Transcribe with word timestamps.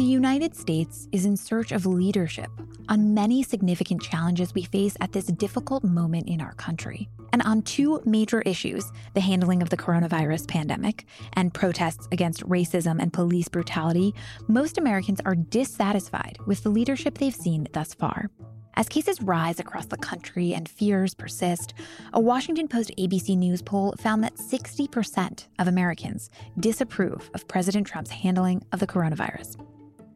The 0.00 0.06
United 0.06 0.56
States 0.56 1.06
is 1.12 1.26
in 1.26 1.36
search 1.36 1.72
of 1.72 1.84
leadership 1.84 2.48
on 2.88 3.12
many 3.12 3.42
significant 3.42 4.00
challenges 4.00 4.54
we 4.54 4.62
face 4.62 4.96
at 5.02 5.12
this 5.12 5.26
difficult 5.26 5.84
moment 5.84 6.26
in 6.26 6.40
our 6.40 6.54
country. 6.54 7.10
And 7.34 7.42
on 7.42 7.60
two 7.60 8.00
major 8.06 8.40
issues 8.40 8.90
the 9.12 9.20
handling 9.20 9.60
of 9.60 9.68
the 9.68 9.76
coronavirus 9.76 10.48
pandemic 10.48 11.04
and 11.34 11.52
protests 11.52 12.08
against 12.12 12.48
racism 12.48 12.98
and 12.98 13.12
police 13.12 13.48
brutality 13.48 14.14
most 14.48 14.78
Americans 14.78 15.20
are 15.26 15.34
dissatisfied 15.34 16.38
with 16.46 16.62
the 16.62 16.70
leadership 16.70 17.18
they've 17.18 17.34
seen 17.34 17.68
thus 17.74 17.92
far. 17.92 18.30
As 18.76 18.88
cases 18.88 19.20
rise 19.20 19.60
across 19.60 19.84
the 19.84 19.98
country 19.98 20.54
and 20.54 20.66
fears 20.66 21.12
persist, 21.12 21.74
a 22.14 22.20
Washington 22.20 22.68
Post 22.68 22.90
ABC 22.98 23.36
News 23.36 23.60
poll 23.60 23.94
found 23.98 24.24
that 24.24 24.36
60% 24.36 25.46
of 25.58 25.68
Americans 25.68 26.30
disapprove 26.58 27.30
of 27.34 27.46
President 27.48 27.86
Trump's 27.86 28.12
handling 28.12 28.64
of 28.72 28.80
the 28.80 28.86
coronavirus. 28.86 29.62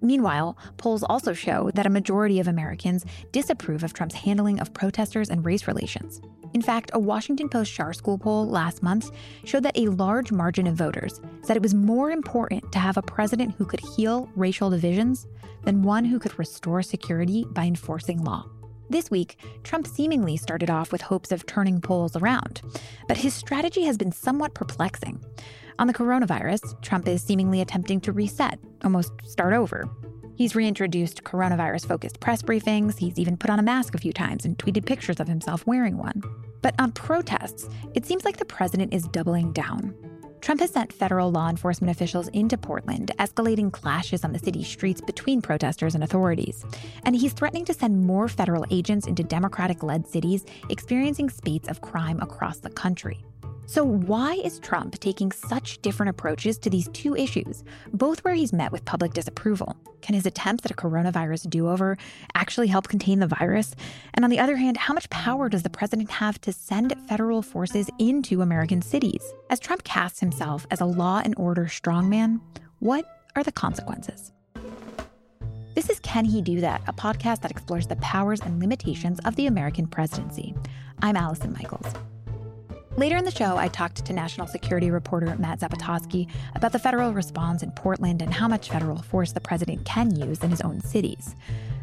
Meanwhile, 0.04 0.58
polls 0.76 1.02
also 1.02 1.32
show 1.32 1.70
that 1.74 1.86
a 1.86 1.90
majority 1.90 2.38
of 2.38 2.46
Americans 2.46 3.06
disapprove 3.32 3.82
of 3.82 3.94
Trump's 3.94 4.14
handling 4.14 4.60
of 4.60 4.74
protesters 4.74 5.30
and 5.30 5.44
race 5.44 5.66
relations. 5.66 6.20
In 6.52 6.60
fact, 6.60 6.90
a 6.92 6.98
Washington 6.98 7.48
Post 7.48 7.72
Schar 7.72 7.94
School 7.94 8.18
poll 8.18 8.46
last 8.46 8.82
month 8.82 9.10
showed 9.44 9.62
that 9.62 9.78
a 9.78 9.88
large 9.88 10.30
margin 10.30 10.66
of 10.66 10.76
voters 10.76 11.20
said 11.42 11.56
it 11.56 11.62
was 11.62 11.74
more 11.74 12.10
important 12.10 12.70
to 12.72 12.78
have 12.78 12.98
a 12.98 13.02
president 13.02 13.54
who 13.56 13.64
could 13.64 13.80
heal 13.80 14.28
racial 14.36 14.68
divisions 14.68 15.26
than 15.64 15.82
one 15.82 16.04
who 16.04 16.18
could 16.18 16.38
restore 16.38 16.82
security 16.82 17.46
by 17.50 17.64
enforcing 17.64 18.22
law. 18.22 18.44
This 18.90 19.10
week, 19.10 19.40
Trump 19.62 19.86
seemingly 19.86 20.36
started 20.36 20.68
off 20.68 20.92
with 20.92 21.00
hopes 21.00 21.32
of 21.32 21.46
turning 21.46 21.80
polls 21.80 22.14
around, 22.14 22.60
but 23.08 23.16
his 23.16 23.32
strategy 23.32 23.84
has 23.84 23.96
been 23.96 24.12
somewhat 24.12 24.54
perplexing. 24.54 25.24
On 25.78 25.88
the 25.88 25.94
coronavirus, 25.94 26.80
Trump 26.82 27.08
is 27.08 27.22
seemingly 27.22 27.60
attempting 27.60 28.00
to 28.02 28.12
reset, 28.12 28.60
almost 28.84 29.12
start 29.24 29.52
over. 29.52 29.88
He's 30.36 30.54
reintroduced 30.54 31.24
coronavirus 31.24 31.86
focused 31.86 32.20
press 32.20 32.42
briefings, 32.42 32.98
he's 32.98 33.18
even 33.18 33.36
put 33.36 33.50
on 33.50 33.58
a 33.58 33.62
mask 33.62 33.94
a 33.94 33.98
few 33.98 34.12
times 34.12 34.44
and 34.44 34.56
tweeted 34.56 34.86
pictures 34.86 35.18
of 35.18 35.26
himself 35.26 35.66
wearing 35.66 35.96
one. 35.96 36.22
But 36.62 36.74
on 36.78 36.92
protests, 36.92 37.68
it 37.94 38.06
seems 38.06 38.24
like 38.24 38.36
the 38.36 38.44
president 38.44 38.94
is 38.94 39.08
doubling 39.08 39.52
down. 39.52 39.94
Trump 40.40 40.60
has 40.60 40.70
sent 40.70 40.92
federal 40.92 41.32
law 41.32 41.48
enforcement 41.48 41.90
officials 41.90 42.28
into 42.28 42.56
Portland, 42.56 43.10
escalating 43.18 43.72
clashes 43.72 44.24
on 44.24 44.32
the 44.32 44.38
city's 44.38 44.68
streets 44.68 45.00
between 45.00 45.40
protesters 45.40 45.94
and 45.94 46.04
authorities. 46.04 46.64
And 47.04 47.16
he's 47.16 47.32
threatening 47.32 47.64
to 47.64 47.74
send 47.74 48.06
more 48.06 48.28
federal 48.28 48.66
agents 48.70 49.06
into 49.06 49.24
Democratic 49.24 49.82
led 49.82 50.06
cities 50.06 50.44
experiencing 50.68 51.30
spates 51.30 51.68
of 51.68 51.80
crime 51.80 52.20
across 52.20 52.58
the 52.58 52.70
country. 52.70 53.24
So, 53.66 53.82
why 53.82 54.34
is 54.34 54.58
Trump 54.58 54.98
taking 55.00 55.32
such 55.32 55.80
different 55.80 56.10
approaches 56.10 56.58
to 56.58 56.70
these 56.70 56.88
two 56.88 57.16
issues, 57.16 57.64
both 57.94 58.22
where 58.22 58.34
he's 58.34 58.52
met 58.52 58.72
with 58.72 58.84
public 58.84 59.14
disapproval? 59.14 59.74
Can 60.02 60.14
his 60.14 60.26
attempts 60.26 60.66
at 60.66 60.70
a 60.70 60.74
coronavirus 60.74 61.48
do 61.48 61.70
over 61.70 61.96
actually 62.34 62.66
help 62.66 62.88
contain 62.88 63.20
the 63.20 63.26
virus? 63.26 63.74
And 64.12 64.22
on 64.22 64.30
the 64.30 64.38
other 64.38 64.56
hand, 64.56 64.76
how 64.76 64.92
much 64.92 65.08
power 65.08 65.48
does 65.48 65.62
the 65.62 65.70
president 65.70 66.10
have 66.10 66.38
to 66.42 66.52
send 66.52 66.94
federal 67.08 67.40
forces 67.40 67.88
into 67.98 68.42
American 68.42 68.82
cities? 68.82 69.22
As 69.48 69.60
Trump 69.60 69.82
casts 69.82 70.20
himself 70.20 70.66
as 70.70 70.82
a 70.82 70.86
law 70.86 71.22
and 71.24 71.34
order 71.38 71.64
strongman, 71.64 72.40
what 72.80 73.06
are 73.34 73.42
the 73.42 73.52
consequences? 73.52 74.30
This 75.74 75.88
is 75.88 75.98
Can 76.00 76.26
He 76.26 76.42
Do 76.42 76.60
That, 76.60 76.82
a 76.86 76.92
podcast 76.92 77.40
that 77.40 77.50
explores 77.50 77.86
the 77.86 77.96
powers 77.96 78.40
and 78.42 78.60
limitations 78.60 79.20
of 79.24 79.36
the 79.36 79.46
American 79.46 79.86
presidency. 79.86 80.54
I'm 81.00 81.16
Allison 81.16 81.54
Michaels. 81.54 81.94
Later 82.96 83.16
in 83.16 83.24
the 83.24 83.30
show, 83.32 83.56
I 83.56 83.66
talked 83.66 84.04
to 84.04 84.12
national 84.12 84.46
security 84.46 84.88
reporter 84.88 85.34
Matt 85.36 85.58
Zapotosky 85.58 86.30
about 86.54 86.70
the 86.70 86.78
federal 86.78 87.12
response 87.12 87.64
in 87.64 87.72
Portland 87.72 88.22
and 88.22 88.32
how 88.32 88.46
much 88.46 88.70
federal 88.70 89.02
force 89.02 89.32
the 89.32 89.40
president 89.40 89.84
can 89.84 90.14
use 90.14 90.44
in 90.44 90.50
his 90.50 90.60
own 90.60 90.80
cities. 90.80 91.34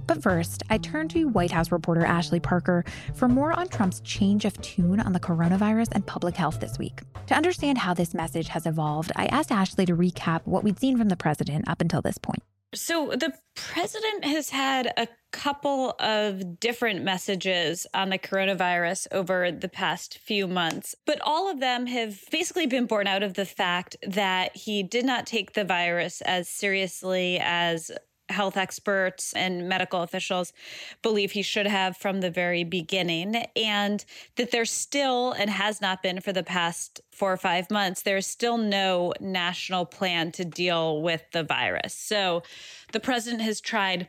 But 0.07 0.23
first, 0.23 0.63
I 0.69 0.77
turned 0.77 1.11
to 1.11 1.27
White 1.27 1.51
House 1.51 1.69
reporter 1.69 2.05
Ashley 2.05 2.39
Parker 2.39 2.85
for 3.13 3.27
more 3.27 3.51
on 3.51 3.67
Trump's 3.67 3.99
change 4.01 4.45
of 4.45 4.59
tune 4.61 5.01
on 5.01 5.11
the 5.11 5.19
coronavirus 5.19 5.89
and 5.91 6.05
public 6.05 6.37
health 6.37 6.61
this 6.61 6.79
week. 6.79 7.01
To 7.27 7.35
understand 7.35 7.77
how 7.77 7.93
this 7.93 8.13
message 8.13 8.47
has 8.47 8.65
evolved, 8.65 9.11
I 9.17 9.25
asked 9.25 9.51
Ashley 9.51 9.85
to 9.87 9.95
recap 9.95 10.41
what 10.45 10.63
we'd 10.63 10.79
seen 10.79 10.97
from 10.97 11.09
the 11.09 11.17
president 11.17 11.67
up 11.67 11.81
until 11.81 12.01
this 12.01 12.17
point. 12.17 12.41
So 12.73 13.09
the 13.09 13.33
president 13.55 14.23
has 14.23 14.49
had 14.49 14.93
a 14.95 15.07
couple 15.31 15.95
of 15.99 16.59
different 16.59 17.03
messages 17.03 17.85
on 17.93 18.09
the 18.09 18.17
coronavirus 18.17 19.07
over 19.11 19.51
the 19.51 19.67
past 19.67 20.19
few 20.19 20.47
months, 20.47 20.95
but 21.05 21.19
all 21.21 21.51
of 21.51 21.59
them 21.59 21.85
have 21.87 22.21
basically 22.31 22.67
been 22.67 22.85
born 22.85 23.07
out 23.07 23.23
of 23.23 23.33
the 23.33 23.45
fact 23.45 23.97
that 24.07 24.55
he 24.55 24.83
did 24.83 25.05
not 25.05 25.25
take 25.25 25.53
the 25.53 25.65
virus 25.65 26.21
as 26.21 26.47
seriously 26.47 27.39
as 27.41 27.91
health 28.31 28.57
experts 28.57 29.33
and 29.33 29.67
medical 29.69 30.01
officials 30.01 30.53
believe 31.01 31.31
he 31.31 31.41
should 31.41 31.67
have 31.67 31.97
from 31.97 32.21
the 32.21 32.31
very 32.31 32.63
beginning, 32.63 33.35
and 33.55 34.05
that 34.35 34.51
there's 34.51 34.71
still, 34.71 35.31
and 35.33 35.49
has 35.49 35.81
not 35.81 36.01
been 36.01 36.21
for 36.21 36.33
the 36.33 36.43
past 36.43 37.01
four 37.11 37.31
or 37.31 37.37
five 37.37 37.69
months, 37.69 38.01
there's 38.01 38.27
still 38.27 38.57
no 38.57 39.13
national 39.19 39.85
plan 39.85 40.31
to 40.31 40.45
deal 40.45 41.01
with 41.01 41.23
the 41.31 41.43
virus. 41.43 41.93
So 41.93 42.43
the 42.91 42.99
president 42.99 43.41
has 43.41 43.61
tried 43.61 44.07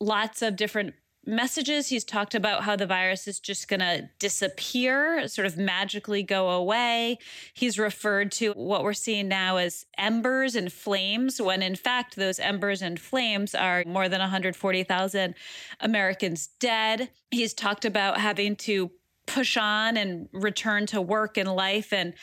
lots 0.00 0.42
of 0.42 0.56
different 0.56 0.94
messages. 1.24 1.88
He's 1.88 2.04
talked 2.04 2.34
about 2.34 2.64
how 2.64 2.76
the 2.76 2.86
virus 2.86 3.28
is 3.28 3.38
just 3.38 3.68
going 3.68 3.80
to 3.80 4.08
disappear, 4.18 5.26
sort 5.28 5.46
of 5.46 5.56
magically 5.56 6.22
go 6.22 6.50
away. 6.50 7.18
He's 7.54 7.78
referred 7.78 8.32
to 8.32 8.52
what 8.52 8.82
we're 8.82 8.92
seeing 8.92 9.28
now 9.28 9.56
as 9.56 9.86
embers 9.96 10.54
and 10.54 10.72
flames, 10.72 11.40
when 11.40 11.62
in 11.62 11.76
fact, 11.76 12.16
those 12.16 12.38
embers 12.38 12.82
and 12.82 12.98
flames 12.98 13.54
are 13.54 13.84
more 13.86 14.08
than 14.08 14.20
140,000 14.20 15.34
Americans 15.80 16.48
dead. 16.58 17.10
He's 17.30 17.54
talked 17.54 17.84
about 17.84 18.18
having 18.18 18.56
to 18.56 18.90
push 19.32 19.56
on 19.56 19.96
and 19.96 20.28
return 20.32 20.86
to 20.86 21.00
work 21.00 21.36
and 21.36 21.54
life 21.54 21.92
and 21.92 22.14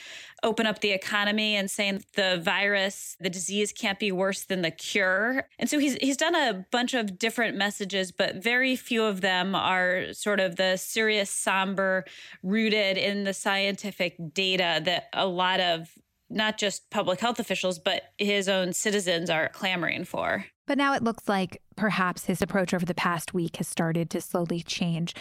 open 0.43 0.65
up 0.65 0.79
the 0.79 0.91
economy 0.91 1.55
and 1.55 1.69
saying 1.69 2.03
the 2.15 2.39
virus, 2.43 3.17
the 3.19 3.29
disease 3.29 3.73
can't 3.73 3.99
be 3.99 4.11
worse 4.11 4.43
than 4.43 4.61
the 4.61 4.71
cure. 4.71 5.47
And 5.57 5.69
so 5.69 5.79
he's 5.79 5.95
he's 5.95 6.17
done 6.17 6.35
a 6.35 6.65
bunch 6.71 6.93
of 6.93 7.17
different 7.17 7.57
messages, 7.57 8.11
but 8.11 8.35
very 8.35 8.75
few 8.75 9.03
of 9.03 9.21
them 9.21 9.55
are 9.55 10.13
sort 10.13 10.39
of 10.39 10.55
the 10.55 10.77
serious, 10.77 11.29
somber, 11.29 12.05
rooted 12.43 12.97
in 12.97 13.23
the 13.23 13.33
scientific 13.33 14.15
data 14.33 14.81
that 14.85 15.09
a 15.13 15.25
lot 15.25 15.59
of 15.59 15.89
not 16.29 16.59
just 16.59 16.89
public 16.91 17.19
health 17.19 17.39
officials, 17.39 17.79
but 17.79 18.03
his 18.17 18.47
own 18.47 18.71
citizens 18.71 19.29
are 19.29 19.49
clamoring 19.49 20.05
for. 20.05 20.45
But 20.67 20.77
now 20.77 20.93
it 20.93 21.03
looks 21.03 21.27
like 21.27 21.61
perhaps 21.75 22.25
his 22.25 22.43
approach 22.43 22.73
over 22.73 22.85
the 22.85 22.93
past 22.93 23.33
week 23.33 23.55
has 23.55 23.67
started 23.67 24.11
to 24.11 24.21
slowly 24.21 24.61
change. 24.61 25.15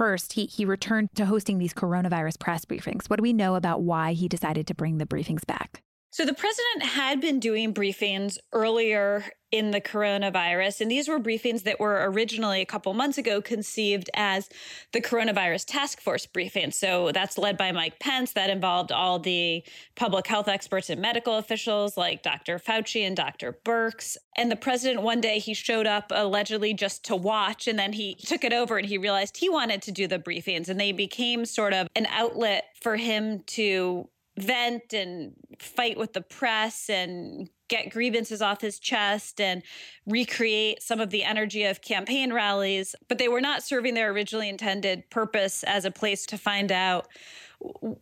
First, 0.00 0.32
he, 0.32 0.46
he 0.46 0.64
returned 0.64 1.10
to 1.16 1.26
hosting 1.26 1.58
these 1.58 1.74
coronavirus 1.74 2.38
press 2.38 2.64
briefings. 2.64 3.10
What 3.10 3.18
do 3.18 3.22
we 3.22 3.34
know 3.34 3.54
about 3.54 3.82
why 3.82 4.14
he 4.14 4.28
decided 4.28 4.66
to 4.68 4.74
bring 4.74 4.96
the 4.96 5.04
briefings 5.04 5.46
back? 5.46 5.82
So 6.12 6.26
the 6.26 6.34
president 6.34 6.82
had 6.82 7.20
been 7.20 7.38
doing 7.38 7.72
briefings 7.72 8.36
earlier 8.52 9.26
in 9.52 9.70
the 9.70 9.80
coronavirus, 9.80 10.80
and 10.80 10.90
these 10.90 11.06
were 11.06 11.20
briefings 11.20 11.62
that 11.62 11.78
were 11.78 12.10
originally 12.10 12.60
a 12.60 12.66
couple 12.66 12.92
months 12.94 13.16
ago 13.16 13.40
conceived 13.40 14.10
as 14.14 14.48
the 14.92 15.00
coronavirus 15.00 15.66
task 15.66 16.00
force 16.00 16.26
briefing. 16.26 16.72
So 16.72 17.12
that's 17.12 17.38
led 17.38 17.56
by 17.56 17.70
Mike 17.70 18.00
Pence. 18.00 18.32
That 18.32 18.50
involved 18.50 18.90
all 18.90 19.20
the 19.20 19.62
public 19.94 20.26
health 20.26 20.48
experts 20.48 20.90
and 20.90 21.00
medical 21.00 21.36
officials 21.36 21.96
like 21.96 22.24
Dr. 22.24 22.58
Fauci 22.58 23.06
and 23.06 23.16
Dr. 23.16 23.56
Birx. 23.64 24.16
And 24.36 24.50
the 24.50 24.56
president 24.56 25.02
one 25.02 25.20
day 25.20 25.38
he 25.38 25.54
showed 25.54 25.86
up 25.86 26.10
allegedly 26.10 26.74
just 26.74 27.04
to 27.04 27.14
watch, 27.14 27.68
and 27.68 27.78
then 27.78 27.92
he 27.92 28.16
took 28.16 28.42
it 28.42 28.52
over 28.52 28.78
and 28.78 28.88
he 28.88 28.98
realized 28.98 29.36
he 29.36 29.48
wanted 29.48 29.80
to 29.82 29.92
do 29.92 30.08
the 30.08 30.18
briefings, 30.18 30.68
and 30.68 30.80
they 30.80 30.90
became 30.90 31.44
sort 31.44 31.72
of 31.72 31.86
an 31.94 32.06
outlet 32.06 32.64
for 32.80 32.96
him 32.96 33.44
to 33.46 34.08
vent 34.40 34.92
and 34.92 35.32
fight 35.58 35.96
with 35.96 36.12
the 36.12 36.20
press 36.20 36.88
and 36.88 37.48
get 37.68 37.90
grievances 37.90 38.42
off 38.42 38.60
his 38.60 38.78
chest 38.78 39.40
and 39.40 39.62
recreate 40.06 40.82
some 40.82 41.00
of 41.00 41.10
the 41.10 41.22
energy 41.22 41.64
of 41.64 41.80
campaign 41.80 42.32
rallies, 42.32 42.94
but 43.08 43.18
they 43.18 43.28
were 43.28 43.40
not 43.40 43.62
serving 43.62 43.94
their 43.94 44.10
originally 44.10 44.48
intended 44.48 45.08
purpose 45.10 45.62
as 45.64 45.84
a 45.84 45.90
place 45.90 46.26
to 46.26 46.36
find 46.36 46.72
out 46.72 47.06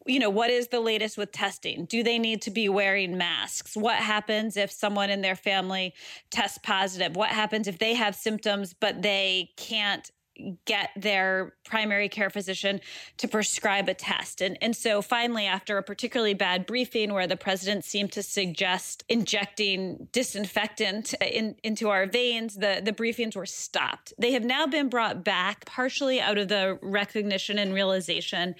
you 0.06 0.20
know, 0.20 0.30
what 0.30 0.50
is 0.50 0.68
the 0.68 0.80
latest 0.80 1.18
with 1.18 1.32
testing? 1.32 1.84
Do 1.84 2.02
they 2.02 2.18
need 2.18 2.42
to 2.42 2.50
be 2.50 2.68
wearing 2.68 3.18
masks? 3.18 3.76
What 3.76 3.96
happens 3.96 4.56
if 4.56 4.70
someone 4.70 5.10
in 5.10 5.20
their 5.20 5.34
family 5.34 5.94
tests 6.30 6.58
positive? 6.62 7.16
What 7.16 7.30
happens 7.30 7.66
if 7.66 7.78
they 7.78 7.94
have 7.94 8.14
symptoms 8.14 8.72
but 8.72 9.02
they 9.02 9.50
can't 9.56 10.10
get 10.64 10.90
their 10.96 11.54
primary 11.64 12.08
care 12.08 12.30
physician 12.30 12.80
to 13.16 13.28
prescribe 13.28 13.88
a 13.88 13.94
test. 13.94 14.40
And, 14.40 14.56
and 14.60 14.76
so 14.76 15.02
finally, 15.02 15.46
after 15.46 15.78
a 15.78 15.82
particularly 15.82 16.34
bad 16.34 16.66
briefing 16.66 17.12
where 17.12 17.26
the 17.26 17.36
president 17.36 17.84
seemed 17.84 18.12
to 18.12 18.22
suggest 18.22 19.04
injecting 19.08 20.08
disinfectant 20.12 21.14
in, 21.14 21.56
into 21.62 21.88
our 21.88 22.06
veins, 22.06 22.54
the, 22.54 22.80
the 22.84 22.92
briefings 22.92 23.36
were 23.36 23.46
stopped. 23.46 24.12
They 24.18 24.32
have 24.32 24.44
now 24.44 24.66
been 24.66 24.88
brought 24.88 25.24
back 25.24 25.64
partially 25.64 26.20
out 26.20 26.38
of 26.38 26.48
the 26.48 26.78
recognition 26.82 27.58
and 27.58 27.74
realization 27.74 28.54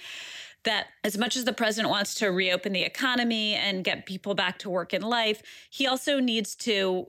that 0.64 0.88
as 1.04 1.16
much 1.16 1.36
as 1.36 1.44
the 1.44 1.52
president 1.52 1.90
wants 1.90 2.14
to 2.16 2.28
reopen 2.28 2.72
the 2.72 2.82
economy 2.82 3.54
and 3.54 3.84
get 3.84 4.06
people 4.06 4.34
back 4.34 4.58
to 4.58 4.70
work 4.70 4.92
and 4.92 5.04
life, 5.04 5.42
he 5.70 5.86
also 5.86 6.18
needs 6.20 6.54
to 6.54 7.06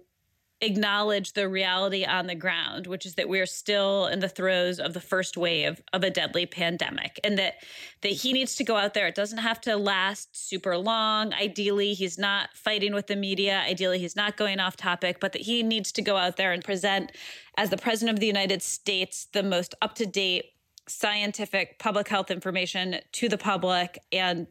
acknowledge 0.62 1.34
the 1.34 1.48
reality 1.48 2.04
on 2.04 2.28
the 2.28 2.36
ground, 2.36 2.86
which 2.88 3.06
is 3.06 3.16
that 3.16 3.30
we're 3.30 3.46
still 3.46 4.08
in 4.08 4.20
the 4.20 4.28
throes 4.28 4.80
of 4.80 4.94
the 4.94 5.00
first 5.00 5.38
wave 5.38 5.82
of 5.94 6.04
a 6.04 6.10
deadly 6.10 6.46
pandemic 6.46 7.20
and 7.24 7.38
that 7.38 7.56
that 8.02 8.12
he 8.12 8.34
needs 8.34 8.56
to 8.56 8.64
go 8.64 8.76
out 8.76 8.94
there. 8.94 9.08
It 9.08 9.16
doesn't 9.16 9.40
have 9.40 9.62
to 9.62 9.78
last 9.78 10.36
super 10.50 10.78
long. 10.78 11.34
Ideally, 11.34 11.94
he's 11.94 12.18
not 12.18 12.50
fighting 12.54 12.94
with 12.94 13.08
the 13.08 13.16
media. 13.16 13.64
Ideally, 13.66 14.00
he's 14.00 14.16
not 14.16 14.38
going 14.38 14.60
off 14.60 14.76
topic, 14.76 15.20
but 15.20 15.34
that 15.34 15.44
he 15.44 15.64
needs 15.64 15.92
to 15.94 16.02
go 16.02 16.18
out 16.18 16.38
there 16.38 16.52
and 16.52 16.64
present 16.64 17.12
as 17.58 17.70
the 17.70 17.78
president 17.78 18.18
of 18.18 18.20
the 18.20 18.28
United 18.28 18.62
States 18.62 19.28
the 19.34 19.44
most 19.44 19.76
up-to-date 19.82 20.46
scientific 20.88 21.78
public 21.80 22.08
health 22.08 22.32
information 22.32 22.98
to 23.12 23.30
the 23.30 23.38
public 23.38 24.00
and 24.12 24.48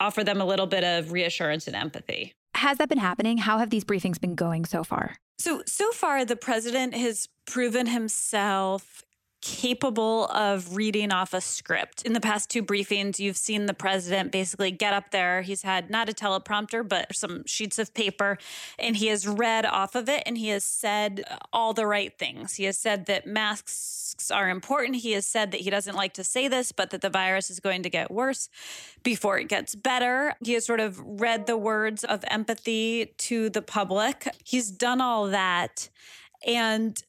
offer 0.00 0.24
them 0.24 0.40
a 0.40 0.44
little 0.44 0.66
bit 0.66 0.84
of 0.84 1.12
reassurance 1.12 1.66
and 1.66 1.76
empathy. 1.76 2.34
Has 2.56 2.78
that 2.78 2.88
been 2.88 2.98
happening? 2.98 3.36
How 3.36 3.58
have 3.58 3.68
these 3.68 3.84
briefings 3.84 4.18
been 4.18 4.34
going 4.34 4.64
so 4.64 4.82
far? 4.82 5.16
So, 5.38 5.62
so 5.66 5.92
far, 5.92 6.24
the 6.24 6.36
president 6.36 6.94
has 6.94 7.28
proven 7.44 7.86
himself 7.86 9.02
capable 9.42 10.26
of 10.26 10.76
reading 10.76 11.12
off 11.12 11.32
a 11.32 11.40
script. 11.40 12.02
In 12.02 12.14
the 12.14 12.20
past 12.20 12.50
two 12.50 12.62
briefings, 12.62 13.18
you've 13.18 13.36
seen 13.36 13.66
the 13.66 13.74
president 13.74 14.32
basically 14.32 14.70
get 14.70 14.92
up 14.92 15.10
there. 15.10 15.42
He's 15.42 15.62
had 15.62 15.90
not 15.90 16.08
a 16.08 16.12
teleprompter, 16.12 16.86
but 16.86 17.14
some 17.14 17.44
sheets 17.46 17.78
of 17.78 17.94
paper, 17.94 18.38
and 18.78 18.96
he 18.96 19.06
has 19.08 19.28
read 19.28 19.64
off 19.64 19.94
of 19.94 20.08
it 20.08 20.22
and 20.26 20.36
he 20.38 20.48
has 20.48 20.64
said 20.64 21.22
all 21.52 21.72
the 21.74 21.86
right 21.86 22.16
things. 22.18 22.54
He 22.54 22.64
has 22.64 22.78
said 22.78 23.06
that 23.06 23.26
masks 23.26 24.30
are 24.30 24.48
important. 24.48 24.96
He 24.96 25.12
has 25.12 25.26
said 25.26 25.50
that 25.52 25.60
he 25.60 25.70
doesn't 25.70 25.94
like 25.94 26.14
to 26.14 26.24
say 26.24 26.48
this, 26.48 26.72
but 26.72 26.90
that 26.90 27.00
the 27.00 27.10
virus 27.10 27.50
is 27.50 27.60
going 27.60 27.82
to 27.82 27.90
get 27.90 28.10
worse 28.10 28.48
before 29.02 29.38
it 29.38 29.48
gets 29.48 29.74
better. 29.74 30.34
He 30.42 30.54
has 30.54 30.64
sort 30.64 30.80
of 30.80 31.00
read 31.04 31.46
the 31.46 31.56
words 31.56 32.02
of 32.04 32.24
empathy 32.28 33.12
to 33.18 33.50
the 33.50 33.62
public. 33.62 34.28
He's 34.44 34.70
done 34.70 35.00
all 35.00 35.28
that. 35.28 35.88
And 36.46 37.02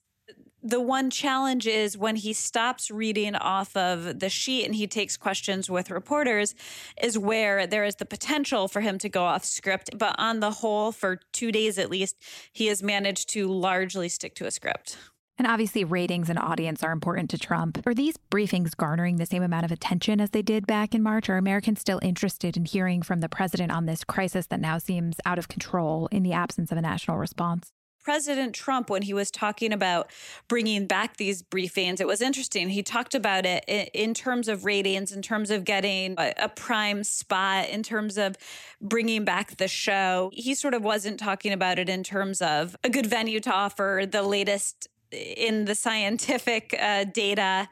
the 0.68 0.81
one 0.81 1.10
challenge 1.10 1.66
is 1.66 1.98
when 1.98 2.18
he 2.18 2.34
stops 2.34 2.92
reading 2.92 3.36
off 3.36 3.75
of 3.78 4.19
the 4.19 4.30
sheet 4.30 4.66
and 4.66 4.75
he 4.75 4.86
takes 4.86 5.16
questions 5.16 5.69
with 5.69 5.90
reporters 5.90 6.56
is 7.02 7.18
where 7.18 7.66
there 7.66 7.86
is 7.86 7.96
the 7.96 8.06
potential 8.06 8.68
for 8.68 8.81
him 8.81 8.98
to 8.98 9.08
go 9.08 9.24
off 9.24 9.46
script 9.46 9.90
but 9.98 10.14
on 10.19 10.40
the 10.42 10.52
whole 10.52 10.92
for 10.92 11.19
2 11.34 11.52
days 11.52 11.78
at 11.78 11.90
least 11.90 12.18
he 12.52 12.68
has 12.68 12.84
managed 12.84 13.30
to 13.30 13.48
largely 13.48 14.10
stick 14.10 14.36
to 14.36 14.46
a 14.46 14.52
script 14.52 14.98
and 15.40 15.46
obviously, 15.46 15.84
ratings 15.84 16.31
and 16.31 16.40
audience 16.40 16.81
are 16.81 16.92
important 16.92 17.30
to 17.30 17.38
Trump. 17.38 17.84
Are 17.86 17.94
these 17.94 18.16
briefings 18.31 18.75
garnering 18.75 19.18
the 19.18 19.25
same 19.28 19.44
amount 19.44 19.66
of 19.66 19.72
attention 19.72 20.20
as 20.20 20.31
they 20.31 20.42
did 20.42 20.66
back 20.66 20.96
in 20.96 21.04
March? 21.04 21.30
Are 21.30 21.38
Americans 21.38 21.80
still 21.80 22.00
interested 22.02 22.58
in 22.58 22.66
hearing 22.66 23.04
from 23.04 23.20
the 23.20 23.30
president 23.30 23.72
on 23.72 23.86
this 23.86 24.04
crisis 24.04 24.48
that 24.48 24.60
now 24.60 24.80
seems 24.80 25.18
out 25.28 25.38
of 25.38 25.48
control 25.48 26.08
in 26.12 26.24
the 26.24 26.34
absence 26.34 26.72
of 26.72 26.78
a 26.80 26.81
national 26.81 27.18
response? 27.18 27.72
President 28.07 28.56
Trump, 28.56 28.89
when 28.89 29.01
he 29.01 29.13
was 29.13 29.30
talking 29.30 29.74
about 29.74 30.09
bringing 30.48 30.88
back 30.88 31.18
these 31.18 31.44
briefings, 31.44 32.00
it 32.00 32.07
was 32.07 32.21
interesting. 32.21 32.69
He 32.69 32.81
talked 32.81 33.13
about 33.13 33.45
it 33.45 33.65
in 33.94 34.13
terms 34.13 34.48
of 34.48 34.63
ratings, 34.63 35.12
in 35.12 35.21
terms 35.21 35.51
of 35.51 35.65
getting 35.65 36.15
a 36.18 36.48
prime 36.48 37.04
spot, 37.04 37.68
in 37.68 37.83
terms 37.83 38.18
of 38.18 38.38
bringing 38.80 39.25
back 39.25 39.57
the 39.57 39.68
show. 39.68 40.30
He 40.31 40.56
sort 40.56 40.74
of 40.74 40.86
wasn't 40.86 41.19
talking 41.19 41.51
about 41.51 41.80
it 41.80 41.89
in 41.89 42.01
terms 42.01 42.42
of 42.42 42.77
a 42.81 42.89
good 42.89 43.07
venue 43.07 43.42
to 43.42 43.51
offer 43.51 44.06
the 44.10 44.24
latest 44.24 44.88
in 45.12 45.65
the 45.65 45.75
scientific 45.75 46.74
uh, 46.80 47.03
data. 47.03 47.68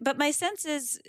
But 0.00 0.16
my 0.16 0.30
sense 0.30 0.64
is 0.64 1.00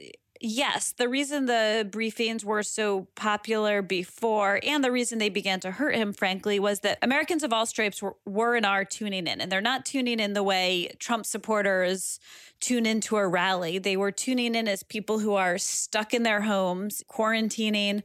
Yes, 0.43 0.93
the 0.97 1.07
reason 1.07 1.45
the 1.45 1.87
briefings 1.87 2.43
were 2.43 2.63
so 2.63 3.07
popular 3.13 3.83
before 3.83 4.59
and 4.63 4.83
the 4.83 4.91
reason 4.91 5.19
they 5.19 5.29
began 5.29 5.59
to 5.59 5.69
hurt 5.69 5.93
him, 5.93 6.13
frankly, 6.13 6.59
was 6.59 6.79
that 6.79 6.97
Americans 7.03 7.43
of 7.43 7.53
all 7.53 7.67
stripes 7.67 8.01
were, 8.01 8.15
were 8.25 8.55
and 8.55 8.65
are 8.65 8.83
tuning 8.83 9.27
in. 9.27 9.39
And 9.39 9.51
they're 9.51 9.61
not 9.61 9.85
tuning 9.85 10.19
in 10.19 10.33
the 10.33 10.41
way 10.41 10.95
Trump 10.97 11.27
supporters 11.27 12.19
tune 12.61 12.85
into 12.85 13.17
a 13.17 13.27
rally. 13.27 13.79
They 13.79 13.97
were 13.97 14.11
tuning 14.11 14.55
in 14.55 14.67
as 14.67 14.83
people 14.83 15.19
who 15.19 15.33
are 15.33 15.57
stuck 15.57 16.13
in 16.13 16.23
their 16.23 16.41
homes, 16.41 17.03
quarantining 17.09 18.03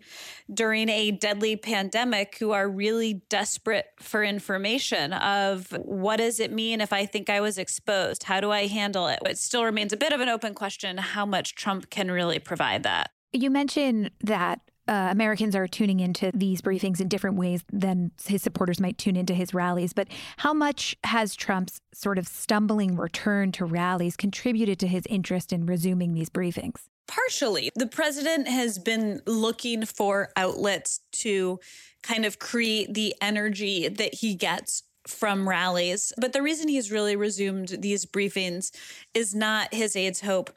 during 0.53 0.89
a 0.89 1.11
deadly 1.11 1.57
pandemic, 1.57 2.37
who 2.39 2.53
are 2.53 2.69
really 2.69 3.23
desperate 3.29 3.87
for 4.01 4.25
information 4.25 5.13
of 5.13 5.71
what 5.73 6.17
does 6.17 6.41
it 6.41 6.51
mean 6.51 6.81
if 6.81 6.93
I 6.93 7.07
think 7.07 7.31
I 7.31 7.41
was 7.41 7.59
exposed? 7.59 8.25
How 8.25 8.41
do 8.41 8.51
I 8.51 8.67
handle 8.67 9.09
it? 9.09 9.21
It 9.27 9.39
still 9.39 9.65
remains 9.65 9.93
a 9.93 9.97
bit 9.97 10.13
of 10.13 10.21
an 10.21 10.29
open 10.29 10.55
question 10.55 10.97
how 10.97 11.27
much 11.27 11.55
Trump 11.55 11.91
can 11.91 12.11
really 12.11 12.26
provide 12.39 12.83
that. 12.85 13.11
You 13.33 13.51
mentioned 13.51 14.11
that 14.23 14.61
uh, 14.89 15.09
Americans 15.11 15.57
are 15.57 15.67
tuning 15.67 16.01
into 16.01 16.31
these 16.33 16.61
briefings 16.61 17.01
in 17.01 17.09
different 17.09 17.37
ways 17.37 17.65
than 17.73 18.13
his 18.25 18.43
supporters 18.43 18.81
might 18.81 18.99
tune 18.99 19.17
into 19.17 19.35
his 19.35 19.53
rallies. 19.53 19.93
But 19.93 20.09
how 20.37 20.53
much 20.53 20.97
has 21.05 21.35
Trump's 21.35 21.81
sort 21.93 22.19
of 22.19 22.29
stumbling 22.29 22.97
return 22.97 23.53
to 23.53 23.65
rallies 23.65 24.17
contributed 24.17 24.79
to 24.81 24.87
his 24.87 25.05
interest 25.07 25.53
in 25.53 25.67
resuming 25.67 26.15
these 26.15 26.31
briefings? 26.31 26.85
Partially. 27.09 27.71
The 27.75 27.87
president 27.87 28.49
has 28.49 28.79
been 28.79 29.23
looking 29.27 29.85
for 29.85 30.31
outlets 30.37 31.01
to 31.13 31.61
kind 32.03 32.25
of 32.25 32.39
create 32.39 32.95
the 32.95 33.15
energy 33.21 33.89
that 33.89 34.15
he 34.15 34.35
gets 34.35 34.83
from 35.07 35.49
rallies. 35.49 36.13
But 36.21 36.33
the 36.33 36.43
reason 36.43 36.69
he's 36.69 36.91
really 36.91 37.17
resumed 37.17 37.69
these 37.69 38.07
briefings 38.07 38.73
is 39.15 39.35
not 39.35 39.73
his 39.73 39.95
aides' 39.95 40.21
hope 40.21 40.51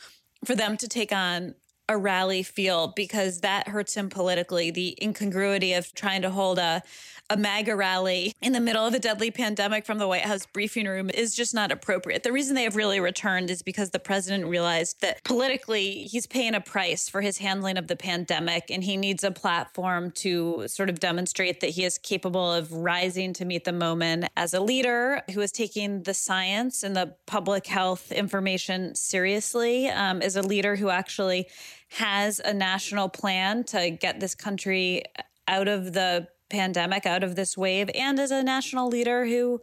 for 0.46 0.56
them 0.56 0.78
to 0.78 0.88
take 0.88 1.12
on 1.12 1.56
a 1.90 1.98
rally 1.98 2.44
feel 2.44 2.94
because 2.96 3.42
that 3.42 3.68
hurts 3.68 3.96
him 3.96 4.10
politically. 4.10 4.70
The 4.72 4.98
incongruity 5.02 5.74
of 5.74 5.92
trying 5.94 6.22
to 6.22 6.30
hold 6.30 6.60
a, 6.60 6.84
a 7.32 7.36
MAGA 7.36 7.76
rally 7.76 8.34
in 8.42 8.54
the 8.54 8.60
middle 8.60 8.86
of 8.86 8.94
a 8.94 9.00
deadly 9.00 9.32
pandemic 9.32 9.86
from 9.86 9.98
the 9.98 10.08
White 10.08 10.22
House 10.22 10.46
briefing 10.46 10.86
room 10.86 11.10
is 11.10 11.36
just 11.36 11.54
not 11.54 11.72
appropriate. 11.72 12.22
The 12.22 12.32
reason 12.32 12.54
they 12.56 12.64
have 12.64 12.76
really 12.76 13.00
returned 13.00 13.50
is 13.50 13.64
because 13.64 13.90
the 13.90 14.00
president 14.00 14.46
realized 14.46 15.02
that 15.02 15.24
politically 15.24 16.04
he's 16.04 16.28
paying 16.28 16.54
a 16.54 16.62
price 16.62 17.10
for 17.10 17.22
his 17.22 17.40
handling 17.40 17.78
of 17.78 17.88
the 17.88 17.96
pandemic 17.96 18.70
and 18.70 18.84
he 18.84 18.96
needs 18.96 19.24
a 19.24 19.32
platform 19.32 20.12
to 20.12 20.68
sort 20.68 20.90
of 20.90 21.00
demonstrate 21.00 21.60
that 21.62 21.72
he 21.72 21.84
is 21.84 21.98
capable 21.98 22.54
of 22.54 22.72
rising 22.72 23.34
to 23.34 23.46
meet 23.46 23.64
the 23.64 23.74
moment 23.74 24.26
as 24.38 24.54
a 24.54 24.62
leader 24.62 25.24
who 25.34 25.42
is 25.42 25.52
taking 25.52 26.04
the 26.04 26.14
science 26.14 26.84
and 26.84 26.96
the 26.96 27.16
public 27.26 27.66
health 27.66 28.12
information 28.12 28.94
seriously, 28.94 29.88
um, 29.88 30.22
as 30.22 30.36
a 30.36 30.42
leader 30.44 30.76
who 30.76 30.90
actually 30.90 31.48
has 31.90 32.40
a 32.40 32.54
national 32.54 33.10
plan 33.10 33.64
to 33.66 33.90
get 33.90 34.20
this 34.20 34.36
country 34.36 35.04
out 35.48 35.68
of 35.68 35.94
the 35.94 36.28
pandemic, 36.50 37.06
out 37.06 37.24
of 37.24 37.36
this 37.36 37.58
wave, 37.58 37.90
and 37.94 38.20
as 38.20 38.32
a 38.32 38.44
national 38.44 38.88
leader 38.88 39.26
who 39.26 39.62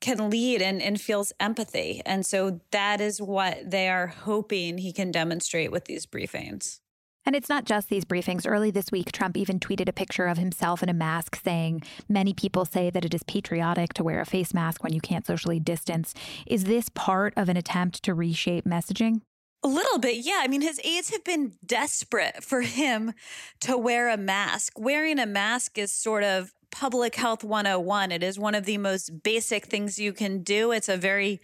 can 0.00 0.28
lead 0.28 0.60
and, 0.60 0.82
and 0.82 1.00
feels 1.00 1.32
empathy. 1.40 2.02
And 2.04 2.26
so 2.26 2.60
that 2.70 3.00
is 3.00 3.22
what 3.22 3.70
they 3.70 3.88
are 3.88 4.08
hoping 4.08 4.78
he 4.78 4.92
can 4.92 5.10
demonstrate 5.10 5.72
with 5.72 5.86
these 5.86 6.04
briefings. 6.04 6.80
And 7.26 7.34
it's 7.34 7.48
not 7.48 7.64
just 7.64 7.88
these 7.88 8.04
briefings. 8.04 8.46
Early 8.46 8.70
this 8.70 8.92
week, 8.92 9.10
Trump 9.10 9.36
even 9.36 9.58
tweeted 9.58 9.88
a 9.88 9.94
picture 9.94 10.26
of 10.26 10.36
himself 10.36 10.82
in 10.82 10.90
a 10.90 10.94
mask 10.94 11.40
saying, 11.42 11.82
Many 12.06 12.34
people 12.34 12.66
say 12.66 12.90
that 12.90 13.04
it 13.04 13.14
is 13.14 13.22
patriotic 13.22 13.94
to 13.94 14.04
wear 14.04 14.20
a 14.20 14.26
face 14.26 14.52
mask 14.52 14.84
when 14.84 14.92
you 14.92 15.00
can't 15.00 15.26
socially 15.26 15.58
distance. 15.58 16.12
Is 16.46 16.64
this 16.64 16.90
part 16.90 17.32
of 17.36 17.48
an 17.48 17.56
attempt 17.56 18.02
to 18.02 18.12
reshape 18.12 18.66
messaging? 18.66 19.22
A 19.64 19.68
little 19.68 19.98
bit, 19.98 20.18
yeah. 20.18 20.40
I 20.42 20.48
mean, 20.48 20.60
his 20.60 20.78
aides 20.84 21.08
have 21.08 21.24
been 21.24 21.54
desperate 21.64 22.44
for 22.44 22.60
him 22.60 23.14
to 23.60 23.78
wear 23.78 24.10
a 24.10 24.18
mask. 24.18 24.78
Wearing 24.78 25.18
a 25.18 25.24
mask 25.24 25.78
is 25.78 25.90
sort 25.90 26.22
of 26.22 26.52
public 26.70 27.14
health 27.14 27.42
101. 27.42 28.12
It 28.12 28.22
is 28.22 28.38
one 28.38 28.54
of 28.54 28.66
the 28.66 28.76
most 28.76 29.22
basic 29.22 29.64
things 29.66 29.98
you 29.98 30.12
can 30.12 30.42
do. 30.42 30.70
It's 30.70 30.90
a 30.90 30.98
very 30.98 31.40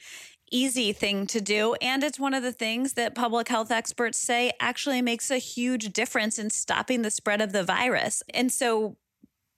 easy 0.53 0.93
thing 0.93 1.27
to 1.29 1.41
do. 1.41 1.77
And 1.81 2.05
it's 2.05 2.21
one 2.21 2.35
of 2.35 2.43
the 2.43 2.53
things 2.53 2.93
that 2.93 3.15
public 3.15 3.49
health 3.49 3.71
experts 3.71 4.19
say 4.19 4.53
actually 4.61 5.01
makes 5.01 5.31
a 5.31 5.39
huge 5.39 5.91
difference 5.91 6.39
in 6.39 6.51
stopping 6.51 7.01
the 7.01 7.11
spread 7.11 7.41
of 7.41 7.53
the 7.53 7.63
virus. 7.63 8.23
And 8.35 8.53
so 8.53 8.99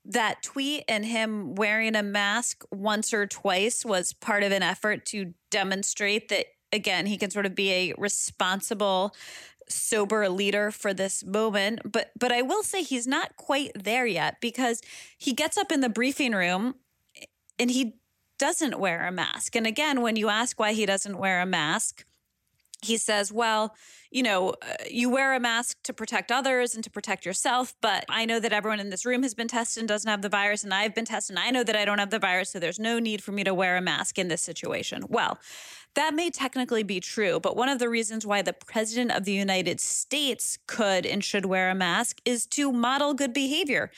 that 0.04 0.42
tweet 0.42 0.84
and 0.88 1.04
him 1.04 1.56
wearing 1.56 1.96
a 1.96 2.02
mask 2.02 2.64
once 2.70 3.12
or 3.12 3.26
twice 3.26 3.84
was 3.84 4.12
part 4.12 4.44
of 4.44 4.52
an 4.52 4.62
effort 4.62 5.04
to 5.06 5.34
demonstrate 5.50 6.28
that 6.28 6.46
again, 6.72 7.06
he 7.06 7.16
can 7.16 7.30
sort 7.30 7.46
of 7.46 7.54
be 7.54 7.72
a 7.72 7.94
responsible 7.98 9.14
sober 9.68 10.28
leader 10.28 10.70
for 10.70 10.92
this 10.92 11.24
moment, 11.24 11.80
but 11.90 12.10
but 12.18 12.32
I 12.32 12.42
will 12.42 12.62
say 12.62 12.82
he's 12.82 13.06
not 13.06 13.36
quite 13.36 13.70
there 13.74 14.06
yet 14.06 14.40
because 14.40 14.82
he 15.16 15.32
gets 15.32 15.56
up 15.56 15.72
in 15.72 15.80
the 15.80 15.88
briefing 15.88 16.32
room 16.32 16.74
and 17.58 17.70
he 17.70 17.94
doesn't 18.38 18.78
wear 18.78 19.06
a 19.06 19.12
mask. 19.12 19.54
And 19.54 19.66
again, 19.66 20.00
when 20.00 20.16
you 20.16 20.28
ask 20.28 20.58
why 20.58 20.72
he 20.72 20.84
doesn't 20.84 21.16
wear 21.16 21.40
a 21.40 21.46
mask, 21.46 22.04
he 22.82 22.96
says, 22.96 23.32
well, 23.32 23.76
you 24.10 24.22
know, 24.22 24.50
uh, 24.50 24.74
you 24.90 25.08
wear 25.08 25.34
a 25.34 25.40
mask 25.40 25.78
to 25.84 25.92
protect 25.92 26.32
others 26.32 26.74
and 26.74 26.82
to 26.82 26.90
protect 26.90 27.24
yourself. 27.24 27.74
But 27.80 28.04
I 28.08 28.24
know 28.24 28.40
that 28.40 28.52
everyone 28.52 28.80
in 28.80 28.90
this 28.90 29.06
room 29.06 29.22
has 29.22 29.34
been 29.34 29.46
tested 29.46 29.80
and 29.82 29.88
doesn't 29.88 30.10
have 30.10 30.22
the 30.22 30.28
virus, 30.28 30.64
and 30.64 30.74
I've 30.74 30.94
been 30.94 31.04
tested 31.04 31.36
and 31.36 31.44
I 31.44 31.50
know 31.50 31.62
that 31.62 31.76
I 31.76 31.84
don't 31.84 31.98
have 31.98 32.10
the 32.10 32.18
virus. 32.18 32.50
So 32.50 32.58
there's 32.58 32.80
no 32.80 32.98
need 32.98 33.22
for 33.22 33.30
me 33.30 33.44
to 33.44 33.54
wear 33.54 33.76
a 33.76 33.80
mask 33.80 34.18
in 34.18 34.26
this 34.26 34.42
situation. 34.42 35.04
Well, 35.08 35.38
that 35.94 36.14
may 36.14 36.30
technically 36.30 36.82
be 36.82 37.00
true, 37.00 37.40
but 37.40 37.56
one 37.56 37.68
of 37.68 37.78
the 37.78 37.88
reasons 37.88 38.26
why 38.26 38.42
the 38.42 38.52
president 38.52 39.12
of 39.12 39.24
the 39.24 39.32
United 39.32 39.80
States 39.80 40.58
could 40.66 41.04
and 41.04 41.22
should 41.22 41.46
wear 41.46 41.70
a 41.70 41.74
mask 41.74 42.20
is 42.24 42.46
to 42.46 42.72
model 42.72 43.14
good 43.14 43.32
behavior 43.32 43.90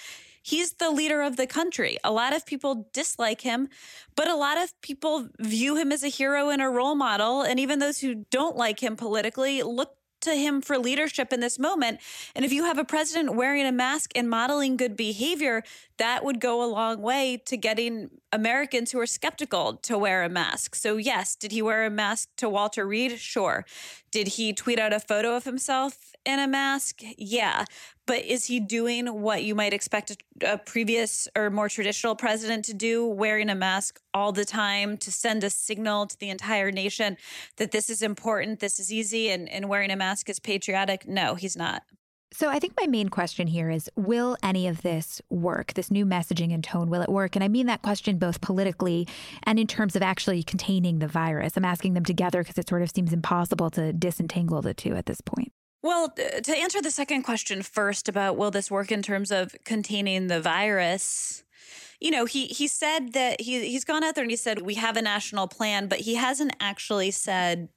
he's 0.45 0.75
the 0.75 0.91
leader 0.91 1.23
of 1.23 1.37
the 1.37 1.47
country. 1.47 1.97
A 2.05 2.13
lot 2.13 2.37
of 2.37 2.47
people 2.47 2.87
dislike 2.93 3.41
him, 3.41 3.69
but 4.15 4.29
a 4.29 4.37
lot 4.37 4.63
of 4.63 4.79
people 4.83 5.29
view 5.41 5.77
him 5.77 5.91
as 5.91 6.05
a 6.05 6.09
hero 6.09 6.51
and 6.51 6.63
a 6.63 6.69
role 6.69 6.95
model. 6.95 7.43
And 7.43 7.59
even 7.59 7.79
those 7.79 8.01
who 8.01 8.27
don't 8.31 8.57
like 8.57 8.81
him 8.81 8.95
politically 8.95 9.63
look 9.63 9.97
to 10.21 10.35
him 10.35 10.61
for 10.61 10.79
leadership 10.79 11.33
in 11.33 11.41
this 11.41 11.59
moment. 11.59 12.01
And 12.35 12.45
if 12.45 12.53
you 12.53 12.65
have 12.65 12.79
a 12.79 12.85
president 12.85 13.35
wearing 13.35 13.67
a 13.67 13.73
mask 13.73 14.11
and 14.15 14.29
modeling 14.29 14.77
good 14.77 14.97
behavior, 14.97 15.63
that 15.99 16.25
would 16.25 16.41
go 16.41 16.65
a 16.65 16.67
long 16.67 17.01
way 17.01 17.41
to 17.47 17.57
getting 17.57 18.11
Americans 18.33 18.91
who 18.91 18.99
are 18.99 19.07
skeptical 19.07 19.75
to 19.75 19.97
wear 19.97 20.25
a 20.25 20.29
mask. 20.29 20.75
So, 20.75 20.97
yes, 20.97 21.37
did 21.37 21.53
he 21.53 21.63
wear 21.63 21.87
a 21.87 21.91
mask 21.91 22.31
to 22.39 22.49
Walter 22.49 22.87
Reed? 22.87 23.19
Sure. 23.19 23.65
Did 24.11 24.29
he 24.29 24.53
tweet 24.53 24.79
out 24.79 24.93
a 24.93 24.99
photo 24.99 25.37
of 25.37 25.45
himself 25.45 26.13
in 26.25 26.41
a 26.41 26.49
mask? 26.49 27.03
Yeah. 27.17 27.65
But 28.07 28.25
is 28.25 28.47
he 28.47 28.59
doing 28.59 29.07
what 29.23 29.45
you 29.45 29.55
might 29.55 29.73
expect 29.73 30.17
a, 30.43 30.59
previous 30.59 31.29
or 31.37 31.49
more 31.49 31.69
traditional 31.69 32.17
president 32.17 32.65
to 32.67 32.75
do, 32.75 33.07
wearing 33.07 33.49
a 33.49 33.55
mask 33.55 34.01
all 34.13 34.33
the 34.33 34.45
time 34.45 34.97
to 34.99 35.13
send 35.13 35.45
a 35.45 35.51
signal 35.51 36.07
to 36.07 36.19
the 36.19 36.29
entire 36.29 36.73
nation 36.73 37.17
that 37.57 37.71
this 37.71 37.89
is 37.89 38.03
important, 38.03 38.59
this 38.61 38.81
is 38.81 38.93
easy, 38.93 39.31
and, 39.31 39.49
and 39.49 39.69
wearing 39.69 39.91
a 39.91 39.97
mask 39.97 40.29
is 40.29 40.41
patriotic? 40.41 41.07
No, 41.07 41.35
he's 41.35 41.57
not. 41.57 41.85
So 42.37 42.49
I 42.49 42.59
think 42.59 42.73
my 42.81 42.89
main 42.89 43.11
question 43.11 43.47
here 43.47 43.71
is 43.71 43.89
will 43.95 44.37
any 44.43 44.67
of 44.67 44.83
this 44.83 45.23
work, 45.31 45.75
this 45.75 45.89
new 45.89 46.05
messaging 46.05 46.53
and 46.53 46.65
tone, 46.65 46.91
will 46.91 47.01
it 47.01 47.09
work? 47.09 47.37
And 47.37 47.45
I 47.45 47.49
mean 47.49 47.67
that 47.67 47.83
question 47.83 48.19
both 48.19 48.41
politically 48.41 49.07
and 49.45 49.57
in 49.57 49.69
terms 49.69 49.95
of 49.95 50.03
actually 50.03 50.43
containing 50.43 50.99
the 50.99 51.07
virus. 51.07 51.57
I'm 51.57 51.65
asking 51.65 51.95
them 51.95 52.05
together 52.05 52.43
because 52.43 52.59
it 52.59 52.69
sort 52.69 52.83
of 52.83 52.91
seems 52.91 53.13
impossible 53.13 53.71
to 53.71 53.93
disentangle 53.93 54.63
the 54.63 54.75
two 54.75 54.97
at 54.97 55.07
this 55.07 55.21
point. 55.21 55.53
Well, 55.81 56.13
uh, 56.19 56.41
to 56.41 56.57
answer 56.57 56.83
the 56.83 56.91
second 56.91 57.23
question 57.23 57.63
first 57.63 58.09
about 58.09 58.37
will 58.37 58.51
this 58.51 58.69
work 58.69 58.91
in 58.91 59.01
terms 59.01 59.31
of 59.31 59.55
containing 59.65 60.27
the 60.27 60.41
virus? 60.41 61.45
You 62.01 62.11
know, 62.11 62.25
he 62.25 62.47
he 62.47 62.67
said 62.67 63.13
that 63.13 63.43
he 63.43 63.65
he's 63.71 63.85
gone 63.85 64.03
out 64.03 64.17
there 64.17 64.25
and 64.25 64.31
he 64.31 64.37
said 64.37 64.63
we 64.63 64.75
have 64.75 64.97
a 64.97 65.03
national 65.03 65.47
plan, 65.47 65.87
but 65.87 66.01
he 66.01 66.17
hasn't 66.17 66.57
actually 66.59 67.13
said 67.13 67.69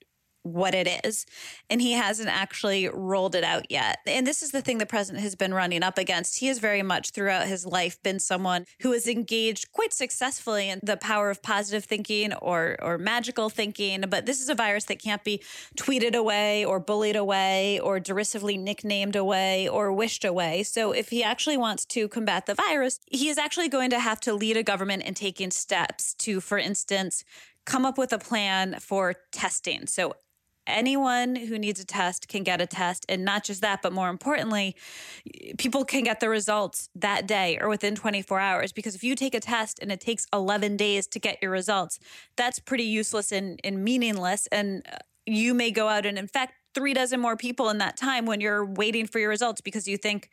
what 0.54 0.74
it 0.74 0.88
is. 1.06 1.26
And 1.70 1.82
he 1.82 1.94
hasn't 1.94 2.30
actually 2.30 2.88
rolled 2.90 3.36
it 3.36 3.44
out 3.44 3.70
yet. 3.70 4.00
And 4.06 4.26
this 4.26 4.42
is 4.42 4.52
the 4.52 4.62
thing 4.62 4.78
the 4.78 4.86
president 4.86 5.24
has 5.24 5.36
been 5.36 5.54
running 5.54 5.84
up 5.84 5.98
against. 5.98 6.40
He 6.40 6.48
has 6.48 6.60
very 6.60 6.84
much 6.84 7.12
throughout 7.12 7.48
his 7.48 7.66
life 7.66 8.02
been 8.04 8.20
someone 8.20 8.66
who 8.82 8.92
has 8.92 9.08
engaged 9.08 9.72
quite 9.72 9.94
successfully 9.94 10.70
in 10.70 10.80
the 10.84 10.98
power 10.98 11.30
of 11.30 11.42
positive 11.42 11.86
thinking 11.86 12.34
or 12.34 12.78
or 12.82 12.98
magical 12.98 13.50
thinking. 13.50 14.06
But 14.10 14.26
this 14.26 14.42
is 14.42 14.50
a 14.50 14.56
virus 14.56 14.86
that 14.86 15.02
can't 15.02 15.24
be 15.24 15.42
tweeted 15.78 16.16
away 16.16 16.66
or 16.66 16.80
bullied 16.80 17.16
away 17.16 17.80
or 17.80 18.00
derisively 18.00 18.58
nicknamed 18.58 19.16
away 19.16 19.68
or 19.68 19.92
wished 19.92 20.26
away. 20.26 20.64
So 20.64 20.92
if 20.92 21.10
he 21.10 21.24
actually 21.24 21.58
wants 21.58 21.86
to 21.86 22.08
combat 22.08 22.46
the 22.46 22.56
virus, 22.56 23.00
he 23.12 23.30
is 23.30 23.38
actually 23.38 23.70
going 23.70 23.90
to 23.92 24.00
have 24.00 24.20
to 24.22 24.34
lead 24.34 24.58
a 24.58 24.64
government 24.64 25.04
in 25.04 25.14
taking 25.14 25.52
steps 25.52 26.14
to, 26.16 26.40
for 26.42 26.58
instance, 26.58 27.24
come 27.66 27.86
up 27.86 27.98
with 27.98 28.14
a 28.14 28.20
plan 28.20 28.78
for 28.80 29.16
testing. 29.32 29.88
So 29.88 30.16
anyone 30.68 31.36
who 31.36 31.58
needs 31.58 31.80
a 31.80 31.86
test 31.86 32.28
can 32.28 32.44
get 32.44 32.62
a 32.62 32.66
test. 32.66 33.06
And 33.10 33.26
not 33.26 33.44
just 33.44 33.62
that, 33.62 33.82
but 33.82 33.94
more 33.94 34.10
importantly, 34.10 34.76
people 35.58 35.86
can 35.86 36.04
get 36.04 36.20
the 36.20 36.30
results 36.30 36.90
that 36.96 37.28
day 37.28 37.58
or 37.60 37.70
within 37.70 37.96
24 37.96 38.40
hours. 38.40 38.72
Because 38.72 38.96
if 38.96 39.04
you 39.04 39.16
take 39.16 39.34
a 39.34 39.40
test 39.40 39.80
and 39.82 39.92
it 39.92 40.02
takes 40.02 40.28
11 40.34 40.78
days 40.78 41.08
to 41.08 41.20
get 41.20 41.38
your 41.42 41.52
results, 41.52 42.00
that's 42.36 42.60
pretty 42.60 42.84
useless 42.84 43.32
and, 43.32 43.60
and 43.64 43.84
meaningless. 43.84 44.48
And 44.48 44.86
uh, 44.92 44.98
you 45.26 45.54
may 45.54 45.72
go 45.72 45.88
out 45.88 46.06
and 46.06 46.18
infect 46.18 46.54
three 46.74 46.94
dozen 46.94 47.20
more 47.20 47.36
people 47.36 47.70
in 47.70 47.80
that 47.80 47.98
time 47.98 48.26
when 48.26 48.40
you're 48.40 48.66
waiting 48.66 49.08
for 49.08 49.20
your 49.20 49.30
results 49.30 49.62
because 49.62 49.88
you 49.88 49.98
think 49.98 50.30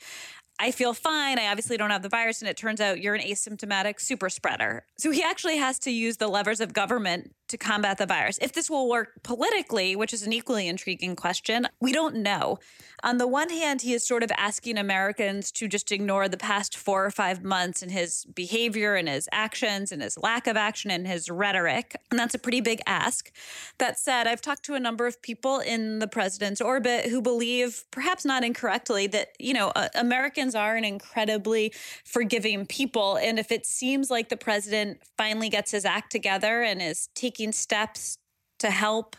I 0.61 0.71
feel 0.71 0.95
fine. 0.95 1.39
I 1.39 1.49
obviously 1.49 1.77
don't 1.77 1.91
have 1.91 2.03
the 2.03 2.09
virus. 2.09 2.41
And 2.41 2.49
it 2.49 2.57
turns 2.57 2.81
out 2.81 3.01
you're 3.01 3.15
an 3.15 3.23
asymptomatic 3.23 4.01
super 4.01 4.29
spreader. 4.29 4.87
So 4.99 5.11
he 5.11 5.23
actually 5.23 5.57
has 5.57 5.79
to 5.81 5.91
use 5.91 6.19
the 6.19 6.29
levers 6.29 6.61
of 6.61 6.73
government 6.73 7.35
to 7.49 7.59
combat 7.59 7.99
the 7.99 8.07
virus. 8.07 8.39
If 8.41 8.53
this 8.53 8.71
will 8.71 8.89
work 8.89 9.23
politically, 9.23 9.95
which 9.97 10.13
is 10.13 10.23
an 10.23 10.33
equally 10.33 10.67
intriguing 10.67 11.15
question, 11.17 11.69
we 11.81 11.93
don't 11.93 12.17
know. 12.17 12.59
On 13.03 13.19
the 13.19 13.27
one 13.27 13.51
hand, 13.51 13.83
he 13.83 13.93
is 13.93 14.07
sort 14.07 14.23
of 14.23 14.33
asking 14.39 14.79
Americans 14.79 15.53
to 15.53 15.69
just 15.69 15.93
ignore 15.93 16.27
the 16.27 16.39
past 16.39 16.75
four 16.75 17.05
or 17.05 17.11
five 17.11 17.45
months 17.45 17.83
and 17.83 17.93
his 17.93 18.25
behavior 18.35 18.95
and 18.95 19.09
his 19.09 19.29
actions 19.31 19.93
and 19.93 20.01
his 20.01 20.17
lack 20.17 20.47
of 20.47 20.57
action 20.57 20.91
and 20.91 21.07
his 21.07 21.31
rhetoric. 21.31 21.95
And 22.11 22.19
that's 22.19 22.35
a 22.35 22.39
pretty 22.39 22.63
big 22.63 22.81
ask. 22.87 23.31
That 23.77 23.99
said, 23.99 24.27
I've 24.27 24.41
talked 24.41 24.65
to 24.65 24.75
a 24.75 24.81
number 24.81 25.07
of 25.07 25.21
people 25.21 25.59
in 25.59 25.99
the 25.99 26.09
president's 26.09 26.63
orbit 26.63 27.07
who 27.07 27.21
believe, 27.21 27.85
perhaps 27.91 28.25
not 28.25 28.43
incorrectly, 28.43 29.07
that, 29.09 29.33
you 29.39 29.53
know, 29.53 29.69
uh, 29.77 29.89
Americans 29.95 30.55
are 30.55 30.75
an 30.75 30.85
incredibly 30.85 31.75
forgiving 32.05 32.65
people. 32.65 33.17
And 33.17 33.39
if 33.39 33.53
it 33.53 33.67
seems 33.67 34.11
like 34.11 34.31
the 34.31 34.37
president 34.39 35.01
finally 35.19 35.51
gets 35.51 35.73
his 35.73 35.85
act 35.85 36.11
together 36.11 36.63
and 36.63 36.81
is 36.81 37.09
taking 37.15 37.34
steps 37.53 38.19
to 38.59 38.71
help 38.71 39.17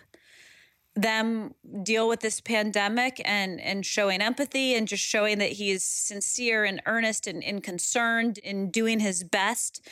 them 0.95 1.53
deal 1.83 2.07
with 2.07 2.21
this 2.21 2.39
pandemic 2.39 3.21
and 3.25 3.59
and 3.59 3.85
showing 3.85 4.21
empathy 4.21 4.73
and 4.73 4.87
just 4.87 5.03
showing 5.03 5.39
that 5.39 5.51
he's 5.51 5.83
sincere 5.83 6.63
and 6.63 6.81
earnest 6.85 7.27
and, 7.27 7.43
and 7.43 7.63
concerned 7.63 8.37
in 8.37 8.71
doing 8.71 9.01
his 9.01 9.23
best 9.23 9.85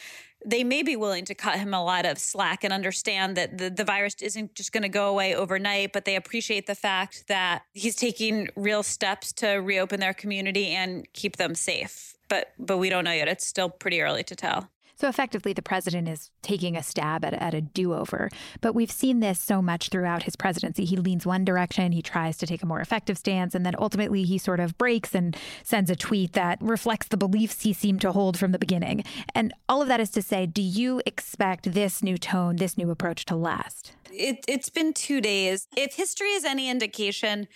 they 0.45 0.63
may 0.63 0.83
be 0.83 0.95
willing 0.95 1.25
to 1.25 1.33
cut 1.33 1.57
him 1.57 1.73
a 1.73 1.83
lot 1.83 2.05
of 2.05 2.17
slack 2.17 2.63
and 2.63 2.73
understand 2.73 3.37
that 3.37 3.57
the, 3.57 3.69
the 3.69 3.83
virus 3.83 4.15
isn't 4.21 4.55
just 4.55 4.71
going 4.71 4.83
to 4.83 4.89
go 4.89 5.09
away 5.09 5.33
overnight, 5.33 5.93
but 5.93 6.05
they 6.05 6.15
appreciate 6.15 6.67
the 6.67 6.75
fact 6.75 7.27
that 7.27 7.63
he's 7.73 7.95
taking 7.95 8.49
real 8.55 8.83
steps 8.83 9.31
to 9.33 9.51
reopen 9.51 9.99
their 9.99 10.13
community 10.13 10.67
and 10.67 11.07
keep 11.13 11.37
them 11.37 11.55
safe. 11.55 12.15
But 12.29 12.53
but 12.57 12.77
we 12.77 12.89
don't 12.89 13.03
know 13.03 13.11
yet. 13.11 13.27
It's 13.27 13.45
still 13.45 13.69
pretty 13.69 14.01
early 14.01 14.23
to 14.23 14.35
tell. 14.35 14.69
So 14.95 15.07
effectively, 15.07 15.53
the 15.53 15.61
president 15.61 16.07
is 16.07 16.29
taking 16.41 16.77
a 16.77 16.83
stab 16.83 17.25
at, 17.25 17.33
at 17.33 17.53
a 17.53 17.61
do 17.61 17.93
over. 17.93 18.29
But 18.61 18.75
we've 18.75 18.91
seen 18.91 19.19
this 19.19 19.39
so 19.39 19.61
much 19.61 19.89
throughout 19.89 20.23
his 20.23 20.35
presidency. 20.35 20.85
He 20.85 20.97
leans 20.97 21.25
one 21.25 21.43
direction, 21.43 21.91
he 21.91 22.01
tries 22.01 22.37
to 22.37 22.47
take 22.47 22.63
a 22.63 22.65
more 22.65 22.79
effective 22.79 23.17
stance, 23.17 23.55
and 23.55 23.65
then 23.65 23.75
ultimately 23.77 24.23
he 24.23 24.37
sort 24.37 24.59
of 24.59 24.77
breaks 24.77 25.15
and 25.15 25.35
sends 25.63 25.89
a 25.89 25.95
tweet 25.95 26.33
that 26.33 26.59
reflects 26.61 27.07
the 27.07 27.17
beliefs 27.17 27.63
he 27.63 27.73
seemed 27.73 28.01
to 28.01 28.11
hold 28.11 28.37
from 28.37 28.51
the 28.51 28.59
beginning. 28.59 29.03
And 29.33 29.53
all 29.67 29.81
of 29.81 29.87
that 29.87 29.99
is 29.99 30.09
to 30.11 30.21
say, 30.21 30.45
do 30.45 30.61
you 30.61 31.01
expect 31.05 31.73
this 31.73 32.03
new 32.03 32.17
tone, 32.17 32.57
this 32.57 32.77
new 32.77 32.91
approach 32.91 33.25
to 33.25 33.35
last? 33.35 33.93
It, 34.11 34.45
it's 34.47 34.69
been 34.69 34.93
two 34.93 35.21
days. 35.21 35.67
If 35.75 35.95
history 35.95 36.29
is 36.29 36.45
any 36.45 36.69
indication, 36.69 37.47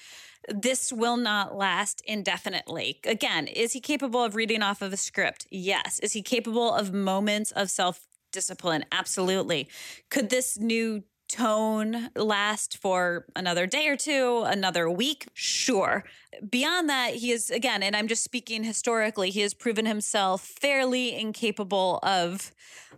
this 0.48 0.94
will 0.94 1.18
not 1.18 1.56
last 1.56 2.02
indefinitely. 2.06 3.00
Again, 3.04 3.48
is 3.48 3.74
he 3.74 3.80
capable 3.80 4.24
of 4.24 4.36
reading 4.36 4.62
off 4.64 4.82
of 4.82 4.94
a 4.94 4.98
script? 4.98 5.48
Yes. 5.52 6.00
Is 6.00 6.14
he 6.14 6.22
capable 6.22 6.74
of 6.74 6.94
moments 6.94 7.52
of 7.52 7.70
self 7.70 8.08
discipline? 8.32 8.86
Absolutely. 8.92 9.68
Could 10.10 10.30
this 10.30 10.58
new 10.58 11.04
tone 11.28 12.10
last 12.16 12.78
for 12.78 13.26
another 13.36 13.68
day 13.68 13.88
or 13.88 13.98
two, 13.98 14.44
another 14.46 14.90
week? 14.90 15.28
Sure. 15.34 16.04
Beyond 16.50 16.90
that, 16.90 17.16
he 17.16 17.32
is, 17.32 17.50
again, 17.50 17.84
and 17.84 17.96
I'm 17.96 18.08
just 18.08 18.24
speaking 18.24 18.64
historically, 18.64 19.30
he 19.30 19.42
has 19.42 19.54
proven 19.54 19.86
himself 19.86 20.42
fairly 20.42 21.16
incapable 21.16 22.00
of 22.04 22.52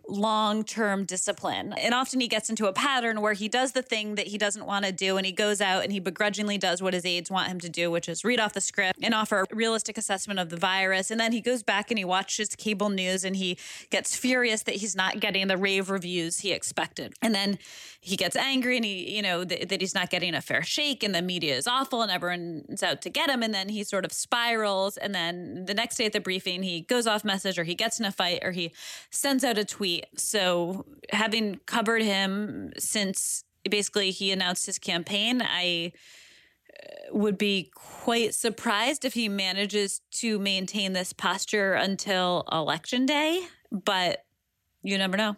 long 0.08 0.64
term 0.64 1.06
discipline. 1.06 1.74
And 1.74 1.94
often 1.94 2.20
he 2.20 2.28
gets 2.28 2.50
into 2.50 2.68
a 2.68 2.74
pattern 2.74 3.22
where 3.22 3.34
he 3.34 3.48
does 3.48 3.74
the 3.74 3.82
thing 3.82 4.16
that 4.16 4.28
he 4.28 4.38
doesn't 4.38 4.66
want 4.66 4.86
to 4.86 4.92
do 4.92 5.18
and 5.18 5.26
he 5.26 5.32
goes 5.32 5.62
out 5.62 5.84
and 5.84 5.92
he 5.92 6.00
begrudgingly 6.00 6.58
does 6.58 6.82
what 6.82 6.94
his 6.94 7.06
aides 7.06 7.30
want 7.30 7.48
him 7.48 7.60
to 7.60 7.70
do, 7.70 7.92
which 7.92 8.10
is 8.10 8.24
read 8.24 8.40
off 8.40 8.54
the 8.54 8.62
script 8.62 9.00
and 9.02 9.14
offer 9.14 9.42
a 9.42 9.56
realistic 9.56 9.98
assessment 9.98 10.40
of 10.40 10.50
the 10.50 10.58
virus. 10.58 11.12
And 11.12 11.20
then 11.20 11.32
he 11.32 11.42
goes 11.42 11.64
back 11.64 11.92
and 11.92 11.98
he 11.98 12.06
watches 12.06 12.50
cable 12.56 12.90
news 12.90 13.24
and 13.24 13.36
he 13.36 13.58
gets 13.90 14.16
furious 14.16 14.64
that 14.64 14.76
he's 14.76 14.96
not 14.96 15.20
getting 15.20 15.48
the 15.48 15.58
rave 15.58 15.90
reviews 15.90 16.40
he 16.40 16.52
expected. 16.52 17.14
And 17.22 17.34
then 17.34 17.60
he 18.02 18.16
gets 18.16 18.36
angry 18.36 18.78
and 18.78 18.86
he, 18.86 19.16
you 19.16 19.22
know, 19.22 19.44
th- 19.44 19.68
that 19.68 19.82
he's 19.82 19.94
not 19.94 20.10
getting 20.10 20.34
a 20.34 20.42
fair 20.42 20.64
shake 20.64 21.04
and 21.04 21.14
the 21.14 21.22
media 21.22 21.56
is 21.56 21.68
awful 21.68 22.02
and 22.02 22.12
everyone's 22.12 22.82
out 22.82 23.02
to 23.02 23.10
get 23.10 23.29
him. 23.30 23.44
And 23.44 23.54
then 23.54 23.70
he 23.70 23.84
sort 23.84 24.06
of 24.06 24.12
spirals. 24.12 24.98
And 24.98 25.14
then 25.14 25.66
the 25.66 25.74
next 25.74 25.96
day 25.96 26.06
at 26.06 26.14
the 26.14 26.20
briefing, 26.20 26.64
he 26.64 26.82
goes 26.82 27.08
off 27.08 27.24
message 27.24 27.58
or 27.58 27.64
he 27.64 27.76
gets 27.76 28.00
in 28.00 28.06
a 28.06 28.12
fight 28.12 28.40
or 28.44 28.52
he 28.52 28.74
sends 29.12 29.44
out 29.44 29.58
a 29.58 29.66
tweet. 29.66 30.06
So 30.18 30.86
having 31.12 31.60
covered 31.66 32.02
him 32.02 32.74
since 32.78 33.44
basically 33.70 34.12
he 34.12 34.32
announced 34.32 34.66
his 34.66 34.80
campaign, 34.80 35.42
I 35.42 35.92
uh, 36.72 37.18
would 37.18 37.38
be 37.38 37.72
quite 37.76 38.34
surprised 38.34 39.06
if 39.06 39.14
he 39.14 39.30
manages 39.30 40.02
to 40.12 40.40
maintain 40.40 40.94
this 40.94 41.14
posture 41.14 41.74
until 41.74 42.46
election 42.52 43.06
day, 43.06 43.42
but 43.72 44.26
you 44.82 44.98
never 44.98 45.18
know. 45.18 45.36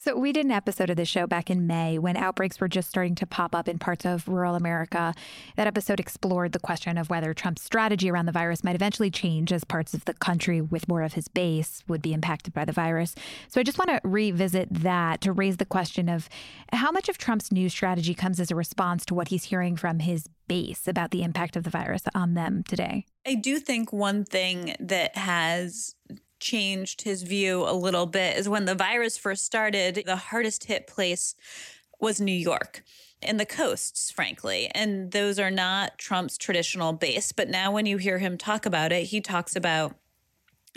So, 0.00 0.16
we 0.16 0.32
did 0.32 0.44
an 0.44 0.52
episode 0.52 0.90
of 0.90 0.96
this 0.96 1.08
show 1.08 1.26
back 1.26 1.50
in 1.50 1.66
May 1.66 1.98
when 1.98 2.16
outbreaks 2.16 2.60
were 2.60 2.68
just 2.68 2.88
starting 2.88 3.16
to 3.16 3.26
pop 3.26 3.52
up 3.52 3.66
in 3.66 3.80
parts 3.80 4.06
of 4.06 4.28
rural 4.28 4.54
America. 4.54 5.12
That 5.56 5.66
episode 5.66 5.98
explored 5.98 6.52
the 6.52 6.60
question 6.60 6.96
of 6.96 7.10
whether 7.10 7.34
Trump's 7.34 7.62
strategy 7.62 8.08
around 8.08 8.26
the 8.26 8.32
virus 8.32 8.62
might 8.62 8.76
eventually 8.76 9.10
change 9.10 9.52
as 9.52 9.64
parts 9.64 9.94
of 9.94 10.04
the 10.04 10.14
country 10.14 10.60
with 10.60 10.86
more 10.86 11.02
of 11.02 11.14
his 11.14 11.26
base 11.26 11.82
would 11.88 12.00
be 12.00 12.12
impacted 12.12 12.54
by 12.54 12.64
the 12.64 12.70
virus. 12.70 13.16
So, 13.48 13.60
I 13.60 13.64
just 13.64 13.76
want 13.76 13.90
to 13.90 14.00
revisit 14.08 14.68
that 14.70 15.20
to 15.22 15.32
raise 15.32 15.56
the 15.56 15.64
question 15.64 16.08
of 16.08 16.28
how 16.72 16.92
much 16.92 17.08
of 17.08 17.18
Trump's 17.18 17.50
new 17.50 17.68
strategy 17.68 18.14
comes 18.14 18.38
as 18.38 18.52
a 18.52 18.54
response 18.54 19.04
to 19.06 19.14
what 19.14 19.28
he's 19.28 19.44
hearing 19.44 19.76
from 19.76 19.98
his 19.98 20.28
base 20.46 20.86
about 20.86 21.10
the 21.10 21.24
impact 21.24 21.56
of 21.56 21.64
the 21.64 21.70
virus 21.70 22.02
on 22.14 22.34
them 22.34 22.62
today. 22.68 23.04
I 23.26 23.34
do 23.34 23.58
think 23.58 23.92
one 23.92 24.24
thing 24.24 24.76
that 24.78 25.16
has 25.16 25.96
changed 26.40 27.02
his 27.02 27.22
view 27.22 27.68
a 27.68 27.72
little 27.72 28.06
bit 28.06 28.36
is 28.36 28.48
when 28.48 28.64
the 28.64 28.74
virus 28.74 29.16
first 29.16 29.44
started, 29.44 30.02
the 30.06 30.16
hardest 30.16 30.64
hit 30.64 30.86
place 30.86 31.34
was 32.00 32.20
New 32.20 32.32
York 32.32 32.82
and 33.22 33.38
the 33.38 33.46
coasts, 33.46 34.10
frankly. 34.10 34.70
And 34.74 35.10
those 35.12 35.38
are 35.38 35.50
not 35.50 35.98
Trump's 35.98 36.38
traditional 36.38 36.92
base. 36.92 37.32
But 37.32 37.48
now 37.48 37.72
when 37.72 37.86
you 37.86 37.96
hear 37.96 38.18
him 38.18 38.38
talk 38.38 38.66
about 38.66 38.92
it, 38.92 39.04
he 39.04 39.20
talks 39.20 39.56
about 39.56 39.96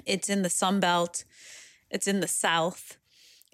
it's 0.05 0.29
in 0.29 0.41
the 0.41 0.49
Sun 0.49 0.79
Belt, 0.79 1.23
it's 1.89 2.07
in 2.07 2.19
the 2.19 2.27
South, 2.27 2.97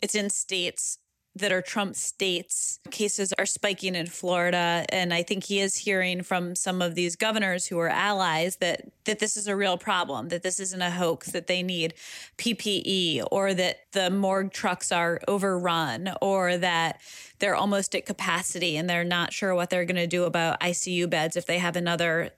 it's 0.02 0.16
in 0.16 0.30
states 0.30 1.00
that 1.40 1.52
are 1.52 1.62
Trump 1.62 1.96
states. 1.96 2.80
Cases 2.92 3.34
are 3.34 3.46
spiking 3.46 3.96
in 3.96 4.08
Florida. 4.08 4.86
And 4.90 5.14
I 5.14 5.24
think 5.24 5.44
he 5.46 5.60
is 5.60 5.76
hearing 5.76 6.24
from 6.24 6.56
some 6.56 6.82
of 6.82 6.96
these 6.96 7.16
governors 7.16 7.68
who 7.68 7.80
are 7.80 7.90
allies 7.90 8.58
that, 8.58 8.90
that 9.06 9.20
this 9.20 9.38
is 9.38 9.48
a 9.48 9.56
real 9.56 9.78
problem, 9.78 10.30
that 10.30 10.44
this 10.44 10.60
isn't 10.60 10.82
a 10.82 10.92
hoax, 10.92 11.32
that 11.32 11.48
they 11.48 11.64
need 11.64 11.94
PPE, 12.38 13.28
or 13.32 13.54
that 13.54 13.80
the 13.92 14.10
morgue 14.10 14.52
trucks 14.52 14.92
are 14.92 15.20
overrun, 15.28 16.12
or 16.22 16.58
that 16.58 17.02
they're 17.40 17.56
almost 17.56 17.96
at 17.96 18.06
capacity 18.06 18.78
and 18.78 18.90
they're 18.90 19.04
not 19.04 19.34
sure 19.34 19.54
what 19.54 19.70
they're 19.70 19.86
going 19.86 19.96
to 19.96 20.08
do 20.08 20.24
about 20.24 20.60
ICU 20.60 21.10
beds 21.10 21.36
if 21.36 21.46
they 21.46 21.60
have 21.60 21.76
another 21.76 22.32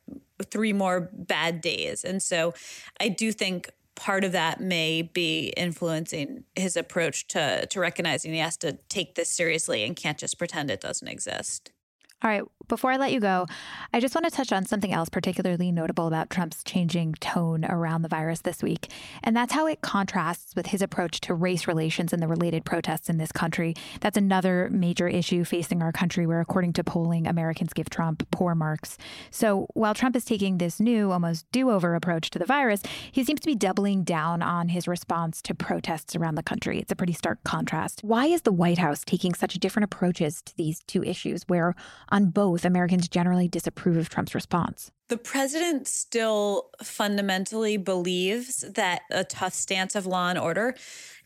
three 0.43 0.73
more 0.73 1.09
bad 1.13 1.61
days. 1.61 2.03
And 2.03 2.21
so 2.21 2.53
I 2.99 3.09
do 3.09 3.31
think 3.31 3.69
part 3.99 4.23
of 4.23 4.31
that 4.31 4.61
may 4.61 5.01
be 5.01 5.53
influencing 5.57 6.45
his 6.55 6.77
approach 6.77 7.27
to 7.27 7.65
to 7.67 7.79
recognizing 7.79 8.31
he 8.31 8.39
has 8.39 8.55
to 8.57 8.73
take 8.87 9.15
this 9.15 9.29
seriously 9.29 9.83
and 9.83 9.95
can't 9.95 10.17
just 10.17 10.37
pretend 10.37 10.71
it 10.71 10.79
doesn't 10.79 11.07
exist. 11.07 11.71
All 12.21 12.29
right, 12.29 12.43
before 12.67 12.91
I 12.91 12.97
let 12.97 13.13
you 13.13 13.21
go, 13.21 13.47
I 13.93 14.01
just 14.01 14.13
want 14.13 14.25
to 14.25 14.31
touch 14.31 14.51
on 14.51 14.65
something 14.65 14.91
else 14.91 15.07
particularly 15.07 15.71
notable 15.71 16.05
about 16.05 16.29
Trump's 16.29 16.65
changing 16.65 17.13
tone 17.21 17.63
around 17.63 18.01
the 18.01 18.09
virus 18.09 18.41
this 18.41 18.61
week. 18.61 18.91
And 19.23 19.35
that's 19.35 19.53
how 19.53 19.67
it 19.67 19.79
contrasts 19.79 20.53
with 20.53 20.67
his 20.67 20.81
approach 20.81 21.21
to 21.21 21.33
race 21.33 21.65
relations 21.65 22.11
and 22.11 22.21
the 22.21 22.27
related 22.27 22.65
protests 22.65 23.09
in 23.09 23.19
this 23.19 23.31
country. 23.31 23.73
That's 24.01 24.17
another 24.17 24.69
major 24.69 25.07
issue 25.07 25.45
facing 25.45 25.81
our 25.81 25.93
country, 25.93 26.27
where, 26.27 26.41
according 26.41 26.73
to 26.73 26.83
polling, 26.83 27.25
Americans 27.25 27.71
give 27.71 27.89
Trump 27.89 28.29
poor 28.31 28.53
marks. 28.53 28.97
So 29.31 29.67
while 29.73 29.93
Trump 29.93 30.17
is 30.17 30.25
taking 30.25 30.57
this 30.57 30.81
new, 30.81 31.13
almost 31.13 31.49
do 31.53 31.71
over 31.71 31.95
approach 31.95 32.31
to 32.31 32.39
the 32.39 32.45
virus, 32.45 32.83
he 33.13 33.23
seems 33.23 33.39
to 33.39 33.47
be 33.47 33.55
doubling 33.55 34.03
down 34.03 34.41
on 34.41 34.67
his 34.67 34.89
response 34.89 35.41
to 35.43 35.55
protests 35.55 36.17
around 36.17 36.35
the 36.35 36.43
country. 36.43 36.79
It's 36.79 36.91
a 36.91 36.97
pretty 36.97 37.13
stark 37.13 37.41
contrast. 37.45 38.01
Why 38.03 38.25
is 38.25 38.41
the 38.41 38.51
White 38.51 38.77
House 38.77 39.05
taking 39.05 39.33
such 39.33 39.53
different 39.53 39.85
approaches 39.85 40.41
to 40.41 40.57
these 40.57 40.81
two 40.81 41.01
issues, 41.03 41.43
where 41.47 41.75
on 42.09 42.29
both, 42.29 42.65
Americans 42.65 43.07
generally 43.07 43.47
disapprove 43.47 43.97
of 43.97 44.09
Trump's 44.09 44.35
response. 44.35 44.91
The 45.09 45.17
president 45.17 45.87
still 45.87 46.69
fundamentally 46.83 47.77
believes 47.77 48.61
that 48.61 49.01
a 49.09 49.23
tough 49.23 49.53
stance 49.53 49.95
of 49.95 50.05
law 50.05 50.29
and 50.29 50.37
order 50.37 50.75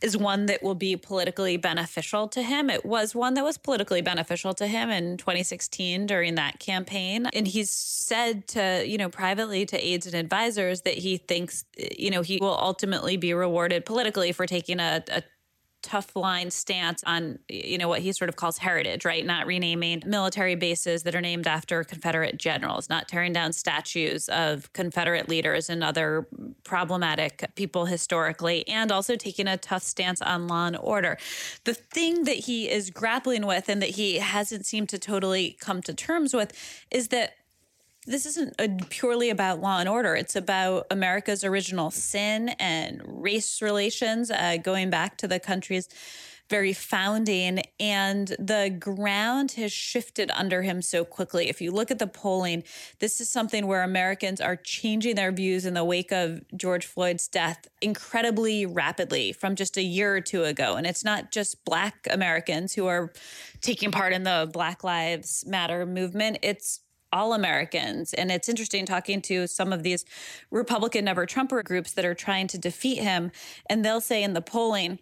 is 0.01 0.17
one 0.17 0.45
that 0.45 0.63
will 0.63 0.75
be 0.75 0.95
politically 0.95 1.57
beneficial 1.57 2.27
to 2.29 2.41
him. 2.41 2.69
It 2.69 2.85
was 2.85 3.13
one 3.13 3.33
that 3.33 3.43
was 3.43 3.57
politically 3.57 4.01
beneficial 4.01 4.53
to 4.55 4.67
him 4.67 4.89
in 4.89 5.17
2016 5.17 6.05
during 6.05 6.35
that 6.35 6.59
campaign. 6.59 7.27
And 7.33 7.47
he's 7.47 7.69
said 7.69 8.47
to, 8.49 8.83
you 8.85 8.97
know, 8.97 9.09
privately 9.09 9.65
to 9.65 9.77
aides 9.77 10.05
and 10.05 10.15
advisors 10.15 10.81
that 10.81 10.95
he 10.95 11.17
thinks, 11.17 11.65
you 11.77 12.09
know, 12.09 12.21
he 12.21 12.37
will 12.39 12.57
ultimately 12.57 13.17
be 13.17 13.33
rewarded 13.33 13.85
politically 13.85 14.31
for 14.31 14.45
taking 14.45 14.79
a, 14.79 15.03
a 15.09 15.23
tough 15.83 16.15
line 16.15 16.49
stance 16.49 17.03
on 17.05 17.37
you 17.49 17.77
know 17.77 17.87
what 17.87 17.99
he 17.99 18.11
sort 18.13 18.29
of 18.29 18.35
calls 18.35 18.57
heritage 18.57 19.05
right? 19.05 19.25
Not 19.25 19.45
renaming 19.45 20.01
military 20.05 20.55
bases 20.55 21.03
that 21.03 21.13
are 21.13 21.21
named 21.21 21.45
after 21.45 21.83
confederate 21.83 22.37
generals 22.37 22.89
not 22.89 23.07
tearing 23.07 23.33
down 23.33 23.53
statues 23.53 24.29
of 24.29 24.71
confederate 24.73 25.29
leaders 25.29 25.69
and 25.69 25.83
other 25.83 26.27
problematic 26.63 27.45
people 27.55 27.85
historically 27.85 28.67
and 28.67 28.91
also 28.91 29.15
taking 29.15 29.47
a 29.47 29.57
tough 29.57 29.83
stance 29.83 30.21
on 30.21 30.47
law 30.47 30.67
and 30.67 30.77
order. 30.77 31.17
The 31.65 31.73
thing 31.73 32.23
that 32.23 32.37
he 32.37 32.69
is 32.69 32.89
grappling 32.89 33.45
with 33.45 33.69
and 33.69 33.81
that 33.81 33.91
he 33.91 34.19
hasn't 34.19 34.65
seemed 34.65 34.89
to 34.89 34.97
totally 34.97 35.57
come 35.59 35.81
to 35.83 35.93
terms 35.93 36.33
with 36.33 36.53
is 36.89 37.09
that 37.09 37.35
this 38.05 38.25
isn't 38.25 38.55
a, 38.59 38.69
purely 38.89 39.29
about 39.29 39.61
law 39.61 39.79
and 39.79 39.89
order. 39.89 40.15
It's 40.15 40.35
about 40.35 40.87
America's 40.91 41.43
original 41.43 41.91
sin 41.91 42.49
and 42.59 43.01
race 43.05 43.61
relations, 43.61 44.29
uh, 44.29 44.57
going 44.61 44.89
back 44.89 45.17
to 45.17 45.27
the 45.27 45.39
country's 45.39 45.87
very 46.49 46.73
founding. 46.73 47.63
And 47.79 48.27
the 48.37 48.75
ground 48.77 49.53
has 49.53 49.71
shifted 49.71 50.29
under 50.35 50.61
him 50.61 50.81
so 50.81 51.05
quickly. 51.05 51.49
If 51.49 51.61
you 51.61 51.71
look 51.71 51.89
at 51.89 51.99
the 51.99 52.07
polling, 52.07 52.63
this 52.99 53.21
is 53.21 53.29
something 53.29 53.65
where 53.65 53.81
Americans 53.81 54.41
are 54.41 54.57
changing 54.57 55.15
their 55.15 55.31
views 55.31 55.65
in 55.65 55.73
the 55.73 55.85
wake 55.85 56.11
of 56.11 56.43
George 56.55 56.85
Floyd's 56.85 57.27
death 57.27 57.67
incredibly 57.81 58.65
rapidly 58.65 59.31
from 59.31 59.55
just 59.55 59.77
a 59.77 59.81
year 59.81 60.15
or 60.15 60.21
two 60.21 60.43
ago. 60.43 60.75
And 60.75 60.85
it's 60.85 61.03
not 61.03 61.31
just 61.31 61.63
Black 61.65 62.07
Americans 62.11 62.73
who 62.73 62.87
are 62.87 63.13
taking 63.61 63.91
part 63.91 64.13
in 64.13 64.23
the 64.23 64.49
Black 64.51 64.83
Lives 64.83 65.45
Matter 65.47 65.85
movement, 65.85 66.37
it's 66.43 66.81
all 67.13 67.33
Americans. 67.33 68.13
And 68.13 68.31
it's 68.31 68.49
interesting 68.49 68.85
talking 68.85 69.21
to 69.23 69.47
some 69.47 69.71
of 69.71 69.83
these 69.83 70.03
Republican 70.51 71.05
never 71.05 71.25
Trumper 71.25 71.63
groups 71.63 71.93
that 71.93 72.03
are 72.03 72.15
trying 72.15 72.47
to 72.47 72.57
defeat 72.57 72.97
him. 72.97 73.31
And 73.69 73.85
they'll 73.85 74.01
say 74.01 74.23
in 74.23 74.33
the 74.33 74.41
polling, 74.41 74.99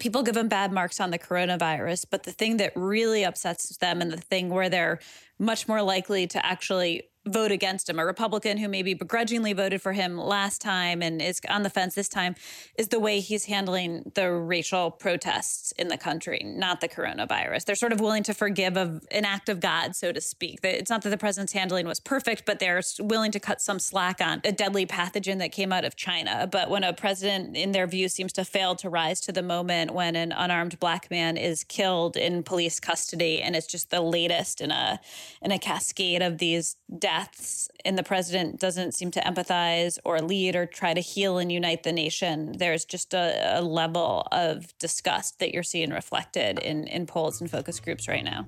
people 0.00 0.22
give 0.22 0.36
him 0.36 0.48
bad 0.48 0.72
marks 0.72 1.00
on 1.00 1.10
the 1.10 1.18
coronavirus. 1.18 2.06
But 2.10 2.24
the 2.24 2.32
thing 2.32 2.56
that 2.58 2.72
really 2.74 3.24
upsets 3.24 3.76
them 3.76 4.02
and 4.02 4.10
the 4.10 4.16
thing 4.16 4.50
where 4.50 4.68
they're 4.68 4.98
much 5.38 5.68
more 5.68 5.82
likely 5.82 6.26
to 6.26 6.44
actually 6.44 7.04
vote 7.26 7.52
against 7.52 7.88
him. 7.88 7.98
A 7.98 8.04
Republican 8.04 8.58
who 8.58 8.68
maybe 8.68 8.94
begrudgingly 8.94 9.52
voted 9.52 9.80
for 9.80 9.92
him 9.92 10.18
last 10.18 10.60
time 10.60 11.02
and 11.02 11.22
is 11.22 11.40
on 11.48 11.62
the 11.62 11.70
fence 11.70 11.94
this 11.94 12.08
time 12.08 12.34
is 12.76 12.88
the 12.88 12.98
way 12.98 13.20
he's 13.20 13.44
handling 13.44 14.10
the 14.16 14.32
racial 14.32 14.90
protests 14.90 15.72
in 15.72 15.88
the 15.88 15.96
country, 15.96 16.42
not 16.44 16.80
the 16.80 16.88
coronavirus. 16.88 17.64
They're 17.64 17.76
sort 17.76 17.92
of 17.92 18.00
willing 18.00 18.24
to 18.24 18.34
forgive 18.34 18.76
of 18.76 19.06
an 19.12 19.24
act 19.24 19.48
of 19.48 19.60
God, 19.60 19.94
so 19.94 20.10
to 20.10 20.20
speak. 20.20 20.60
It's 20.64 20.90
not 20.90 21.02
that 21.02 21.10
the 21.10 21.18
president's 21.18 21.52
handling 21.52 21.86
was 21.86 22.00
perfect, 22.00 22.44
but 22.44 22.58
they're 22.58 22.82
willing 22.98 23.30
to 23.32 23.40
cut 23.40 23.60
some 23.60 23.78
slack 23.78 24.20
on 24.20 24.40
a 24.44 24.50
deadly 24.50 24.84
pathogen 24.84 25.38
that 25.38 25.52
came 25.52 25.72
out 25.72 25.84
of 25.84 25.94
China. 25.94 26.48
But 26.50 26.70
when 26.70 26.82
a 26.82 26.92
president, 26.92 27.56
in 27.56 27.70
their 27.70 27.86
view, 27.86 28.08
seems 28.08 28.32
to 28.32 28.44
fail 28.44 28.74
to 28.76 28.90
rise 28.90 29.20
to 29.22 29.32
the 29.32 29.42
moment 29.42 29.92
when 29.92 30.16
an 30.16 30.32
unarmed 30.32 30.80
black 30.80 31.08
man 31.08 31.36
is 31.36 31.62
killed 31.62 32.16
in 32.16 32.42
police 32.42 32.80
custody, 32.80 33.40
and 33.40 33.54
it's 33.54 33.66
just 33.66 33.90
the 33.90 34.00
latest 34.00 34.60
in 34.60 34.72
a 34.72 34.98
in 35.40 35.52
a 35.52 35.58
cascade 35.58 36.22
of 36.22 36.38
these 36.38 36.76
deaths 36.98 37.11
deaths 37.12 37.68
and 37.84 37.98
the 37.98 38.02
president 38.02 38.58
doesn't 38.58 38.92
seem 38.92 39.10
to 39.10 39.20
empathize 39.20 39.98
or 40.04 40.20
lead 40.20 40.56
or 40.56 40.66
try 40.66 40.94
to 40.94 41.00
heal 41.00 41.38
and 41.38 41.52
unite 41.52 41.82
the 41.82 41.92
nation, 41.92 42.52
there's 42.56 42.84
just 42.84 43.12
a, 43.14 43.58
a 43.58 43.62
level 43.62 44.26
of 44.32 44.76
disgust 44.78 45.38
that 45.38 45.52
you're 45.52 45.62
seeing 45.62 45.90
reflected 45.90 46.58
in, 46.58 46.86
in 46.86 47.06
polls 47.06 47.40
and 47.40 47.50
focus 47.50 47.80
groups 47.80 48.08
right 48.08 48.24
now. 48.24 48.46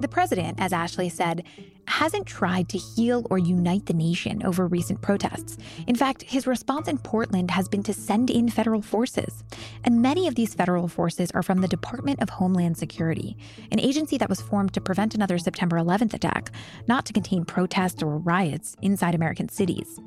The 0.00 0.08
president, 0.08 0.60
as 0.60 0.72
Ashley 0.72 1.08
said, 1.08 1.44
hasn't 1.86 2.26
tried 2.26 2.68
to 2.68 2.78
heal 2.78 3.26
or 3.30 3.38
unite 3.38 3.86
the 3.86 3.94
nation 3.94 4.44
over 4.44 4.66
recent 4.66 5.00
protests. 5.00 5.58
In 5.86 5.96
fact, 5.96 6.22
his 6.22 6.46
response 6.46 6.86
in 6.86 6.98
Portland 6.98 7.50
has 7.50 7.68
been 7.68 7.82
to 7.84 7.92
send 7.92 8.30
in 8.30 8.48
federal 8.48 8.82
forces. 8.82 9.42
And 9.84 10.02
many 10.02 10.28
of 10.28 10.34
these 10.34 10.54
federal 10.54 10.86
forces 10.86 11.30
are 11.32 11.42
from 11.42 11.60
the 11.60 11.68
Department 11.68 12.22
of 12.22 12.30
Homeland 12.30 12.76
Security, 12.76 13.36
an 13.72 13.80
agency 13.80 14.18
that 14.18 14.28
was 14.28 14.40
formed 14.40 14.72
to 14.74 14.80
prevent 14.80 15.14
another 15.14 15.38
September 15.38 15.76
11th 15.76 16.14
attack, 16.14 16.52
not 16.86 17.04
to 17.06 17.12
contain 17.12 17.44
protests 17.44 18.02
or 18.02 18.18
riots 18.18 18.76
inside 18.82 19.14
American 19.14 19.48
cities. 19.48 19.98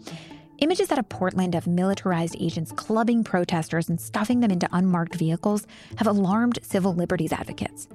Images 0.62 0.92
out 0.92 1.00
of 1.00 1.10
Portland 1.10 1.56
of 1.56 1.66
militarized 1.66 2.36
agents 2.40 2.72
clubbing 2.72 3.24
protesters 3.24 3.90
and 3.90 4.00
stuffing 4.00 4.42
them 4.42 4.52
into 4.52 4.70
unmarked 4.72 5.16
vehicles 5.16 5.66
have 5.98 6.06
alarmed 6.06 6.60
civil 6.62 6.94
liberties 6.94 7.34
advocates. 7.34 7.88